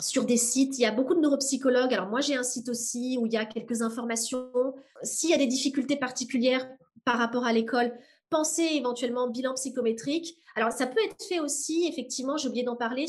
sur 0.00 0.24
des 0.24 0.36
sites. 0.36 0.78
Il 0.78 0.82
y 0.82 0.86
a 0.86 0.92
beaucoup 0.92 1.14
de 1.14 1.20
neuropsychologues. 1.20 1.92
Alors 1.92 2.08
moi, 2.08 2.20
j'ai 2.20 2.36
un 2.36 2.42
site 2.42 2.68
aussi 2.68 3.18
où 3.20 3.26
il 3.26 3.32
y 3.32 3.36
a 3.36 3.44
quelques 3.44 3.82
informations. 3.82 4.74
S'il 5.02 5.30
y 5.30 5.34
a 5.34 5.38
des 5.38 5.46
difficultés 5.46 5.96
particulières 5.96 6.68
par 7.04 7.18
rapport 7.18 7.44
à 7.44 7.52
l'école, 7.52 7.92
penser 8.30 8.62
éventuellement 8.72 9.28
bilan 9.28 9.54
psychométrique. 9.54 10.36
Alors, 10.54 10.72
ça 10.72 10.86
peut 10.86 11.00
être 11.04 11.24
fait 11.24 11.40
aussi, 11.40 11.86
effectivement, 11.86 12.36
j'ai 12.36 12.48
oublié 12.48 12.64
d'en 12.64 12.76
parler, 12.76 13.06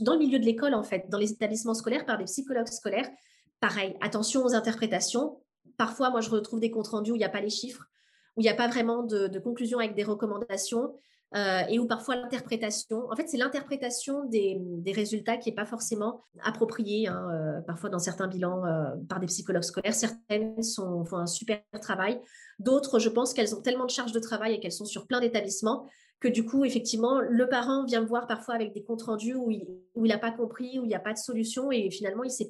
dans 0.00 0.12
le 0.12 0.18
milieu 0.18 0.38
de 0.38 0.44
l'école, 0.44 0.74
en 0.74 0.82
fait, 0.82 1.08
dans 1.08 1.18
les 1.18 1.32
établissements 1.32 1.74
scolaires, 1.74 2.04
par 2.04 2.18
des 2.18 2.24
psychologues 2.24 2.68
scolaires. 2.68 3.08
Pareil, 3.60 3.96
attention 4.00 4.44
aux 4.44 4.54
interprétations. 4.54 5.40
Parfois, 5.76 6.10
moi, 6.10 6.20
je 6.20 6.30
retrouve 6.30 6.60
des 6.60 6.70
comptes 6.70 6.88
rendus 6.88 7.12
où 7.12 7.14
il 7.14 7.20
n'y 7.20 7.24
a 7.24 7.30
pas 7.30 7.40
les 7.40 7.50
chiffres, 7.50 7.84
où 8.36 8.40
il 8.40 8.44
n'y 8.44 8.50
a 8.50 8.54
pas 8.54 8.68
vraiment 8.68 9.02
de, 9.02 9.28
de 9.28 9.38
conclusion 9.38 9.78
avec 9.78 9.94
des 9.94 10.04
recommandations. 10.04 10.94
Euh, 11.36 11.60
et 11.68 11.78
où 11.78 11.86
parfois 11.86 12.16
l'interprétation, 12.16 13.06
en 13.10 13.14
fait, 13.14 13.28
c'est 13.28 13.36
l'interprétation 13.36 14.24
des, 14.24 14.58
résultats 14.94 15.36
qui 15.36 15.50
n'est 15.50 15.54
pas 15.54 15.66
forcément 15.66 16.22
appropriée. 16.42 17.06
Hein, 17.06 17.28
euh, 17.30 17.60
parfois, 17.60 17.90
dans 17.90 17.98
certains 17.98 18.28
bilans 18.28 18.64
euh, 18.64 18.96
par 19.08 19.20
des 19.20 19.26
psychologues 19.26 19.62
scolaires, 19.62 19.94
certaines 19.94 20.56
font 20.64 21.04
un 21.12 21.26
super 21.26 21.60
travail. 21.82 22.18
D'autres, 22.58 22.98
je 22.98 23.10
pense 23.10 23.34
qu'elles 23.34 23.54
ont 23.54 23.60
tellement 23.60 23.84
de 23.84 23.90
charges 23.90 24.12
de 24.12 24.20
travail 24.20 24.54
et 24.54 24.60
qu'elles 24.60 24.72
sont 24.72 24.86
sur 24.86 25.06
plein 25.06 25.20
d'établissements 25.20 25.86
que 26.20 26.28
du 26.28 26.44
coup, 26.44 26.64
effectivement, 26.64 27.20
le 27.20 27.48
parent 27.48 27.84
vient 27.84 28.00
me 28.00 28.06
voir 28.06 28.26
parfois 28.26 28.54
avec 28.54 28.72
des 28.72 28.82
comptes 28.82 29.02
rendus 29.02 29.34
où 29.36 29.52
il 29.52 29.68
n'a 29.96 30.18
pas 30.18 30.32
compris, 30.32 30.80
où 30.80 30.82
il 30.82 30.88
n'y 30.88 30.94
a 30.94 31.00
pas 31.00 31.12
de 31.12 31.18
solution 31.18 31.70
et 31.70 31.90
finalement, 31.90 32.24
il 32.24 32.28
ne 32.28 32.32
sait 32.32 32.48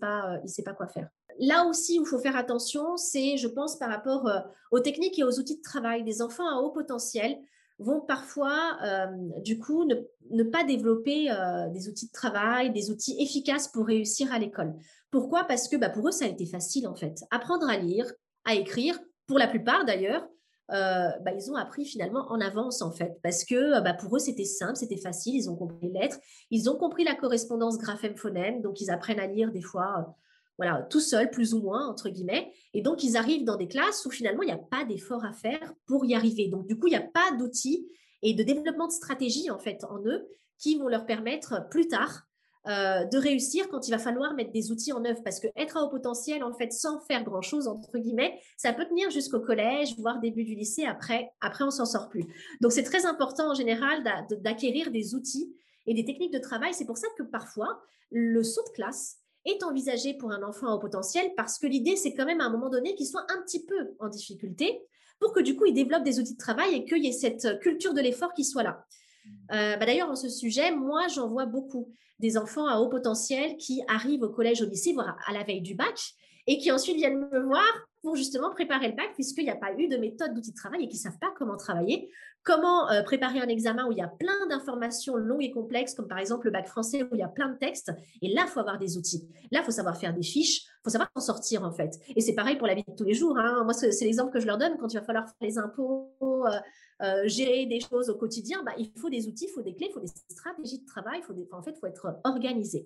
pas 0.63 0.73
quoi 0.75 0.87
faire. 0.87 1.09
Là 1.39 1.67
aussi, 1.67 1.99
où 1.99 2.05
il 2.05 2.07
faut 2.07 2.19
faire 2.19 2.35
attention, 2.35 2.97
c'est, 2.97 3.37
je 3.37 3.47
pense, 3.47 3.77
par 3.77 3.91
rapport 3.91 4.27
aux 4.71 4.81
techniques 4.81 5.19
et 5.19 5.25
aux 5.25 5.39
outils 5.39 5.59
de 5.59 5.63
travail 5.63 6.03
des 6.03 6.23
enfants 6.23 6.49
à 6.49 6.63
haut 6.63 6.71
potentiel 6.71 7.37
vont 7.79 8.01
parfois, 8.01 8.79
euh, 8.83 9.07
du 9.43 9.59
coup, 9.59 9.85
ne, 9.85 10.43
pas 10.43 10.65
développer 10.65 11.31
euh, 11.31 11.69
des 11.69 11.89
outils 11.89 12.07
de 12.07 12.13
travail, 12.13 12.73
des 12.73 12.91
outils 12.91 13.17
efficaces 13.21 13.69
pour 13.69 13.87
réussir 13.87 14.33
à 14.33 14.39
l'école. 14.39 14.75
Pourquoi? 15.11 15.45
Parce 15.45 15.69
que 15.69 15.77
bah, 15.77 15.89
pour 15.89 16.09
eux, 16.09 16.13
ça 16.13 16.25
a 16.25 16.29
été 16.29 16.47
facile, 16.47 16.89
en 16.89 16.95
fait. 16.95 17.21
Apprendre 17.31 17.69
à 17.69 17.77
lire, 17.77 18.11
à 18.45 18.55
écrire, 18.55 18.99
pour 19.27 19.39
la 19.39 19.47
plupart 19.47 19.85
d'ailleurs, 19.85 20.27
euh, 20.71 21.09
bah, 21.25 21.33
ils 21.33 21.51
ont 21.51 21.55
appris 21.55 21.85
finalement 21.85 22.27
en 22.31 22.41
avance, 22.41 22.83
en 22.83 22.91
fait. 22.91 23.19
Parce 23.23 23.45
que 23.45 23.81
bah, 23.81 23.95
pour 23.95 24.17
eux, 24.17 24.21
c'était 24.21 24.45
simple, 24.45 24.77
c'était 24.77 24.97
facile, 24.97 25.37
ils 25.37 25.49
ont 25.49 25.57
compris 25.57 25.89
les 25.89 26.01
lettres, 26.01 26.19
ils 26.51 26.69
ont 26.69 26.77
compris 26.77 27.05
la 27.05 27.15
correspondance 27.15 27.79
graphème-phonème, 27.79 28.61
donc 28.61 28.81
ils 28.81 28.91
apprennent 28.91 29.21
à 29.21 29.27
lire 29.27 29.53
des 29.53 29.63
fois 29.63 30.15
voilà, 30.59 30.83
tout 30.91 31.01
seul, 31.01 31.31
plus 31.31 31.55
ou 31.55 31.63
moins, 31.63 31.87
entre 31.87 32.09
guillemets. 32.09 32.53
Et 32.75 32.83
donc, 32.83 33.05
ils 33.05 33.17
arrivent 33.17 33.45
dans 33.45 33.57
des 33.57 33.69
classes 33.69 34.05
où 34.05 34.11
finalement, 34.11 34.43
il 34.43 34.47
n'y 34.47 34.53
a 34.53 34.59
pas 34.59 34.85
d'effort 34.85 35.25
à 35.25 35.33
faire 35.33 35.73
pour 35.87 36.05
y 36.05 36.15
arriver. 36.15 36.49
Donc, 36.49 36.67
du 36.67 36.77
coup, 36.77 36.89
il 36.89 36.91
n'y 36.91 36.97
a 36.97 37.01
pas 37.01 37.31
d'outils 37.39 37.89
et 38.23 38.35
de 38.35 38.43
développement 38.43 38.89
de 38.89 38.93
stratégie, 38.93 39.51
en 39.51 39.59
fait, 39.59 39.85
en 39.85 40.05
eux, 40.05 40.27
qui 40.59 40.77
vont 40.77 40.89
leur 40.89 41.07
permettre 41.07 41.69
plus 41.71 41.87
tard 41.87 42.25
euh, 42.67 43.05
de 43.05 43.17
réussir 43.19 43.69
quand 43.69 43.87
il 43.87 43.93
va 43.93 43.99
falloir 43.99 44.35
mettre 44.35 44.51
des 44.51 44.73
outils 44.73 44.93
en 44.93 45.05
œuvre. 45.05 45.23
Parce 45.23 45.39
que 45.39 45.47
être 45.55 45.77
à 45.77 45.85
haut 45.85 45.89
potentiel, 45.89 46.43
en 46.43 46.53
fait, 46.53 46.73
sans 46.73 46.99
faire 47.01 47.23
grand-chose, 47.23 47.69
entre 47.69 47.97
guillemets, 47.97 48.41
ça 48.57 48.73
peut 48.73 48.85
tenir 48.85 49.11
jusqu'au 49.11 49.39
collège, 49.39 49.95
voire 49.97 50.19
début 50.19 50.43
du 50.43 50.57
lycée. 50.57 50.85
Après, 50.85 51.31
après 51.41 51.63
on 51.63 51.71
s'en 51.71 51.87
sort 51.87 52.09
plus. 52.09 52.25
Donc, 52.61 52.73
c'est 52.73 52.83
très 52.83 53.07
important, 53.07 53.53
en 53.53 53.55
général, 53.55 54.03
d'acquérir 54.43 54.91
des 54.91 55.15
outils 55.15 55.55
et 55.87 55.95
des 55.95 56.05
techniques 56.05 56.33
de 56.33 56.41
travail. 56.41 56.75
C'est 56.75 56.85
pour 56.85 56.99
ça 56.99 57.07
que 57.17 57.23
parfois, 57.23 57.81
le 58.11 58.43
saut 58.43 58.65
de 58.67 58.73
classe, 58.73 59.19
est 59.45 59.63
envisagé 59.63 60.15
pour 60.15 60.33
un 60.33 60.43
enfant 60.43 60.73
au 60.73 60.79
potentiel 60.79 61.31
parce 61.37 61.59
que 61.59 61.67
l'idée, 61.67 61.97
c'est 61.97 62.15
quand 62.15 62.27
même 62.27 62.41
à 62.41 62.45
un 62.45 62.51
moment 62.51 62.69
donné 62.69 62.95
qu'il 62.95 63.07
soit 63.07 63.27
un 63.29 63.43
petit 63.43 63.65
peu 63.65 63.95
en 63.99 64.09
difficulté 64.09 64.83
pour 65.21 65.33
que 65.33 65.41
du 65.41 65.57
coup, 65.57 65.67
il 65.67 65.75
développe 65.75 66.05
des 66.05 66.21
outils 66.21 66.35
de 66.35 66.39
travail 66.39 66.75
et 66.75 66.85
qu'il 66.85 67.05
y 67.05 67.09
ait 67.09 67.13
cette 67.13 67.59
culture 67.61 67.95
de 67.95 68.01
l'effort 68.01 68.33
qui 68.35 68.45
soit 68.45 68.63
là. 68.63 68.85
Mmh. 69.25 69.31
Euh, 69.53 69.77
bah, 69.77 69.87
d'ailleurs, 69.87 70.11
en 70.11 70.17
ce 70.17 70.29
sujet, 70.29 70.71
moi, 70.71 71.09
j'en 71.09 71.29
vois 71.29 71.47
beaucoup 71.47 71.93
des 72.19 72.37
enfants 72.37 72.67
à 72.67 72.79
haut 72.79 72.89
potentiel 72.89 73.57
qui 73.57 73.83
arrivent 73.89 74.23
au 74.23 74.29
collège, 74.29 74.63
au 74.63 74.67
lycée, 74.67 74.93
voire 74.93 75.17
à 75.27 75.33
la 75.33 75.45
veille 75.45 75.61
du 75.61 75.75
bac, 75.75 75.99
et 76.47 76.59
qui 76.59 76.71
ensuite 76.73 76.97
viennent 76.97 77.29
me 77.31 77.41
voir 77.41 77.88
pour 78.03 78.17
justement 78.17 78.51
préparer 78.51 78.89
le 78.89 78.95
bac, 78.95 79.11
puisqu'il 79.15 79.45
n'y 79.45 79.51
a 79.51 79.57
pas 79.57 79.73
eu 79.79 79.89
de 79.89 79.97
méthode 79.97 80.35
d'outils 80.35 80.53
de 80.53 80.57
travail 80.57 80.85
et 80.85 80.89
qui 80.89 80.97
ne 80.97 81.03
savent 81.03 81.19
pas 81.19 81.33
comment 81.37 81.57
travailler, 81.57 82.11
comment 82.43 82.91
euh, 82.91 83.03
préparer 83.03 83.41
un 83.41 83.49
examen 83.49 83.87
où 83.87 83.93
il 83.93 83.99
y 83.99 84.03
a 84.03 84.09
plein 84.09 84.47
d'informations 84.49 85.17
longues 85.17 85.43
et 85.43 85.51
complexes, 85.51 85.95
comme 85.95 86.09
par 86.09 86.19
exemple 86.19 86.47
le 86.47 86.53
bac 86.53 86.67
français 86.67 87.03
où 87.03 87.09
il 87.13 87.19
y 87.19 87.23
a 87.23 87.29
plein 87.29 87.49
de 87.49 87.59
textes. 87.59 87.93
Et 88.23 88.33
là, 88.33 88.43
il 88.47 88.49
faut 88.49 88.61
avoir 88.61 88.79
des 88.79 88.97
outils. 88.97 89.29
Là, 89.51 89.61
il 89.61 89.65
faut 89.65 89.71
savoir 89.71 89.97
faire 89.97 90.15
des 90.15 90.23
fiches, 90.23 90.63
il 90.63 90.81
faut 90.85 90.91
savoir 90.91 91.11
s'en 91.17 91.21
sortir 91.21 91.65
en 91.65 91.73
fait. 91.73 91.99
Et 92.15 92.21
c'est 92.21 92.35
pareil 92.35 92.57
pour 92.57 92.67
la 92.67 92.75
vie 92.75 92.85
de 92.87 92.95
tous 92.95 93.05
les 93.05 93.15
jours. 93.15 93.37
Hein. 93.39 93.65
Moi, 93.65 93.75
c'est 93.75 94.05
l'exemple 94.05 94.33
que 94.33 94.41
je 94.41 94.47
leur 94.47 94.59
donne 94.59 94.77
quand 94.79 94.93
il 94.93 94.99
va 94.99 95.05
falloir 95.05 95.27
faire 95.27 95.49
les 95.49 95.59
impôts. 95.59 96.13
Euh, 96.23 96.59
euh, 97.01 97.29
gérer 97.29 97.65
des 97.67 97.79
choses 97.79 98.11
au 98.11 98.17
quotidien, 98.17 98.61
bah, 98.65 98.73
il 98.77 98.91
faut 98.97 99.09
des 99.09 99.29
outils, 99.29 99.45
il 99.45 99.53
faut 99.53 99.63
des 99.63 99.73
clés, 99.73 99.87
il 99.89 99.93
faut 99.93 100.01
des 100.01 100.11
stratégies 100.29 100.81
de 100.81 100.87
travail, 100.87 101.21
il 101.21 101.23
faut 101.23 101.35
en 101.53 101.63
fait, 101.63 101.71
il 101.71 101.79
faut 101.79 101.87
être 101.87 102.19
organisé. 102.25 102.85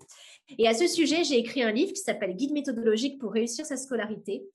Et 0.59 0.69
à 0.69 0.75
ce 0.75 0.87
sujet, 0.87 1.25
j'ai 1.25 1.39
écrit 1.39 1.63
un 1.63 1.73
livre 1.73 1.95
qui 1.95 2.03
s'appelle 2.03 2.37
Guide 2.37 2.53
méthodologique 2.53 3.19
pour 3.19 3.33
réussir 3.33 3.65
sa 3.65 3.79
scolarité, 3.79 4.47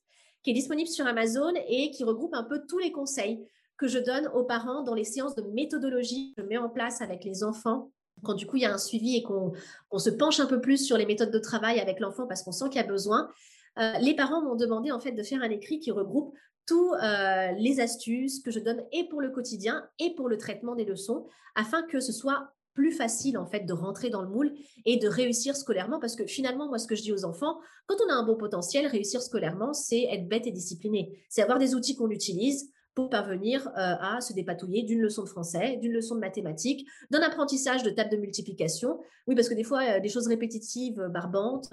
qui 0.42 0.50
est 0.50 0.54
disponible 0.54 0.88
sur 0.88 1.06
Amazon 1.06 1.52
et 1.68 1.90
qui 1.90 2.04
regroupe 2.04 2.34
un 2.34 2.44
peu 2.44 2.62
tous 2.66 2.78
les 2.78 2.92
conseils 2.92 3.46
que 3.76 3.86
je 3.86 3.98
donne 3.98 4.28
aux 4.28 4.44
parents 4.44 4.82
dans 4.82 4.94
les 4.94 5.04
séances 5.04 5.34
de 5.34 5.42
méthodologie 5.42 6.34
que 6.36 6.42
je 6.42 6.46
mets 6.46 6.58
en 6.58 6.68
place 6.68 7.00
avec 7.00 7.24
les 7.24 7.44
enfants. 7.44 7.92
Quand 8.24 8.34
du 8.34 8.46
coup 8.46 8.56
il 8.56 8.62
y 8.62 8.66
a 8.66 8.74
un 8.74 8.78
suivi 8.78 9.16
et 9.16 9.22
qu'on 9.22 9.52
se 9.96 10.10
penche 10.10 10.40
un 10.40 10.46
peu 10.46 10.60
plus 10.60 10.84
sur 10.84 10.96
les 10.96 11.06
méthodes 11.06 11.30
de 11.30 11.38
travail 11.38 11.78
avec 11.78 12.00
l'enfant 12.00 12.26
parce 12.26 12.42
qu'on 12.42 12.52
sent 12.52 12.66
qu'il 12.70 12.80
y 12.80 12.84
a 12.84 12.86
besoin, 12.86 13.30
euh, 13.78 13.92
les 14.00 14.14
parents 14.14 14.42
m'ont 14.42 14.56
demandé 14.56 14.90
en 14.90 14.98
fait 14.98 15.12
de 15.12 15.22
faire 15.22 15.42
un 15.42 15.50
écrit 15.50 15.78
qui 15.78 15.92
regroupe 15.92 16.34
tous 16.66 16.92
euh, 16.94 17.52
les 17.52 17.80
astuces 17.80 18.40
que 18.40 18.50
je 18.50 18.58
donne 18.58 18.82
et 18.92 19.08
pour 19.08 19.20
le 19.20 19.30
quotidien 19.30 19.88
et 20.00 20.14
pour 20.14 20.28
le 20.28 20.36
traitement 20.36 20.74
des 20.74 20.84
leçons 20.84 21.26
afin 21.54 21.82
que 21.82 22.00
ce 22.00 22.12
soit 22.12 22.52
plus 22.78 22.92
facile 22.92 23.36
en 23.38 23.46
fait 23.46 23.66
de 23.66 23.72
rentrer 23.72 24.08
dans 24.08 24.22
le 24.22 24.28
moule 24.28 24.52
et 24.84 24.98
de 24.98 25.08
réussir 25.08 25.56
scolairement 25.56 25.98
parce 25.98 26.14
que 26.14 26.26
finalement 26.26 26.68
moi 26.68 26.78
ce 26.78 26.86
que 26.86 26.94
je 26.94 27.02
dis 27.02 27.12
aux 27.12 27.24
enfants 27.24 27.58
quand 27.88 27.96
on 28.06 28.08
a 28.08 28.14
un 28.14 28.22
bon 28.22 28.36
potentiel 28.36 28.86
réussir 28.86 29.20
scolairement 29.20 29.72
c'est 29.72 30.04
être 30.04 30.28
bête 30.28 30.46
et 30.46 30.52
discipliné 30.52 31.18
c'est 31.28 31.42
avoir 31.42 31.58
des 31.58 31.74
outils 31.74 31.96
qu'on 31.96 32.10
utilise 32.10 32.70
pour 32.94 33.10
parvenir 33.10 33.68
à 33.74 34.20
se 34.20 34.32
dépatouiller 34.32 34.82
d'une 34.82 35.00
leçon 35.00 35.22
de 35.22 35.28
français, 35.28 35.76
d'une 35.76 35.92
leçon 35.92 36.16
de 36.16 36.20
mathématiques, 36.20 36.84
d'un 37.12 37.20
apprentissage 37.20 37.84
de 37.84 37.90
table 37.90 38.10
de 38.10 38.16
multiplication. 38.16 38.98
Oui, 39.28 39.36
parce 39.36 39.48
que 39.48 39.54
des 39.54 39.62
fois, 39.62 40.00
des 40.00 40.08
choses 40.08 40.26
répétitives, 40.26 41.00
barbantes, 41.08 41.72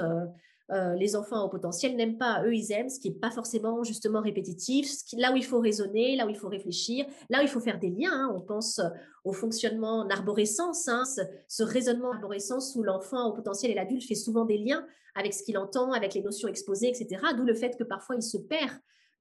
euh, 0.71 0.95
les 0.95 1.15
enfants 1.15 1.45
au 1.45 1.49
potentiel 1.49 1.95
n'aiment 1.95 2.17
pas, 2.17 2.43
eux 2.43 2.56
ils 2.56 2.71
aiment 2.71 2.89
ce 2.89 2.99
qui 2.99 3.10
n'est 3.10 3.19
pas 3.19 3.30
forcément 3.30 3.84
justement 3.84 4.19
répétitif, 4.19 4.89
là 5.15 5.32
où 5.32 5.36
il 5.36 5.45
faut 5.45 5.60
raisonner, 5.60 6.15
là 6.15 6.25
où 6.25 6.30
il 6.30 6.36
faut 6.36 6.49
réfléchir, 6.49 7.06
là 7.30 7.39
où 7.39 7.41
il 7.43 7.47
faut 7.47 7.60
faire 7.60 7.78
des 7.78 7.91
liens. 7.91 8.12
Hein. 8.12 8.34
on 8.36 8.41
pense 8.41 8.80
euh, 8.80 8.89
au 9.23 9.32
fonctionnement 9.32 9.99
en 9.99 10.10
arborescence, 10.10 10.88
hein, 10.88 11.04
ce, 11.47 11.63
raisonnement 11.63 12.10
en 12.10 12.13
arborescence 12.13 12.75
où 12.75 12.82
l'enfant 12.82 13.28
au 13.28 13.34
potentiel 13.34 13.71
et 13.71 13.75
l'adulte 13.75 14.08
fait 14.08 14.15
souvent 14.15 14.43
des 14.43 14.58
liens 14.58 14.84
avec 15.13 15.36
ce 15.36 15.43
qu'il 15.43 15.58
entend, 15.60 15.91
avec 15.91 16.15
les 16.15 16.23
notions 16.23 16.47
exposées, 16.47 16.89
etc. 16.89 17.21
D'où 17.38 17.43
le 17.43 17.54
fait 17.54 17.78
que 17.78 17.84
parfois 17.84 18.15
il 18.15 18.23
se 18.23 18.38
perd 18.38 18.71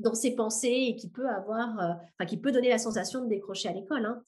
dans 0.01 0.15
ses 0.15 0.35
pensées 0.35 0.87
et 0.89 0.97
qui 0.97 1.11
peut 1.11 1.29
avoir, 1.29 2.01
euh, 2.21 2.25
qui 2.25 2.39
peut 2.39 2.53
donner 2.53 2.71
la 2.71 2.79
sensation 2.79 3.23
de 3.23 3.29
décrocher 3.29 3.69
à 3.69 3.73
l'école. 3.73 4.07
Hein. 4.07 4.23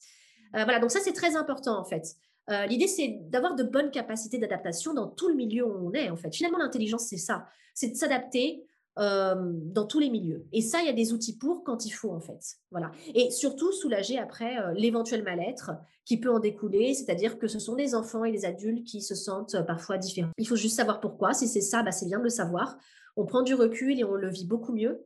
voilà, 0.53 0.79
donc 0.79 0.91
ça 0.91 0.99
c'est 0.99 1.13
très 1.13 1.35
important 1.35 1.79
en 1.79 1.83
fait. 1.83 2.15
Euh, 2.49 2.65
l'idée, 2.65 2.87
c'est 2.87 3.19
d'avoir 3.29 3.55
de 3.55 3.63
bonnes 3.63 3.91
capacités 3.91 4.37
d'adaptation 4.37 4.93
dans 4.93 5.07
tout 5.07 5.27
le 5.27 5.35
milieu 5.35 5.65
où 5.65 5.89
on 5.89 5.93
est, 5.93 6.09
en 6.09 6.15
fait. 6.15 6.33
Finalement, 6.33 6.57
l'intelligence, 6.57 7.07
c'est 7.07 7.17
ça. 7.17 7.45
C'est 7.73 7.89
de 7.89 7.95
s'adapter 7.95 8.63
euh, 8.99 9.35
dans 9.37 9.85
tous 9.85 9.99
les 9.99 10.09
milieux. 10.09 10.45
Et 10.53 10.61
ça, 10.61 10.79
il 10.81 10.87
y 10.87 10.89
a 10.89 10.93
des 10.93 11.13
outils 11.13 11.37
pour 11.37 11.63
quand 11.63 11.85
il 11.85 11.91
faut, 11.91 12.11
en 12.11 12.21
fait. 12.21 12.39
Voilà. 12.71 12.91
Et 13.13 13.31
surtout, 13.31 13.71
soulager 13.71 14.17
après 14.17 14.57
euh, 14.59 14.73
l'éventuel 14.73 15.23
mal-être 15.23 15.71
qui 16.05 16.19
peut 16.19 16.31
en 16.31 16.39
découler, 16.39 16.93
c'est-à-dire 16.93 17.37
que 17.37 17.47
ce 17.47 17.59
sont 17.59 17.75
des 17.75 17.93
enfants 17.93 18.23
et 18.23 18.31
des 18.31 18.45
adultes 18.45 18.85
qui 18.85 19.01
se 19.01 19.13
sentent 19.13 19.61
parfois 19.67 19.97
différents. 19.97 20.31
Il 20.37 20.47
faut 20.47 20.55
juste 20.55 20.77
savoir 20.77 21.01
pourquoi. 21.01 21.33
Si 21.33 21.49
c'est 21.49 21.61
ça, 21.61 21.83
bah, 21.83 21.91
c'est 21.91 22.05
bien 22.05 22.19
de 22.19 22.23
le 22.23 22.29
savoir. 22.29 22.77
On 23.17 23.25
prend 23.25 23.41
du 23.41 23.55
recul 23.55 23.99
et 23.99 24.05
on 24.05 24.15
le 24.15 24.29
vit 24.29 24.45
beaucoup 24.45 24.73
mieux. 24.73 25.05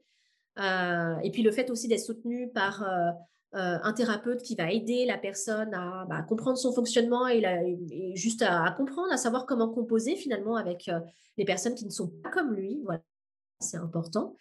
et 0.57 1.31
puis 1.31 1.41
le 1.41 1.51
fait 1.51 1.71
aussi 1.71 1.87
d'être 1.87 2.01
soutenu 2.01 2.51
par 2.51 2.85
euh, 3.53 3.77
un 3.83 3.91
thérapeute 3.91 4.41
qui 4.43 4.55
va 4.55 4.71
aider 4.71 5.05
la 5.05 5.17
personne 5.17 5.73
à 5.73 6.05
bah, 6.07 6.21
comprendre 6.21 6.57
son 6.57 6.71
fonctionnement 6.71 7.27
et, 7.27 7.43
juste 8.15 8.43
à, 8.43 8.71
comprendre, 8.77 9.11
à 9.11 9.17
savoir 9.17 9.45
comment 9.45 9.67
composer 9.67 10.15
finalement 10.15 10.55
avec 10.55 10.87
euh, 10.87 11.01
les 11.37 11.43
personnes 11.43 11.75
qui 11.75 11.85
ne 11.85 11.89
sont 11.91 12.07
pas 12.23 12.29
comme 12.29 12.53
lui. 12.53 12.79
Voilà, 12.85 13.01
c'est 13.59 13.75
important. 13.75 14.37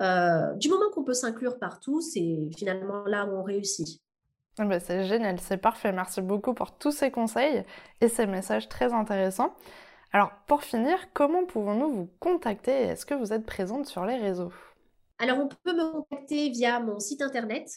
Euh, 0.00 0.54
du 0.54 0.70
moment 0.70 0.90
qu'on 0.94 1.04
peut 1.04 1.12
s'inclure 1.12 1.58
partout, 1.58 2.00
c'est 2.00 2.48
finalement 2.56 3.04
là 3.04 3.26
où 3.26 3.36
on 3.36 3.42
réussit. 3.42 4.00
Ah 4.56 4.64
bah, 4.64 4.80
c'est 4.80 5.04
génial, 5.04 5.38
c'est 5.40 5.58
parfait. 5.58 5.92
Merci 5.92 6.22
beaucoup 6.22 6.54
pour 6.54 6.78
tous 6.78 6.92
ces 6.92 7.10
conseils 7.10 7.64
et 8.00 8.08
ces 8.08 8.26
messages 8.26 8.70
très 8.70 8.94
intéressants. 8.94 9.54
Alors, 10.12 10.30
pour 10.46 10.62
finir, 10.62 11.12
comment 11.12 11.44
pouvons-nous 11.44 11.92
vous 11.92 12.08
contacter 12.18 12.72
Est-ce 12.72 13.04
que 13.04 13.14
vous 13.14 13.34
êtes 13.34 13.44
présente 13.44 13.86
sur 13.86 14.06
les 14.06 14.16
réseaux? 14.16 14.52
Alors, 15.18 15.38
on 15.38 15.48
peut 15.48 15.74
me 15.74 15.92
contacter 15.92 16.48
via 16.48 16.80
mon 16.80 16.98
site 16.98 17.20
internet 17.20 17.68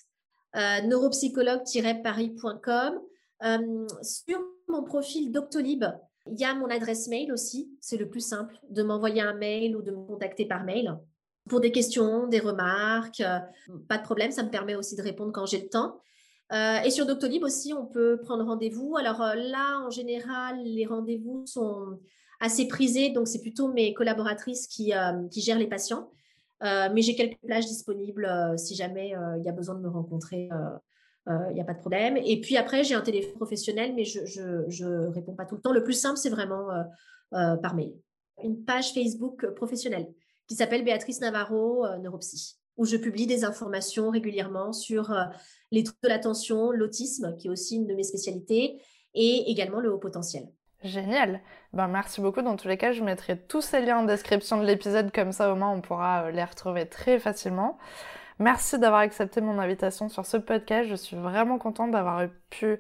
neuropsychologue-paris.com. 0.56 3.00
Euh, 3.44 3.88
sur 4.02 4.40
mon 4.68 4.84
profil 4.84 5.32
Doctolib, 5.32 5.86
il 6.26 6.40
y 6.40 6.46
a 6.46 6.56
mon 6.56 6.70
adresse 6.70 7.08
mail 7.08 7.32
aussi. 7.32 7.72
C'est 7.80 7.98
le 7.98 8.10
plus 8.10 8.22
simple 8.22 8.60
de 8.70 8.84
m'envoyer 8.84 9.22
un 9.22 9.34
mail 9.34 9.76
ou 9.76 9.82
de 9.82 9.92
me 9.92 10.06
contacter 10.06 10.46
par 10.46 10.64
mail 10.64 10.98
pour 11.48 11.62
des 11.62 11.72
questions, 11.72 12.28
des 12.28 12.40
remarques. 12.40 13.22
Euh, 13.22 13.40
pas 13.88 13.98
de 13.98 14.04
problème, 14.04 14.32
ça 14.32 14.44
me 14.44 14.50
permet 14.50 14.76
aussi 14.76 14.96
de 14.96 15.02
répondre 15.02 15.32
quand 15.32 15.46
j'ai 15.46 15.62
le 15.62 15.70
temps. 15.70 16.00
et 16.52 16.90
sur 16.90 17.06
Doctolib 17.06 17.44
aussi, 17.44 17.74
on 17.74 17.86
peut 17.86 18.20
prendre 18.24 18.46
rendez-vous. 18.46 18.96
Alors 18.98 19.20
là, 19.36 19.80
en 19.86 19.90
général, 19.90 20.64
les 20.64 20.86
rendez-vous 20.86 21.46
sont 21.46 22.00
assez 22.40 22.68
prisés, 22.68 23.10
donc 23.10 23.28
c'est 23.28 23.42
plutôt 23.42 23.68
mes 23.68 23.94
collaboratrices 23.94 24.68
qui, 24.68 24.94
qui 25.32 25.42
gèrent 25.42 25.60
les 25.60 25.68
patients. 25.68 26.10
Euh, 26.64 26.90
mais 26.92 27.02
j'ai 27.02 27.16
quelques 27.16 27.40
plages 27.40 27.68
disponibles 27.68 28.26
euh, 28.26 28.58
si 28.58 28.76
jamais 28.76 29.16
euh, 29.16 29.38
il 29.38 29.46
y 29.46 29.50
a 29.50 29.52
besoin 29.52 29.76
de 29.76 29.82
me 29.82 29.90
rencontrer. 29.90 30.50
Il 31.50 31.54
n'y 31.56 31.60
a 31.60 31.66
pas 31.66 31.74
de 31.74 31.80
problème. 31.80 32.16
Et 32.24 32.40
puis 32.40 32.56
après, 32.56 32.86
j'ai 32.86 32.96
un 32.96 33.02
téléphone 33.02 33.34
professionnel, 33.34 33.94
mais 33.94 34.06
je 34.06 34.86
ne 34.86 35.08
réponds 35.08 35.36
pas 35.36 35.46
tout 35.46 35.56
le 35.56 35.62
temps. 35.62 35.74
Le 35.74 35.84
plus 35.84 36.00
simple, 36.00 36.18
c'est 36.18 36.30
vraiment 36.30 36.70
par 37.32 37.76
mail. 37.76 37.94
Une 38.46 38.64
page 38.64 38.94
Facebook 38.94 39.46
professionnelle 39.48 40.08
qui 40.48 40.56
s'appelle 40.56 40.86
Béatrice 40.86 41.20
Navarro 41.20 41.86
Neuropsy, 41.98 42.56
où 42.78 42.86
je 42.86 42.96
publie 42.96 43.28
des 43.28 43.44
informations 43.44 44.10
régulièrement 44.10 44.72
sur 44.72 45.14
les 45.72 45.84
troubles 45.84 46.00
de 46.04 46.08
l'attention, 46.08 46.72
l'autisme, 46.72 47.36
qui 47.36 47.48
est 47.48 47.52
aussi 47.52 47.76
une 47.76 47.88
de 47.88 47.94
mes 47.94 48.04
spécialités, 48.04 48.82
et 49.14 49.52
également 49.52 49.82
le 49.82 49.92
haut 49.92 50.00
potentiel. 50.00 50.48
Génial. 50.84 51.42
Ben, 51.74 51.88
merci 51.88 52.22
beaucoup. 52.22 52.42
Dans 52.42 52.56
tous 52.56 52.68
les 52.68 52.78
cas, 52.78 52.92
je 52.92 53.04
mettrai 53.04 53.38
tous 53.38 53.62
ces 53.62 53.82
liens 53.82 54.00
en 54.00 54.04
description 54.04 54.58
de 54.58 54.66
l'épisode, 54.66 55.12
comme 55.12 55.32
ça 55.32 55.52
au 55.52 55.56
moins 55.56 55.72
on 55.72 55.82
pourra 55.82 56.24
euh, 56.24 56.32
les 56.32 56.44
retrouver 56.44 56.88
très 56.88 57.20
facilement. 57.20 57.78
Merci 58.40 58.78
d'avoir 58.78 59.02
accepté 59.02 59.42
mon 59.42 59.58
invitation 59.58 60.10
sur 60.10 60.26
ce 60.26 60.38
podcast. 60.38 60.88
Je 60.90 60.96
suis 60.96 61.18
vraiment 61.18 61.58
contente 61.58 61.92
d'avoir 61.92 62.28
pu 62.52 62.80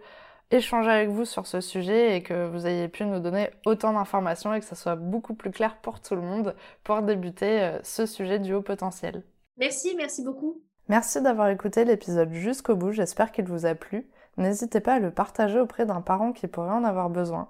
échanger 0.51 0.89
avec 0.89 1.09
vous 1.09 1.25
sur 1.25 1.47
ce 1.47 1.59
sujet 1.59 2.15
et 2.15 2.23
que 2.23 2.47
vous 2.47 2.67
ayez 2.67 2.87
pu 2.87 3.03
nous 3.05 3.19
donner 3.19 3.49
autant 3.65 3.93
d'informations 3.93 4.53
et 4.53 4.59
que 4.59 4.65
ça 4.65 4.75
soit 4.75 4.95
beaucoup 4.95 5.33
plus 5.33 5.51
clair 5.51 5.77
pour 5.77 5.99
tout 5.99 6.15
le 6.15 6.21
monde 6.21 6.55
pour 6.83 7.01
débuter 7.01 7.61
euh, 7.61 7.79
ce 7.83 8.05
sujet 8.05 8.39
du 8.39 8.53
haut 8.53 8.61
potentiel. 8.61 9.23
Merci, 9.57 9.95
merci 9.97 10.23
beaucoup. 10.23 10.61
Merci 10.87 11.21
d'avoir 11.21 11.49
écouté 11.49 11.83
l'épisode 11.83 12.31
jusqu'au 12.31 12.75
bout. 12.75 12.91
J'espère 12.91 13.31
qu'il 13.31 13.45
vous 13.45 13.65
a 13.65 13.75
plu. 13.75 14.07
N'hésitez 14.37 14.79
pas 14.79 14.93
à 14.93 14.99
le 14.99 15.11
partager 15.11 15.59
auprès 15.59 15.85
d'un 15.85 16.01
parent 16.01 16.31
qui 16.31 16.47
pourrait 16.47 16.69
en 16.69 16.83
avoir 16.83 17.09
besoin 17.09 17.49